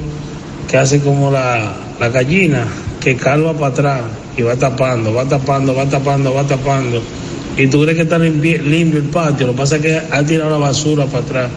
que 0.71 0.79
hace 0.79 1.01
como 1.01 1.31
la, 1.31 1.77
la 2.01 2.09
gallina, 2.09 2.67
que 3.01 3.15
calva 3.15 3.53
para 3.53 3.67
atrás 3.67 4.01
y 4.37 4.43
va 4.43 4.57
tapando, 4.57 5.13
va 5.13 5.27
tapando, 5.27 5.75
va 5.75 5.87
tapando, 5.87 6.33
va 6.33 6.45
tapando. 6.45 7.03
Y 7.59 7.67
tú 7.67 7.83
crees 7.83 7.97
que 7.97 8.03
está 8.05 8.19
limpio, 8.19 8.57
el 8.57 9.05
patio, 9.13 9.49
lo 9.49 9.53
que 9.53 9.59
pasa 9.59 9.77
es 9.77 9.83
que 9.83 10.01
ha 10.11 10.23
tirado 10.25 10.51
la 10.51 10.59
basura 10.59 11.05
para 11.07 11.25
atrás. 11.25 11.51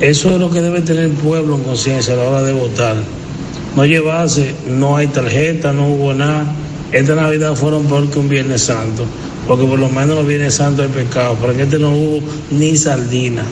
Eso 0.00 0.30
es 0.30 0.40
lo 0.40 0.50
que 0.50 0.60
debe 0.60 0.80
tener 0.80 1.04
el 1.04 1.12
pueblo 1.12 1.54
en 1.54 1.62
conciencia 1.62 2.14
a 2.14 2.16
la 2.16 2.24
hora 2.24 2.42
de 2.42 2.52
votar. 2.52 2.96
No 3.76 3.84
llevarse, 3.86 4.54
no 4.68 4.96
hay 4.96 5.06
tarjeta, 5.08 5.72
no 5.72 5.88
hubo 5.88 6.12
nada. 6.12 6.46
Esta 6.90 7.14
Navidad 7.14 7.54
fueron 7.54 7.86
peor 7.86 8.08
que 8.08 8.18
un 8.18 8.28
Viernes 8.28 8.62
Santo, 8.62 9.04
porque 9.46 9.64
por 9.64 9.78
lo 9.78 9.88
menos 9.88 10.16
los 10.16 10.26
Viernes 10.26 10.54
Santos 10.54 10.86
hay 10.86 11.04
pecado, 11.04 11.36
pero 11.40 11.52
en 11.52 11.60
este 11.60 11.78
no 11.78 11.90
hubo 11.90 12.20
ni 12.50 12.76
sardina. 12.76 13.44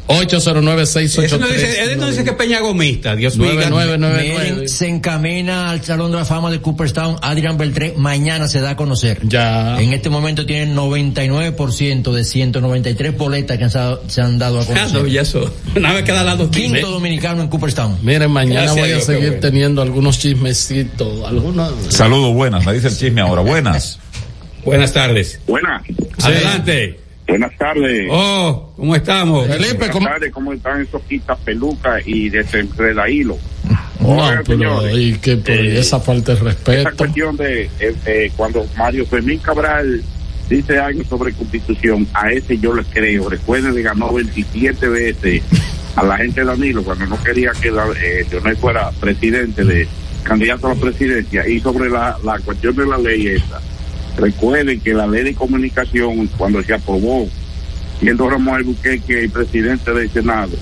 809-683. 0.08 1.22
Eso 1.24 1.38
no 1.38 1.46
dice, 1.46 1.82
él 1.82 1.98
no 1.98 2.08
dice 2.08 2.24
que 2.24 2.32
Peña 2.32 2.60
Gomista, 2.60 3.14
Dios 3.16 3.36
mío. 3.36 3.52
Miren, 3.52 4.68
se 4.68 4.88
encamina 4.88 5.70
al 5.70 5.82
Salón 5.84 6.10
de 6.10 6.18
la 6.18 6.24
Fama 6.24 6.50
de 6.50 6.60
Cooperstown 6.60 7.16
Adrian 7.22 7.56
Beltré, 7.56 7.94
mañana 7.96 8.48
se 8.48 8.60
da 8.60 8.70
a 8.70 8.76
conocer. 8.76 9.20
Ya. 9.22 9.80
En 9.80 9.92
este 9.92 10.10
momento 10.10 10.44
tienen 10.44 10.76
99% 10.76 12.12
de 12.12 12.24
193 12.24 13.16
boletas 13.16 13.58
que 13.58 13.64
han, 13.64 13.70
se 14.08 14.20
han 14.20 14.38
dado 14.38 14.60
a 14.60 14.66
conocer. 14.66 14.88
Claro, 14.90 15.06
y 15.06 15.18
eso. 15.18 15.52
Una 15.76 15.92
vez 15.92 16.04
cada 16.04 16.24
lado 16.24 16.50
Quinto 16.50 16.90
dominicano 16.90 17.42
en 17.42 17.48
Cooperstown. 17.48 17.98
Miren, 18.02 18.30
mañana 18.30 18.62
Gracias 18.62 18.80
voy 18.80 18.90
a 18.90 18.94
Dios, 18.94 19.04
seguir 19.04 19.24
bueno. 19.24 19.40
teniendo 19.40 19.82
algunos 19.82 20.18
chismecitos, 20.18 21.26
algunos. 21.26 21.72
Saludos, 21.90 22.34
buenas. 22.34 22.66
Me 22.66 22.72
dice 22.74 22.88
el 22.88 22.96
chisme 22.96 23.20
ahora. 23.20 23.42
Buenas. 23.42 23.98
Buenas 24.64 24.92
tardes. 24.92 25.40
Buenas. 25.46 25.82
Adelante. 26.22 27.01
Buenas 27.32 27.56
tardes. 27.56 28.08
Oh, 28.10 28.74
¿cómo 28.76 28.94
estamos? 28.94 29.46
Felipe, 29.46 29.72
Buenas 29.78 29.90
¿cómo? 29.96 30.06
tardes, 30.06 30.32
¿cómo 30.32 30.52
están 30.52 30.82
esos 30.82 31.00
quitas 31.04 31.38
pelucas 31.38 32.02
y 32.04 32.28
desenreda 32.28 33.08
hilo? 33.08 33.38
No, 34.00 34.08
Oigan, 34.10 34.42
pero 34.46 34.58
señores, 34.58 34.96
y 34.98 35.14
que 35.14 35.36
por 35.38 35.50
eh, 35.54 35.78
esa 35.78 35.98
falta 35.98 36.32
de 36.32 36.38
Esa 36.38 36.44
respeto. 36.44 36.90
cuestión 36.98 37.36
de 37.38 37.62
eh, 37.80 37.94
eh, 38.04 38.32
cuando 38.36 38.66
Mario 38.76 39.06
Fermín 39.06 39.38
Cabral 39.38 40.02
dice 40.50 40.78
algo 40.78 41.02
sobre 41.04 41.32
constitución, 41.32 42.06
a 42.12 42.30
ese 42.30 42.58
yo 42.58 42.74
le 42.74 42.84
creo. 42.84 43.30
Recuerden 43.30 43.74
que 43.76 43.80
ganó 43.82 44.12
27 44.12 44.88
veces 44.90 45.42
a 45.96 46.04
la 46.04 46.18
gente 46.18 46.40
de 46.42 46.46
Danilo 46.48 46.82
cuando 46.84 47.06
no 47.06 47.22
quería 47.22 47.52
que 47.62 47.70
la- 47.70 47.86
eh, 47.98 48.26
Leonel 48.30 48.56
fuera 48.58 48.90
presidente 49.00 49.64
de 49.64 49.88
candidato 50.22 50.66
a 50.66 50.74
la 50.74 50.80
presidencia 50.82 51.48
y 51.48 51.60
sobre 51.60 51.88
la, 51.88 52.18
la 52.22 52.38
cuestión 52.40 52.76
de 52.76 52.84
la 52.86 52.98
ley 52.98 53.26
esa. 53.28 53.58
Recuerden 54.16 54.80
que 54.80 54.94
la 54.94 55.06
ley 55.06 55.24
de 55.24 55.34
comunicación 55.34 56.26
cuando 56.36 56.62
se 56.62 56.74
aprobó 56.74 57.28
siendo 58.02 58.28
Ramón 58.28 58.56
Albuquerque 58.56 59.24
el 59.24 59.30
presidente 59.30 59.92
del 59.92 60.10
Senado, 60.10 60.52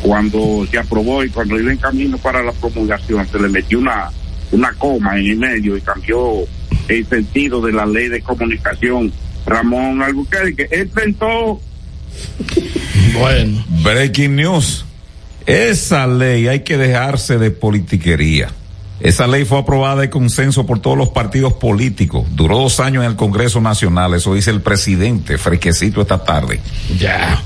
cuando 0.00 0.64
se 0.70 0.78
aprobó 0.78 1.24
y 1.24 1.28
cuando 1.28 1.58
iba 1.58 1.72
en 1.72 1.78
camino 1.78 2.16
para 2.18 2.42
la 2.42 2.52
promulgación, 2.52 3.26
se 3.26 3.40
le 3.40 3.48
metió 3.48 3.80
una, 3.80 4.10
una 4.52 4.72
coma 4.74 5.18
en 5.18 5.26
el 5.26 5.36
medio 5.36 5.76
y 5.76 5.80
cambió 5.80 6.46
el 6.86 7.06
sentido 7.06 7.60
de 7.60 7.72
la 7.72 7.84
ley 7.84 8.08
de 8.08 8.22
comunicación. 8.22 9.12
Ramón 9.44 10.02
Albuquerque, 10.02 10.68
él 10.70 10.88
tentó 10.90 11.60
Bueno. 13.18 13.64
Breaking 13.82 14.36
news. 14.36 14.84
Esa 15.46 16.06
ley 16.06 16.46
hay 16.46 16.60
que 16.60 16.76
dejarse 16.76 17.38
de 17.38 17.50
politiquería. 17.50 18.50
Esa 19.00 19.28
ley 19.28 19.44
fue 19.44 19.58
aprobada 19.58 20.00
de 20.00 20.10
consenso 20.10 20.66
por 20.66 20.80
todos 20.80 20.98
los 20.98 21.10
partidos 21.10 21.52
políticos. 21.52 22.26
Duró 22.32 22.58
dos 22.58 22.80
años 22.80 23.04
en 23.04 23.10
el 23.10 23.16
Congreso 23.16 23.60
Nacional. 23.60 24.14
Eso 24.14 24.34
dice 24.34 24.50
el 24.50 24.60
presidente, 24.60 25.38
fresquecito 25.38 26.00
esta 26.00 26.24
tarde. 26.24 26.60
Ya. 26.98 27.40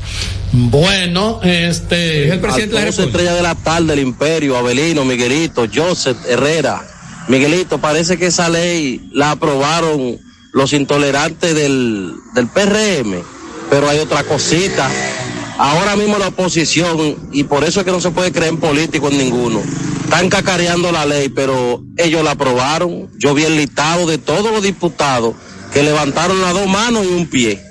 Bueno, 0.53 1.41
este. 1.43 2.27
Es 2.27 2.33
el 2.33 2.41
presidente 2.41 2.75
de 2.75 2.81
la 2.81 2.87
República. 2.87 3.11
Estrella 3.11 3.35
de 3.35 3.43
la 3.43 3.55
Tarde, 3.55 3.93
el 3.93 3.99
Imperio, 3.99 4.57
Abelino, 4.57 5.05
Miguelito, 5.05 5.67
Joseph 5.73 6.19
Herrera. 6.29 6.83
Miguelito, 7.29 7.79
parece 7.79 8.19
que 8.19 8.27
esa 8.27 8.49
ley 8.49 9.09
la 9.13 9.33
aprobaron 9.33 10.19
los 10.53 10.73
intolerantes 10.73 11.55
del, 11.55 12.15
del 12.35 12.47
PRM, 12.49 13.23
pero 13.71 13.89
hay 13.89 13.99
otra 13.99 14.25
cosita. 14.25 14.91
Ahora 15.63 15.95
mismo 15.95 16.19
la 16.19 16.27
oposición, 16.27 17.31
y 17.31 17.45
por 17.45 17.63
eso 17.63 17.79
es 17.79 17.87
que 17.87 17.93
no 17.93 18.01
se 18.01 18.11
puede 18.11 18.33
creer 18.33 18.49
en 18.49 18.59
políticos 18.59 19.13
ninguno, 19.13 19.63
están 20.03 20.29
cacareando 20.29 20.91
la 20.91 21.07
ley, 21.07 21.29
pero 21.29 21.81
ellos 21.99 22.25
la 22.25 22.33
aprobaron. 22.33 23.09
Yo 23.17 23.33
vi 23.33 23.45
el 23.45 23.57
listado 23.57 24.09
de 24.09 24.19
todos 24.19 24.51
los 24.51 24.61
diputados 24.61 25.37
que 25.73 25.85
levantaron 25.85 26.41
las 26.41 26.53
dos 26.53 26.67
manos 26.67 27.05
y 27.05 27.13
un 27.15 27.29
pie 27.29 27.63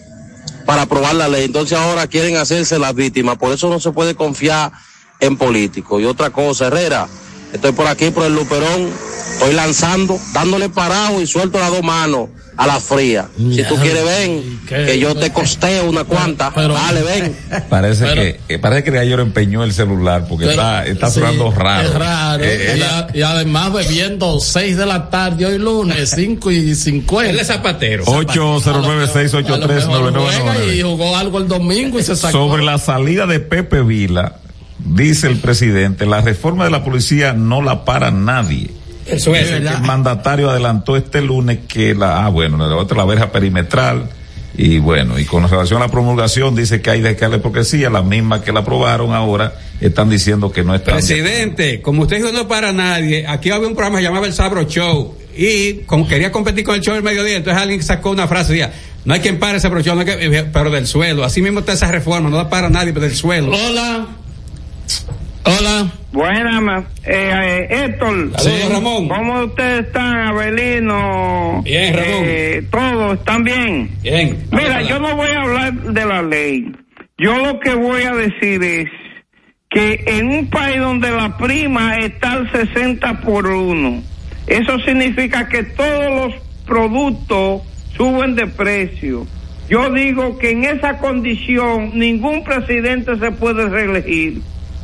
para 0.66 0.84
aprobar 0.84 1.16
la 1.16 1.28
ley. 1.28 1.44
Entonces 1.44 1.78
ahora 1.78 2.08
quieren 2.08 2.38
hacerse 2.38 2.80
las 2.80 2.96
víctimas. 2.96 3.38
Por 3.38 3.52
eso 3.52 3.68
no 3.68 3.82
se 3.82 3.92
puede 3.92 4.16
confiar 4.16 4.72
en 5.20 5.36
políticos. 5.36 6.02
Y 6.02 6.06
otra 6.06 6.30
cosa, 6.30 6.68
Herrera, 6.68 7.10
estoy 7.52 7.74
por 7.74 7.88
aquí 7.88 8.10
por 8.10 8.24
el 8.24 8.34
Luperón, 8.34 8.90
estoy 9.34 9.54
lanzando, 9.54 10.18
dándole 10.32 10.70
parado 10.70 11.22
y 11.22 11.28
suelto 11.28 11.60
las 11.60 11.72
dos 11.72 11.84
manos 11.84 12.30
a 12.62 12.68
la 12.68 12.80
fría. 12.80 13.28
Si 13.38 13.64
tú 13.64 13.76
quieres 13.78 14.06
ven, 14.06 14.60
que 14.68 15.00
yo 15.00 15.16
te 15.16 15.32
costeo 15.34 15.90
una 15.90 16.04
cuanta, 16.04 16.52
dale, 16.56 17.02
ven. 17.02 17.36
Parece 17.70 18.06
que 18.14 18.40
eh, 18.50 18.60
parece 18.60 18.84
que 18.84 18.92
Gallo 18.92 19.20
empeñó 19.20 19.64
el 19.64 19.74
celular 19.74 20.26
porque 20.30 20.46
Pero, 20.46 20.62
está, 20.62 20.86
está 20.86 21.08
sí, 21.10 21.20
sonando 21.20 21.52
raro. 21.52 21.88
Es 21.88 21.94
raro. 21.96 22.44
Eh, 22.44 22.76
y, 22.78 22.82
a- 22.82 23.08
y 23.14 23.22
además 23.24 23.74
bebiendo 23.74 24.40
6 24.40 24.78
de 24.78 24.86
la 24.86 25.10
tarde 25.10 25.46
hoy 25.46 25.58
lunes, 25.58 26.12
5 26.16 26.52
y 26.52 26.76
50. 26.76 27.30
Él 27.32 27.40
es 27.40 27.48
zapatero. 27.48 28.06
809-683-9999. 28.06 30.76
Y 30.76 30.82
jugó 30.82 31.16
algo 31.18 31.40
el 31.40 31.48
domingo 31.48 32.00
y 32.00 32.04
se 32.04 32.16
sacó. 32.16 32.32
Sobre 32.38 32.64
la 32.64 32.78
salida 32.78 33.26
de 33.26 33.40
Pepe 33.40 33.82
Vila, 33.82 34.36
dice 34.80 35.28
el 35.28 35.38
presidente, 35.38 36.06
la 36.06 36.22
reforma 36.22 36.66
de 36.66 36.72
la 36.72 36.84
policía 36.84 37.34
no 37.34 37.62
la 37.62 37.86
para 37.86 38.12
nadie. 38.12 38.70
Eso 39.12 39.36
es. 39.36 39.50
El 39.52 39.82
mandatario 39.82 40.50
adelantó 40.50 40.96
este 40.98 41.22
lunes 41.22 41.60
que 41.68 41.94
la, 41.96 42.26
ah, 42.26 42.30
bueno, 42.30 42.58
la 42.58 42.76
otra 42.76 42.98
la 42.98 43.06
verja 43.06 43.32
perimetral. 43.32 44.10
Y 44.58 44.80
bueno, 44.80 45.18
y 45.18 45.24
con 45.24 45.50
relación 45.50 45.82
a 45.82 45.86
la 45.86 45.92
promulgación, 45.92 46.54
dice 46.56 46.82
que 46.82 46.90
hay 46.90 47.02
de 47.02 47.16
que 47.16 47.22
darle 47.22 47.38
hipocresía, 47.38 47.90
la 47.90 48.02
misma 48.02 48.42
que 48.42 48.52
la 48.52 48.60
aprobaron 48.60 49.14
ahora, 49.14 49.54
están 49.80 50.10
diciendo 50.10 50.52
que 50.52 50.62
no 50.64 50.76
están. 50.76 50.96
Presidente, 50.96 51.82
como 51.82 52.02
usted 52.02 52.18
dijo 52.18 52.32
no 52.34 52.48
para 52.50 52.74
nadie, 52.74 53.26
aquí 53.28 53.50
había 53.50 53.68
un 53.68 53.76
programa 53.76 54.00
que 54.00 54.04
llamaba 54.04 54.28
el 54.28 54.34
Sabro 54.34 54.64
Show 54.64 55.16
y 55.38 55.76
como 55.86 56.06
quería 56.06 56.34
competir 56.34 56.66
con 56.66 56.76
el 56.76 56.82
show 56.82 56.94
del 56.94 57.02
mediodía, 57.04 57.38
entonces 57.38 57.62
alguien 57.62 57.82
sacó 57.82 58.12
una 58.12 58.28
frase 58.28 58.52
y 58.54 58.58
decía, 58.60 58.74
no 59.06 59.14
hay 59.14 59.22
quien 59.22 59.40
pare 59.40 59.54
ese 59.58 59.64
Sabro 59.64 59.82
Show, 59.82 59.96
no 59.96 60.02
hay 60.02 60.06
que- 60.06 60.50
pero 60.52 60.70
del 60.70 60.86
suelo. 60.86 61.24
Así 61.24 61.42
mismo 61.42 61.62
está 61.62 61.72
esa 61.72 61.90
reforma, 61.90 62.30
no 62.30 62.36
da 62.36 62.50
para 62.50 62.70
nadie, 62.70 62.92
pero 62.92 63.06
del 63.06 63.16
suelo. 63.16 63.52
Hola. 63.56 64.08
Hola. 65.44 65.92
Buenas, 66.12 66.86
eh, 67.04 67.32
eh, 67.34 67.68
Héctor. 67.70 68.32
Saludos, 68.38 68.74
Ramón. 68.74 69.08
¿Cómo 69.08 69.44
ustedes 69.46 69.88
están, 69.88 70.28
Abelino? 70.28 71.62
Bien, 71.64 71.94
Ramón. 71.96 72.24
Eh, 72.26 72.64
todos, 72.70 73.18
¿están 73.18 73.44
bien? 73.44 73.90
Bien. 74.04 74.38
Mira, 74.52 74.82
yo 74.84 75.00
no 75.00 75.16
voy 75.16 75.30
a 75.30 75.42
hablar 75.42 75.74
de 75.74 76.06
la 76.06 76.22
ley. 76.22 76.72
Yo 77.18 77.38
lo 77.38 77.60
que 77.60 77.74
voy 77.74 78.04
a 78.04 78.14
decir 78.14 78.62
es 78.64 78.90
que 79.70 80.04
en 80.06 80.28
un 80.28 80.50
país 80.50 80.80
donde 80.80 81.10
la 81.10 81.38
prima 81.38 81.98
está 81.98 82.34
al 82.34 82.52
60 82.52 83.22
por 83.22 83.48
uno, 83.48 84.04
eso 84.48 84.80
significa 84.80 85.48
que 85.48 85.64
todos 85.64 86.10
los 86.10 86.42
productos 86.66 87.62
suben 87.96 88.36
de 88.36 88.48
precio. 88.48 89.26
Yo 89.70 89.90
digo 89.92 90.38
que 90.38 90.52
en 90.52 90.66
esa 90.66 90.98
condición 90.98 91.92
ningún 91.94 92.44
presidente 92.44 93.18
se 93.18 93.32
puede 93.32 93.70
reelegir, 93.70 94.42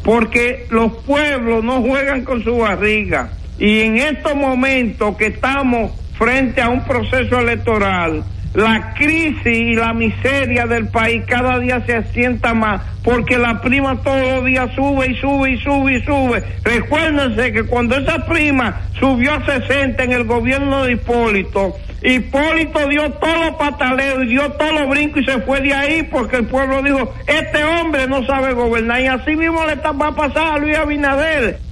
porque 0.08 0.66
los 0.70 0.94
pueblos 1.04 1.66
no 1.66 1.82
juegan 1.82 2.24
con 2.24 2.42
su 2.42 2.60
barriga. 2.60 3.30
Y 3.60 3.82
en 3.82 3.98
estos 3.98 4.38
momentos 4.38 5.18
que 5.18 5.26
estamos 5.26 5.92
frente 6.18 6.62
a 6.62 6.70
un 6.70 6.86
proceso 6.86 7.38
electoral, 7.42 8.24
la 8.54 8.94
crisis 8.96 9.46
y 9.46 9.76
la 9.76 9.94
miseria 9.94 10.66
del 10.66 10.88
país 10.88 11.24
cada 11.28 11.60
día 11.60 11.84
se 11.86 11.96
asienta 11.96 12.54
más 12.54 12.82
porque 13.04 13.38
la 13.38 13.62
prima 13.62 14.02
todos 14.02 14.22
los 14.36 14.46
días 14.46 14.70
sube 14.76 15.12
y 15.12 15.16
sube 15.16 15.52
y 15.52 15.58
sube 15.60 15.98
y 15.98 16.04
sube. 16.04 16.44
Recuérdense 16.64 17.54
que 17.54 17.64
cuando 17.64 17.96
esa 17.96 18.26
prima 18.26 18.82
subió 19.00 19.34
a 19.34 19.46
60 19.46 20.04
en 20.04 20.12
el 20.12 20.26
gobierno 20.26 20.84
de 20.84 20.94
Hipólito, 20.94 21.76
Hipólito 22.04 22.88
dio 22.90 23.10
todos 23.14 23.46
los 23.46 23.56
pataleos 23.56 24.24
y 24.24 24.28
dio 24.28 24.52
todos 24.52 24.74
los 24.74 24.90
brincos 24.90 25.24
y 25.24 25.26
se 25.26 25.40
fue 25.42 25.62
de 25.62 25.74
ahí 25.74 26.04
porque 26.04 26.38
el 26.38 26.48
pueblo 26.48 26.82
dijo, 26.84 27.14
este 27.26 27.64
hombre 27.64 28.08
no 28.08 28.26
sabe 28.26 28.54
gobernar 28.54 29.02
y 29.02 29.08
así 29.08 29.36
mismo 29.36 29.66
le 29.66 29.76
va 29.76 30.08
a 30.08 30.16
pasar 30.16 30.56
a 30.56 30.58
Luis 30.58 30.78
Abinader. 30.78 31.67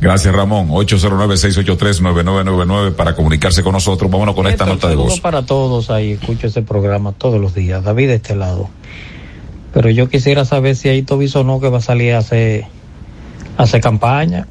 Gracias, 0.00 0.34
Ramón. 0.34 0.68
809-683-9999 0.68 2.94
para 2.94 3.14
comunicarse 3.14 3.62
con 3.62 3.72
nosotros. 3.72 4.10
Vámonos 4.10 4.34
con 4.34 4.46
esta 4.46 4.66
nota 4.66 4.88
de 4.88 4.96
voz. 4.96 5.20
para 5.20 5.46
todos 5.46 5.88
ahí, 5.90 6.12
escucho 6.12 6.48
ese 6.48 6.60
programa 6.62 7.12
todos 7.12 7.40
los 7.40 7.54
días. 7.54 7.82
David 7.82 8.08
de 8.08 8.16
este 8.16 8.36
lado. 8.36 8.68
Pero 9.72 9.88
yo 9.90 10.08
quisiera 10.08 10.44
saber 10.44 10.76
si 10.76 10.88
Aito 10.88 11.18
Bisonó 11.18 11.60
que 11.60 11.68
va 11.68 11.78
a 11.78 11.82
salir 11.82 12.14
a 12.14 12.18
hacer, 12.18 12.66
a 13.56 13.64
hacer 13.64 13.80
campaña, 13.80 14.46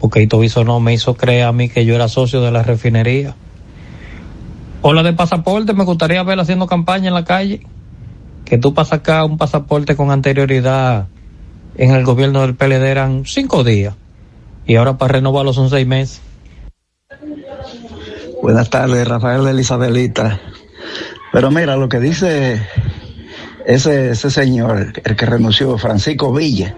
porque 0.00 0.20
Aito 0.20 0.38
Bisonó 0.38 0.80
me 0.80 0.94
hizo 0.94 1.14
creer 1.14 1.44
a 1.44 1.52
mí 1.52 1.68
que 1.68 1.84
yo 1.84 1.94
era 1.94 2.08
socio 2.08 2.40
de 2.40 2.52
la 2.52 2.62
refinería. 2.62 3.34
O 4.82 4.92
la 4.92 5.02
de 5.02 5.12
pasaporte, 5.12 5.72
me 5.72 5.84
gustaría 5.84 6.22
verla 6.22 6.44
haciendo 6.44 6.66
campaña 6.66 7.08
en 7.08 7.14
la 7.14 7.24
calle. 7.24 7.66
Que 8.44 8.58
tú 8.58 8.74
para 8.74 8.86
sacar 8.86 9.24
un 9.24 9.36
pasaporte 9.36 9.96
con 9.96 10.12
anterioridad 10.12 11.08
en 11.76 11.90
el 11.90 12.04
gobierno 12.04 12.42
del 12.42 12.54
PLD 12.54 12.84
eran 12.84 13.24
cinco 13.26 13.64
días. 13.64 13.96
Y 14.66 14.76
ahora 14.76 14.98
para 14.98 15.12
renovarlo 15.14 15.52
son 15.52 15.70
seis 15.70 15.86
meses. 15.86 16.20
Buenas 18.42 18.68
tardes, 18.70 19.06
Rafael 19.06 19.44
de 19.44 19.50
Elizabelita. 19.50 20.40
Pero 21.32 21.50
mira, 21.50 21.76
lo 21.76 21.88
que 21.88 22.00
dice 22.00 22.60
ese, 23.66 24.10
ese 24.10 24.30
señor, 24.30 24.92
el 25.04 25.16
que 25.16 25.26
renunció, 25.26 25.76
Francisco 25.78 26.32
Villa, 26.32 26.74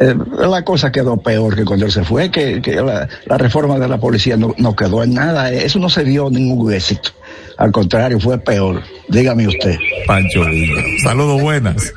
eh, 0.00 0.14
la 0.38 0.64
cosa 0.64 0.90
quedó 0.90 1.16
peor 1.18 1.54
que 1.54 1.64
cuando 1.64 1.86
él 1.86 1.92
se 1.92 2.04
fue, 2.04 2.30
que, 2.30 2.60
que 2.60 2.76
la, 2.76 3.08
la 3.26 3.38
reforma 3.38 3.78
de 3.78 3.88
la 3.88 3.98
policía 3.98 4.36
no, 4.36 4.54
no 4.58 4.74
quedó 4.74 5.02
en 5.04 5.14
nada. 5.14 5.52
Eso 5.52 5.78
no 5.78 5.88
se 5.88 6.04
dio 6.04 6.30
ningún 6.30 6.72
éxito. 6.72 7.10
Al 7.56 7.70
contrario, 7.70 8.18
fue 8.18 8.38
peor. 8.38 8.82
Dígame 9.08 9.46
usted. 9.46 9.76
Pancho 10.06 10.44
Villa. 10.44 10.82
Saludos, 11.02 11.40
buenas. 11.40 11.92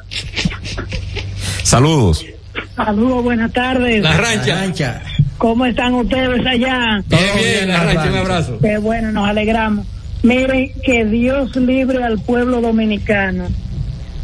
Saludos. 1.64 2.26
Saludos, 2.78 3.24
buenas 3.24 3.52
tardes. 3.54 4.04
La 4.04 4.18
rancha. 4.18 5.02
¿Cómo 5.40 5.66
están 5.66 5.96
ustedes 5.96 6.46
allá? 6.46 7.04
Bien, 7.08 7.22
bien, 7.36 7.70
la 7.70 7.84
rancha, 7.84 8.10
un 8.12 8.18
abrazo. 8.18 8.60
Qué 8.62 8.78
bueno, 8.78 9.12
nos 9.12 9.28
alegramos. 9.28 9.88
Miren, 10.22 10.72
que 10.84 11.04
Dios 11.06 11.56
libre 11.56 12.04
al 12.04 12.20
pueblo 12.20 12.62
dominicano 12.62 13.48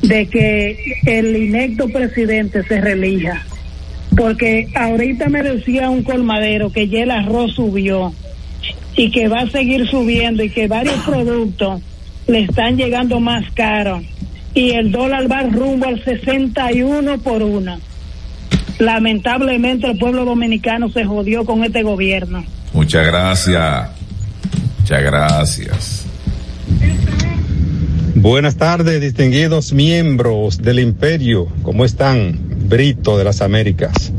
de 0.04 0.28
que 0.28 0.78
el 1.08 1.36
inecto 1.36 1.88
presidente 1.90 2.64
se 2.64 2.80
relija. 2.80 3.42
Porque 4.16 4.70
ahorita 4.76 5.30
me 5.30 5.42
decía 5.42 5.90
un 5.90 6.04
colmadero 6.04 6.72
que 6.72 6.88
ya 6.88 7.02
el 7.02 7.12
arroz 7.12 7.56
subió 7.56 8.14
y 8.96 9.10
que 9.10 9.30
va 9.30 9.42
a 9.42 9.50
seguir 9.50 9.88
subiendo 9.88 10.44
y 10.44 10.52
que 10.52 10.68
varios 10.68 11.00
productos 11.04 11.82
le 12.28 12.42
están 12.42 12.78
llegando 12.78 13.20
más 13.20 13.50
caros 13.56 14.04
y 14.54 14.72
el 14.72 14.92
dólar 14.92 15.32
va 15.32 15.42
rumbo 15.42 15.88
al 15.88 16.04
61 16.04 17.18
por 17.18 17.42
una. 17.42 17.80
Lamentablemente 18.80 19.90
el 19.90 19.98
pueblo 19.98 20.26
dominicano 20.26 20.90
se 20.90 21.06
jodió 21.06 21.46
con 21.46 21.64
este 21.64 21.84
gobierno. 21.84 22.44
Muchas 22.74 23.06
gracias. 23.06 23.90
Muchas 24.80 25.04
gracias. 25.04 26.06
Buenas 28.16 28.56
tardes, 28.56 29.02
distinguidos 29.02 29.74
miembros 29.74 30.62
del 30.62 30.80
imperio. 30.80 31.48
¿Cómo 31.62 31.84
están? 31.84 32.40
Brito 32.68 33.18
de 33.18 33.24
las 33.24 33.42
Américas. 33.42 34.14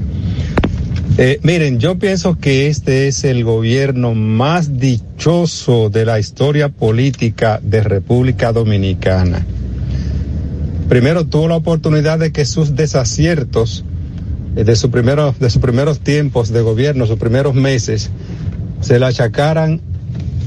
Eh, 1.16 1.38
miren, 1.42 1.78
yo 1.78 1.98
pienso 1.98 2.38
que 2.38 2.66
este 2.66 3.07
es 3.07 3.22
el 3.22 3.44
gobierno 3.44 4.14
más 4.14 4.78
dichoso 4.78 5.88
de 5.88 6.05
la 6.05 6.18
historia 6.18 6.70
política 6.70 7.61
de 7.62 7.82
República 7.82 8.52
Dominicana. 8.52 9.46
Primero 10.88 11.24
tuvo 11.24 11.48
la 11.48 11.57
oportunidad 11.57 12.18
de 12.18 12.32
que 12.32 12.44
sus 12.44 12.74
desaciertos 12.74 13.84
de, 14.55 14.76
su 14.76 14.90
primero, 14.90 15.34
sus 15.40 15.59
primeros 15.59 16.00
tiempos 16.00 16.50
de 16.50 16.62
gobierno, 16.62 17.07
sus 17.07 17.18
primeros 17.18 17.55
meses, 17.55 18.11
se 18.80 18.98
le 18.98 19.07
achacaran 19.07 19.80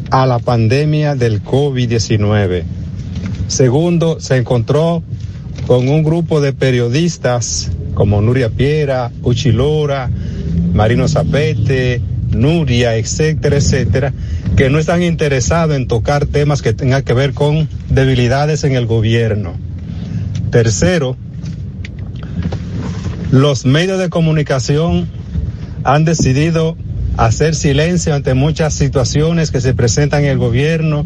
a 0.09 0.25
la 0.25 0.39
pandemia 0.39 1.15
del 1.15 1.43
COVID-19. 1.43 2.63
Segundo, 3.47 4.19
se 4.19 4.37
encontró 4.37 5.03
con 5.65 5.89
un 5.89 6.03
grupo 6.03 6.39
de 6.39 6.53
periodistas 6.53 7.71
como 7.93 8.21
Nuria 8.21 8.49
Piera, 8.49 9.11
Uchilora, 9.23 10.09
Marino 10.73 11.07
Zapete, 11.07 12.01
Nuria, 12.31 12.95
etcétera, 12.95 13.57
etcétera, 13.57 14.13
que 14.55 14.69
no 14.69 14.79
están 14.79 15.03
interesados 15.03 15.75
en 15.75 15.87
tocar 15.87 16.25
temas 16.25 16.61
que 16.61 16.73
tengan 16.73 17.03
que 17.03 17.13
ver 17.13 17.33
con 17.33 17.67
debilidades 17.89 18.63
en 18.63 18.73
el 18.73 18.85
gobierno. 18.85 19.53
Tercero, 20.51 21.17
los 23.31 23.65
medios 23.65 23.99
de 23.99 24.09
comunicación 24.09 25.07
han 25.83 26.05
decidido 26.05 26.77
hacer 27.17 27.55
silencio 27.55 28.13
ante 28.13 28.33
muchas 28.33 28.73
situaciones 28.73 29.51
que 29.51 29.59
se 29.59 29.73
presentan 29.73 30.23
en 30.23 30.31
el 30.31 30.37
gobierno, 30.37 31.05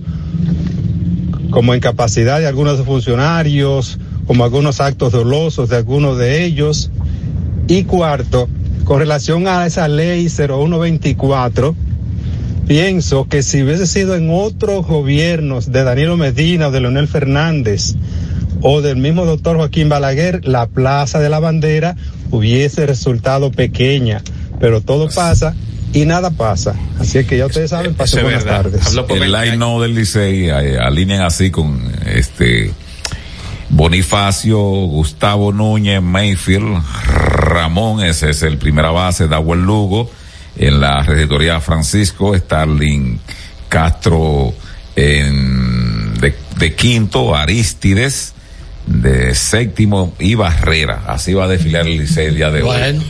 como 1.50 1.74
incapacidad 1.74 2.40
de 2.40 2.48
algunos 2.48 2.82
funcionarios, 2.86 3.98
como 4.28 4.44
algunos 4.44 4.82
actos 4.82 5.12
dolosos 5.12 5.70
de 5.70 5.78
algunos 5.78 6.18
de 6.18 6.44
ellos. 6.44 6.92
Y 7.68 7.84
cuarto, 7.84 8.48
con 8.84 9.00
relación 9.00 9.48
a 9.48 9.66
esa 9.66 9.88
ley 9.88 10.30
0124, 10.30 11.76
pienso 12.68 13.28
que 13.28 13.42
si 13.42 13.64
hubiese 13.64 13.88
sido 13.88 14.16
en 14.16 14.30
otros 14.32 14.86
gobiernos 14.86 15.72
de 15.72 15.84
Danilo 15.84 16.18
Medina 16.18 16.68
o 16.68 16.72
de 16.72 16.82
Leonel 16.82 17.08
Fernández 17.08 17.96
o 18.62 18.82
del 18.82 18.98
mismo 18.98 19.26
doctor 19.26 19.58
Joaquín 19.58 19.90
Balaguer, 19.90 20.46
la 20.48 20.68
Plaza 20.68 21.20
de 21.20 21.30
la 21.30 21.40
Bandera 21.40 21.96
hubiese 22.30 22.86
resultado 22.86 23.52
pequeña, 23.52 24.22
pero 24.60 24.82
todo 24.82 25.10
pasa 25.10 25.56
y 25.94 26.06
nada 26.06 26.30
pasa. 26.32 26.76
Así 27.00 27.18
es 27.18 27.28
que 27.28 27.38
ya 27.38 27.48
ustedes 27.48 27.72
saben, 27.72 27.96
pasen 27.96 28.24
buenas 28.24 28.44
verdad. 28.44 28.64
tardes. 28.64 28.96
El 29.10 29.32
line 29.32 29.58
no 29.58 29.82
del 29.82 29.96
Licey 29.96 30.50
eh, 30.50 30.78
alinean 30.80 31.22
así 31.22 31.52
con 31.52 31.82
este 32.06 32.72
Bonifacio, 33.70 34.60
Gustavo 34.60 35.52
Núñez, 35.52 36.02
Mayfield, 36.02 36.84
Ramón, 37.06 38.04
ese 38.04 38.30
es 38.30 38.44
el 38.44 38.58
primera 38.58 38.92
base, 38.92 39.28
Dawel 39.28 39.62
Lugo, 39.62 40.10
en 40.58 40.80
la 40.80 41.02
regidoría 41.04 41.60
Francisco, 41.62 42.38
Starling 42.38 43.20
Castro 43.70 44.54
en, 44.96 46.14
de, 46.20 46.36
de 46.58 46.76
quinto, 46.76 47.36
Aristides 47.36 48.34
de 48.92 49.36
séptimo 49.36 50.14
y 50.20 50.36
Barrera. 50.36 51.04
Así 51.08 51.34
va 51.34 51.46
a 51.46 51.48
desfilar 51.48 51.88
el 51.88 51.98
Licey 51.98 52.28
el 52.28 52.36
día 52.36 52.52
de 52.52 52.64
hoy. 52.64 53.02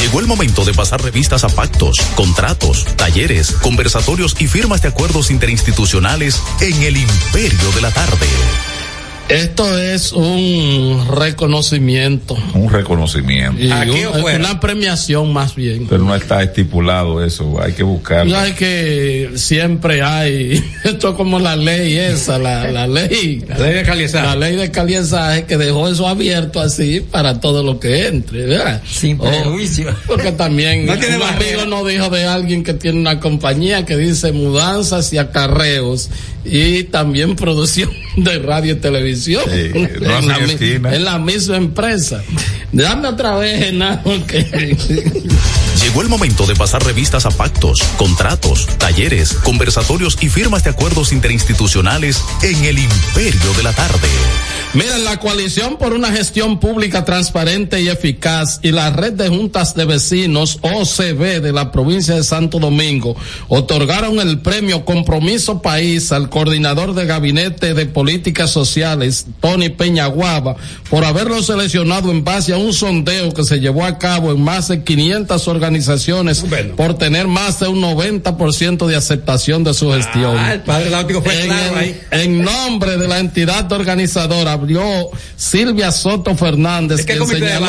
Llegó 0.00 0.20
el 0.20 0.26
momento 0.26 0.64
de 0.64 0.74
pasar 0.74 1.02
revistas 1.02 1.44
a 1.44 1.48
pactos, 1.48 1.98
contratos, 2.14 2.84
talleres, 2.96 3.52
conversatorios 3.52 4.36
y 4.38 4.46
firmas 4.46 4.82
de 4.82 4.88
acuerdos 4.88 5.30
interinstitucionales 5.30 6.42
en 6.60 6.82
el 6.82 6.96
Imperio 6.96 7.72
de 7.74 7.80
la 7.80 7.90
Tarde. 7.90 8.26
Esto 9.28 9.76
es 9.76 10.12
un 10.12 11.04
reconocimiento. 11.10 12.36
Un 12.54 12.70
reconocimiento. 12.70 13.60
Y 13.60 13.72
un- 14.04 14.22
una 14.22 14.60
premiación 14.60 15.32
más 15.32 15.56
bien. 15.56 15.88
Pero 15.88 16.04
no 16.04 16.14
está 16.14 16.44
estipulado 16.44 17.24
eso, 17.24 17.60
hay 17.60 17.72
que 17.72 17.82
buscarlo. 17.82 18.32
No 18.32 18.38
hay 18.38 18.52
que 18.52 19.32
siempre 19.34 20.00
hay, 20.02 20.64
esto 20.84 21.08
es 21.10 21.14
como 21.16 21.40
la 21.40 21.56
ley 21.56 21.96
esa, 21.96 22.38
la, 22.38 22.70
la 22.70 22.86
ley. 22.86 23.42
La 23.48 23.58
ley 23.58 23.74
de 23.74 23.82
caliezaje. 23.82 24.26
La 24.26 24.36
ley 24.36 24.54
de 24.54 24.70
caliezaje 24.70 25.44
que 25.44 25.56
dejó 25.56 25.88
eso 25.88 26.06
abierto 26.06 26.60
así 26.60 27.00
para 27.00 27.40
todo 27.40 27.64
lo 27.64 27.80
que 27.80 28.06
entre, 28.06 28.46
¿verdad? 28.46 28.80
Sin 28.88 29.18
Oh, 29.20 29.24
prejuicio. 29.24 29.92
porque 30.06 30.30
también 30.30 30.86
No 30.86 30.96
tiene 30.98 31.16
un 31.16 31.22
barrera. 31.22 31.62
amigo 31.62 31.76
nos 31.76 31.88
dijo 31.88 32.10
de 32.10 32.26
alguien 32.26 32.62
que 32.62 32.74
tiene 32.74 33.00
una 33.00 33.18
compañía 33.18 33.84
que 33.84 33.96
dice 33.96 34.30
mudanzas 34.30 35.12
y 35.12 35.18
acarreos 35.18 36.10
y 36.48 36.84
también 36.84 37.36
producción 37.36 37.90
de 38.16 38.38
radio 38.38 38.74
y 38.74 38.76
televisión. 38.76 39.42
no 39.46 40.90
en, 40.90 41.04
la, 41.04 41.18
en 41.18 41.24
misma 41.24 41.56
empresa. 41.56 42.22
Dame 42.72 43.08
otra 43.08 43.36
vez, 43.36 43.64
Genaro, 43.64 44.26
que 44.26 44.76
Llegó 45.86 46.02
el 46.02 46.08
momento 46.08 46.46
de 46.46 46.56
pasar 46.56 46.84
revistas 46.84 47.26
a 47.26 47.30
pactos, 47.30 47.80
contratos, 47.96 48.66
talleres, 48.76 49.34
conversatorios 49.34 50.18
y 50.20 50.28
firmas 50.28 50.64
de 50.64 50.70
acuerdos 50.70 51.12
interinstitucionales 51.12 52.24
en 52.42 52.64
el 52.64 52.80
imperio 52.80 53.54
de 53.56 53.62
la 53.62 53.72
tarde. 53.72 54.08
Miren, 54.74 55.04
la 55.04 55.20
coalición 55.20 55.78
por 55.78 55.92
una 55.92 56.10
gestión 56.10 56.58
pública 56.58 57.04
transparente 57.04 57.80
y 57.80 57.88
eficaz 57.88 58.58
y 58.64 58.72
la 58.72 58.90
red 58.90 59.12
de 59.12 59.28
juntas 59.28 59.76
de 59.76 59.84
vecinos 59.84 60.58
OCB 60.60 61.40
de 61.40 61.52
la 61.52 61.70
provincia 61.70 62.16
de 62.16 62.24
Santo 62.24 62.58
Domingo 62.58 63.14
otorgaron 63.46 64.18
el 64.18 64.40
premio 64.40 64.84
Compromiso 64.84 65.62
País 65.62 66.10
al 66.10 66.30
coordinador 66.30 66.94
de 66.94 67.06
gabinete 67.06 67.74
de 67.74 67.86
políticas 67.86 68.50
sociales, 68.50 69.26
Tony 69.40 69.68
Peñaguaba, 69.68 70.56
por 70.90 71.04
haberlo 71.04 71.40
seleccionado 71.44 72.10
en 72.10 72.24
base 72.24 72.52
a 72.52 72.58
un 72.58 72.72
sondeo 72.72 73.32
que 73.32 73.44
se 73.44 73.60
llevó 73.60 73.84
a 73.84 73.98
cabo 73.98 74.32
en 74.32 74.42
más 74.42 74.66
de 74.66 74.82
500 74.82 75.46
organizaciones 75.46 75.75
por 76.76 76.94
tener 76.98 77.26
más 77.28 77.60
de 77.60 77.68
un 77.68 77.80
90% 77.82 78.86
de 78.86 78.96
aceptación 78.96 79.64
de 79.64 79.74
su 79.74 79.90
gestión. 79.92 80.36
Ah, 80.38 80.54
el 80.54 80.60
padre 80.60 80.90
Láutico 80.90 81.22
fue 81.22 81.40
En, 81.40 81.46
claro 81.48 81.72
el- 81.72 81.78
ahí. 81.78 82.00
en 82.10 82.42
nombre 82.42 82.96
de 82.96 83.08
la 83.08 83.18
entidad 83.18 83.70
organizadora 83.72 84.52
abrió 84.52 84.82
Silvia 85.36 85.90
Soto 85.92 86.34
Fernández, 86.36 86.98
¿De 86.98 87.06
qué 87.06 87.18
que 87.18 87.26
señaló 87.26 87.66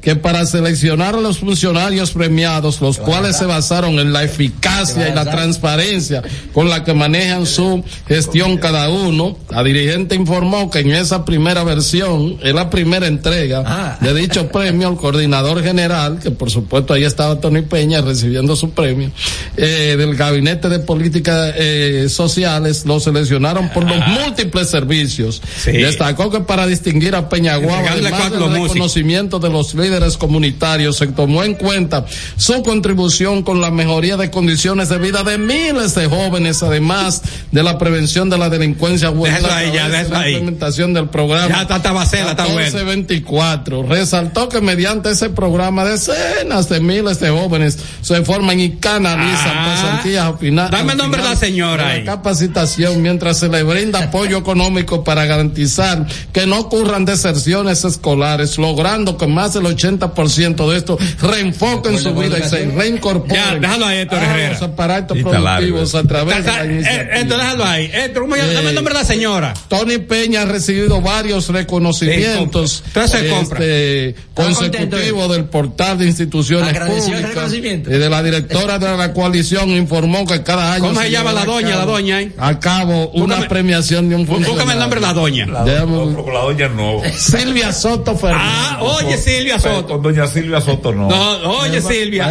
que 0.00 0.16
para 0.16 0.44
seleccionar 0.46 1.14
a 1.14 1.20
los 1.20 1.38
funcionarios 1.38 2.10
premiados, 2.12 2.80
los 2.80 2.98
cuales 2.98 3.36
se 3.36 3.46
basaron 3.46 3.98
en 3.98 4.12
la 4.12 4.24
eficacia 4.24 5.08
y 5.08 5.14
la 5.14 5.24
transparencia 5.30 6.22
con 6.52 6.68
la 6.68 6.84
que 6.84 6.94
manejan 6.94 7.46
su 7.46 7.82
gestión 8.08 8.58
cada 8.58 8.88
uno, 8.88 9.36
la 9.50 9.62
dirigente 9.62 10.14
informó 10.14 10.70
que 10.70 10.80
en 10.80 10.92
esa 10.92 11.24
primera 11.24 11.64
versión, 11.64 12.38
en 12.42 12.56
la 12.56 12.70
primera 12.70 13.06
entrega 13.06 13.98
de 14.00 14.14
dicho 14.14 14.48
premio, 14.48 14.88
el 14.90 14.96
coordinador 14.96 15.62
general, 15.62 16.18
que 16.22 16.30
por 16.30 16.50
supuesto 16.50 16.94
ahí 16.94 17.04
estaba 17.04 17.40
Tony 17.46 17.62
Peña 17.62 18.00
recibiendo 18.00 18.56
su 18.56 18.70
premio, 18.70 19.12
eh, 19.56 19.94
del 19.96 20.16
Gabinete 20.16 20.68
de 20.68 20.80
Políticas 20.80 21.54
eh, 21.56 22.08
Sociales, 22.08 22.84
lo 22.84 22.98
seleccionaron 22.98 23.68
por 23.68 23.84
los 23.84 24.04
múltiples 24.04 24.68
servicios. 24.68 25.40
Destacó 25.64 26.28
que 26.28 26.40
para 26.40 26.66
distinguir 26.66 27.14
a 27.14 27.28
Peñaguaba, 27.28 27.92
además 27.92 28.32
del 28.32 28.50
reconocimiento 28.50 29.38
de 29.38 29.48
los 29.48 29.74
líderes 29.74 30.16
comunitarios, 30.16 30.96
se 30.96 31.06
tomó 31.06 31.44
en 31.44 31.54
cuenta 31.54 32.04
su 32.36 32.64
contribución 32.64 33.44
con 33.44 33.60
la 33.60 33.70
mejoría 33.70 34.16
de 34.16 34.28
condiciones 34.28 34.88
de 34.88 34.98
vida 34.98 35.22
de 35.22 35.38
miles 35.38 35.94
de 35.94 36.06
jóvenes, 36.06 36.64
además 36.64 37.22
de 37.52 37.62
la 37.62 37.78
prevención 37.78 38.28
de 38.28 38.38
la 38.38 38.50
delincuencia 38.50 39.10
juvenil 39.10 39.46
ahí, 39.46 39.70
la 39.72 40.28
implementación 40.28 40.94
del 40.94 41.10
programa. 41.10 41.48
Ya 41.48 41.62
está 41.62 41.80
Tabacela, 41.80 42.32
está 42.32 42.46
bueno. 42.46 42.62
1424. 42.62 43.84
Resaltó 43.84 44.48
que 44.48 44.60
mediante 44.60 45.10
ese 45.10 45.30
programa 45.30 45.84
decenas 45.84 46.68
de 46.68 46.80
miles 46.80 47.20
de 47.20 47.25
jóvenes 47.30 47.78
se 48.02 48.22
forman 48.24 48.58
y 48.60 48.70
canalizan 48.76 49.52
Ah. 49.56 49.74
pasantías 49.74 50.24
a 50.26 50.36
final- 50.36 50.70
Dame 50.70 50.84
el 50.84 50.90
al 50.92 50.96
nombre 50.98 51.22
de 51.22 51.28
la 51.28 51.36
señora 51.36 51.86
de 51.88 51.92
ahí. 51.94 52.04
capacitación 52.04 53.02
mientras 53.02 53.38
se 53.38 53.48
le 53.48 53.62
brinda 53.62 54.00
apoyo 54.04 54.38
económico 54.38 55.02
para 55.04 55.24
garantizar 55.26 56.06
que 56.32 56.46
no 56.46 56.58
ocurran 56.60 57.04
deserciones 57.04 57.84
escolares, 57.84 58.58
logrando 58.58 59.16
que 59.16 59.26
más 59.26 59.54
del 59.54 59.66
80% 59.66 60.70
de 60.70 60.78
estos 60.78 60.98
reenfoquen 61.20 61.98
su 61.98 62.14
vida 62.14 62.38
y 62.38 62.48
se 62.48 62.66
reincorporen 62.66 63.34
Ya, 63.36 63.54
déjalo 63.58 63.86
ahí, 63.86 63.98
Héctor 63.98 64.18
a 64.18 64.24
Herrera. 64.30 64.52
los 64.54 64.62
aparatos 64.62 65.16
largo 65.16 65.32
productivos 65.32 65.94
a 65.94 66.02
través 66.04 66.36
de 66.44 66.50
la 66.52 66.62
eh, 66.64 66.66
iniciativa. 66.72 67.14
Esto, 67.16 67.36
déjalo 67.38 67.64
ahí. 67.64 67.90
Esto, 67.92 68.20
¿cómo 68.20 68.36
llama? 68.36 68.52
Dame 68.52 68.68
el 68.70 68.74
nombre 68.74 68.94
de 68.94 69.00
la 69.00 69.06
señora. 69.06 69.54
Tony 69.68 69.98
Peña 69.98 70.42
ha 70.42 70.44
recibido 70.46 71.00
varios 71.00 71.48
reconocimientos 71.48 72.82
Sí, 72.86 73.28
compra. 73.30 73.58
Este, 73.60 74.14
consecutivos 74.34 75.30
del 75.32 75.44
portal 75.46 75.98
de 75.98 76.06
instituciones 76.06 76.78
públicas. 76.78 77.15
Y 77.18 77.98
de 77.98 78.10
la 78.10 78.22
directora 78.22 78.78
de 78.78 78.96
la 78.96 79.12
coalición 79.12 79.70
informó 79.70 80.26
que 80.26 80.42
cada 80.42 80.74
año 80.74 80.88
¿Cómo 80.88 81.00
se 81.00 81.10
llama 81.10 81.30
lleva 81.30 81.40
la 81.40 81.44
doña, 81.46 81.68
cabo- 81.70 81.80
la 81.80 81.86
doña 81.92 82.16
ahí? 82.18 82.32
a 82.38 82.60
cabo 82.60 83.08
una 83.10 83.36
Búscame- 83.36 83.48
premiación 83.48 84.08
de 84.08 84.14
un 84.16 84.26
Búscame 84.26 84.72
el 84.74 84.78
nombre 84.78 85.00
de 85.00 85.06
la 85.06 85.12
doña. 85.12 85.46
Déjame- 85.64 86.14
Con 86.14 86.32
la 86.34 86.40
doña 86.40 86.68
no. 86.68 87.02
Silvia 87.16 87.72
Soto 87.72 88.16
Fernández 88.16 88.46
Ah, 88.48 88.78
oye 88.82 89.16
Silvia 89.16 89.58
Soto. 89.58 89.86
Con 89.94 90.02
doña 90.02 90.26
Silvia 90.26 90.60
Soto 90.60 90.92
no. 90.92 91.08
No, 91.08 91.58
oye 91.60 91.80
Silvia. 91.80 92.26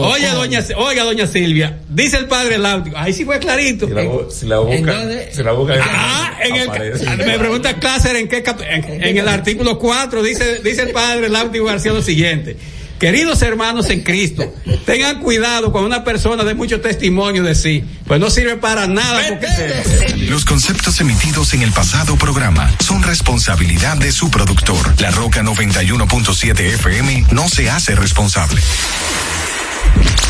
Oye, 0.00 0.28
doña, 0.30 0.64
oiga, 0.76 1.04
doña 1.04 1.26
Silvia. 1.26 1.78
Dice 1.88 2.16
el 2.18 2.26
padre 2.26 2.58
Láutico. 2.58 2.96
Ahí 2.98 3.12
sí 3.12 3.24
fue 3.24 3.38
clarito. 3.38 3.86
Si 3.86 3.92
la, 3.92 4.02
la 4.02 4.58
busca, 4.60 4.94
si 5.32 5.42
la 5.42 5.52
busca, 5.52 5.74
Ah, 5.82 6.32
en 6.42 6.56
el, 6.56 6.68
aparece. 6.68 7.04
me 7.16 7.38
pregunta 7.38 7.74
Clácer 7.74 8.16
en 8.16 8.28
qué 8.28 8.42
cap- 8.42 8.60
en, 8.60 9.02
en 9.02 9.18
el 9.18 9.28
artículo 9.28 9.78
4 9.78 10.22
dice 10.22 10.60
dice 10.62 10.82
el 10.82 10.90
padre 10.90 11.28
Láutico 11.28 11.64
García 11.64 11.92
lo 11.92 12.02
siguiente. 12.02 12.56
Queridos 12.98 13.42
hermanos 13.42 13.90
en 13.90 14.02
Cristo, 14.02 14.54
tengan 14.86 15.20
cuidado 15.20 15.72
cuando 15.72 15.88
una 15.88 16.04
persona 16.04 16.44
dé 16.44 16.54
mucho 16.54 16.80
testimonio 16.80 17.42
de 17.42 17.54
sí, 17.54 17.84
pues 18.06 18.20
no 18.20 18.30
sirve 18.30 18.56
para 18.56 18.86
nada 18.86 19.20
porque 19.28 19.46
Los 20.28 20.44
conceptos 20.44 21.00
emitidos 21.00 21.54
en 21.54 21.62
el 21.62 21.72
pasado 21.72 22.16
programa 22.16 22.70
son 22.80 23.02
responsabilidad 23.02 23.96
de 23.96 24.12
su 24.12 24.30
productor. 24.30 25.00
La 25.00 25.10
Roca 25.10 25.42
91.7 25.42 26.60
FM 26.60 27.26
no 27.32 27.48
se 27.48 27.68
hace 27.68 27.94
responsable. 27.94 28.60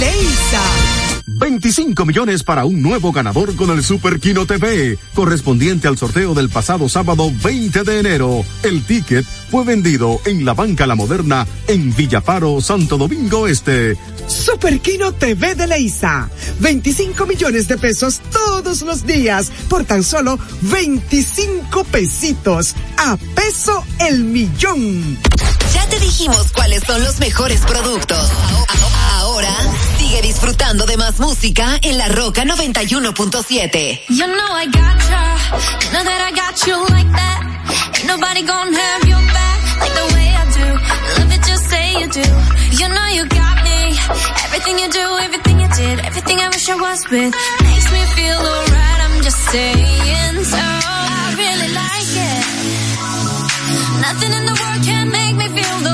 Leisa. 0.00 0.62
25 1.26 2.04
millones 2.04 2.42
para 2.42 2.64
un 2.64 2.82
nuevo 2.82 3.10
ganador 3.10 3.56
con 3.56 3.70
el 3.70 3.82
Super 3.82 4.20
Kino 4.20 4.46
TV, 4.46 4.98
correspondiente 5.14 5.88
al 5.88 5.96
sorteo 5.96 6.34
del 6.34 6.48
pasado 6.48 6.88
sábado 6.88 7.30
20 7.42 7.82
de 7.82 8.00
enero. 8.00 8.44
El 8.62 8.84
ticket 8.84 9.24
fue 9.50 9.64
vendido 9.64 10.20
en 10.26 10.44
la 10.44 10.54
Banca 10.54 10.86
La 10.86 10.94
Moderna 10.94 11.46
en 11.66 11.94
Villaparo, 11.94 12.60
Santo 12.60 12.98
Domingo 12.98 13.48
Este. 13.48 13.96
Super 14.26 14.80
Kino 14.80 15.12
TV 15.12 15.54
de 15.54 15.66
Leisa. 15.66 16.30
25 16.60 17.26
millones 17.26 17.68
de 17.68 17.78
pesos 17.78 18.20
todos 18.32 18.82
los 18.82 19.06
días 19.06 19.50
por 19.68 19.84
tan 19.84 20.02
solo 20.02 20.38
25 20.62 21.84
pesitos. 21.84 22.74
A 22.96 23.16
peso 23.16 23.84
el 24.00 24.24
millón. 24.24 25.18
Ya 25.74 25.86
te 25.88 25.98
dijimos 26.00 26.52
cuáles 26.52 26.82
son 26.84 27.02
los 27.02 27.18
mejores 27.18 27.60
productos. 27.62 28.30
Ahora 29.18 29.56
disfrutando 30.22 30.86
de 30.86 30.96
más 30.96 31.18
música 31.18 31.78
en 31.82 31.98
La 31.98 32.08
Roca 32.08 32.44
91.7. 32.44 34.00
You 34.08 34.26
know 34.26 34.56
I 34.56 34.66
gotcha. 34.66 35.22
You 35.84 35.92
know 35.92 36.04
that 36.04 36.20
I 36.20 36.32
got 36.32 36.66
you 36.66 36.76
like 36.94 37.10
that. 37.12 37.40
Ain't 37.96 38.06
nobody 38.06 38.42
gonna 38.42 38.76
have 38.76 39.04
your 39.08 39.22
back 39.32 39.58
like 39.80 39.94
the 39.94 40.14
way 40.14 40.28
I 40.34 40.44
do. 40.58 40.66
Love 41.20 41.32
it 41.32 41.42
just 41.46 41.64
say 41.70 42.00
you 42.00 42.08
do. 42.08 42.26
You 42.80 42.88
know 42.88 43.06
you 43.16 43.24
got 43.28 43.56
me. 43.64 43.96
Everything 44.44 44.78
you 44.78 44.88
do, 44.90 45.06
everything 45.26 45.60
you 45.60 45.68
did, 45.68 46.00
everything 46.00 46.38
I 46.40 46.48
wish 46.48 46.68
I 46.68 46.76
was 46.76 47.00
with. 47.10 47.34
Makes 47.62 47.92
me 47.92 48.00
feel 48.16 48.24
feel 48.24 48.38
alright, 48.38 49.00
I'm 49.06 49.22
just 49.22 49.40
saying 49.52 50.44
so. 50.44 50.58
I 50.58 51.34
really 51.42 51.70
like 51.82 52.12
it. 52.30 52.44
Nothing 54.06 54.32
in 54.38 54.44
the 54.50 54.56
world 54.60 54.80
can 54.84 55.06
make 55.10 55.34
me 55.36 55.48
feel 55.56 55.78
the 55.88 55.93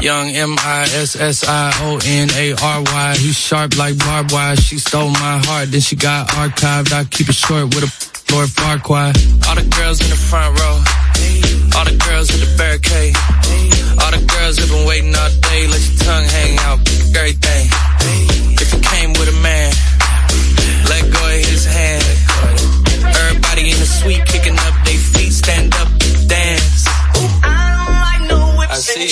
Young 0.00 0.28
M 0.30 0.54
I 0.58 0.82
S 0.82 1.16
S 1.16 1.44
I 1.46 1.72
O 1.82 1.98
N 2.06 2.28
A 2.30 2.52
R 2.52 2.82
Y. 2.82 3.16
He's 3.18 3.36
sharp 3.36 3.76
like 3.76 3.98
barbed 3.98 4.32
wire. 4.32 4.56
She 4.56 4.78
stole 4.78 5.10
my 5.10 5.42
heart, 5.44 5.70
then 5.72 5.80
she 5.80 5.96
got 5.96 6.28
archived. 6.28 6.92
I 6.92 7.04
keep 7.04 7.28
it 7.28 7.34
short 7.34 7.74
with 7.74 7.82
a 7.82 7.90
Lord 8.32 8.48
Farquhar. 8.48 9.12
All 9.48 9.56
the 9.56 9.66
girls 9.74 10.00
in 10.00 10.08
the 10.10 10.16
front 10.16 10.58
row. 10.60 10.76
All 11.76 11.84
the 11.84 11.98
girls 11.98 12.30
in 12.30 12.38
the 12.38 12.50
barricade. 12.56 13.16
All 13.98 14.12
the 14.14 14.22
girls 14.22 14.58
have 14.58 14.68
been 14.70 14.86
waiting 14.86 15.14
all 15.14 15.30
day. 15.50 15.66
Let 15.66 15.82
your 15.82 15.98
tongue 16.06 16.24
hang 16.30 16.58
out. 16.62 16.78
Everything. 17.18 17.66
If 18.54 18.72
you 18.72 18.80
came 18.80 19.12
with 19.18 19.28
a 19.28 19.38
man, 19.42 19.72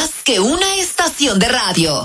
Más 0.00 0.14
que 0.24 0.40
una 0.40 0.76
estación 0.76 1.38
de 1.38 1.46
radio. 1.46 2.02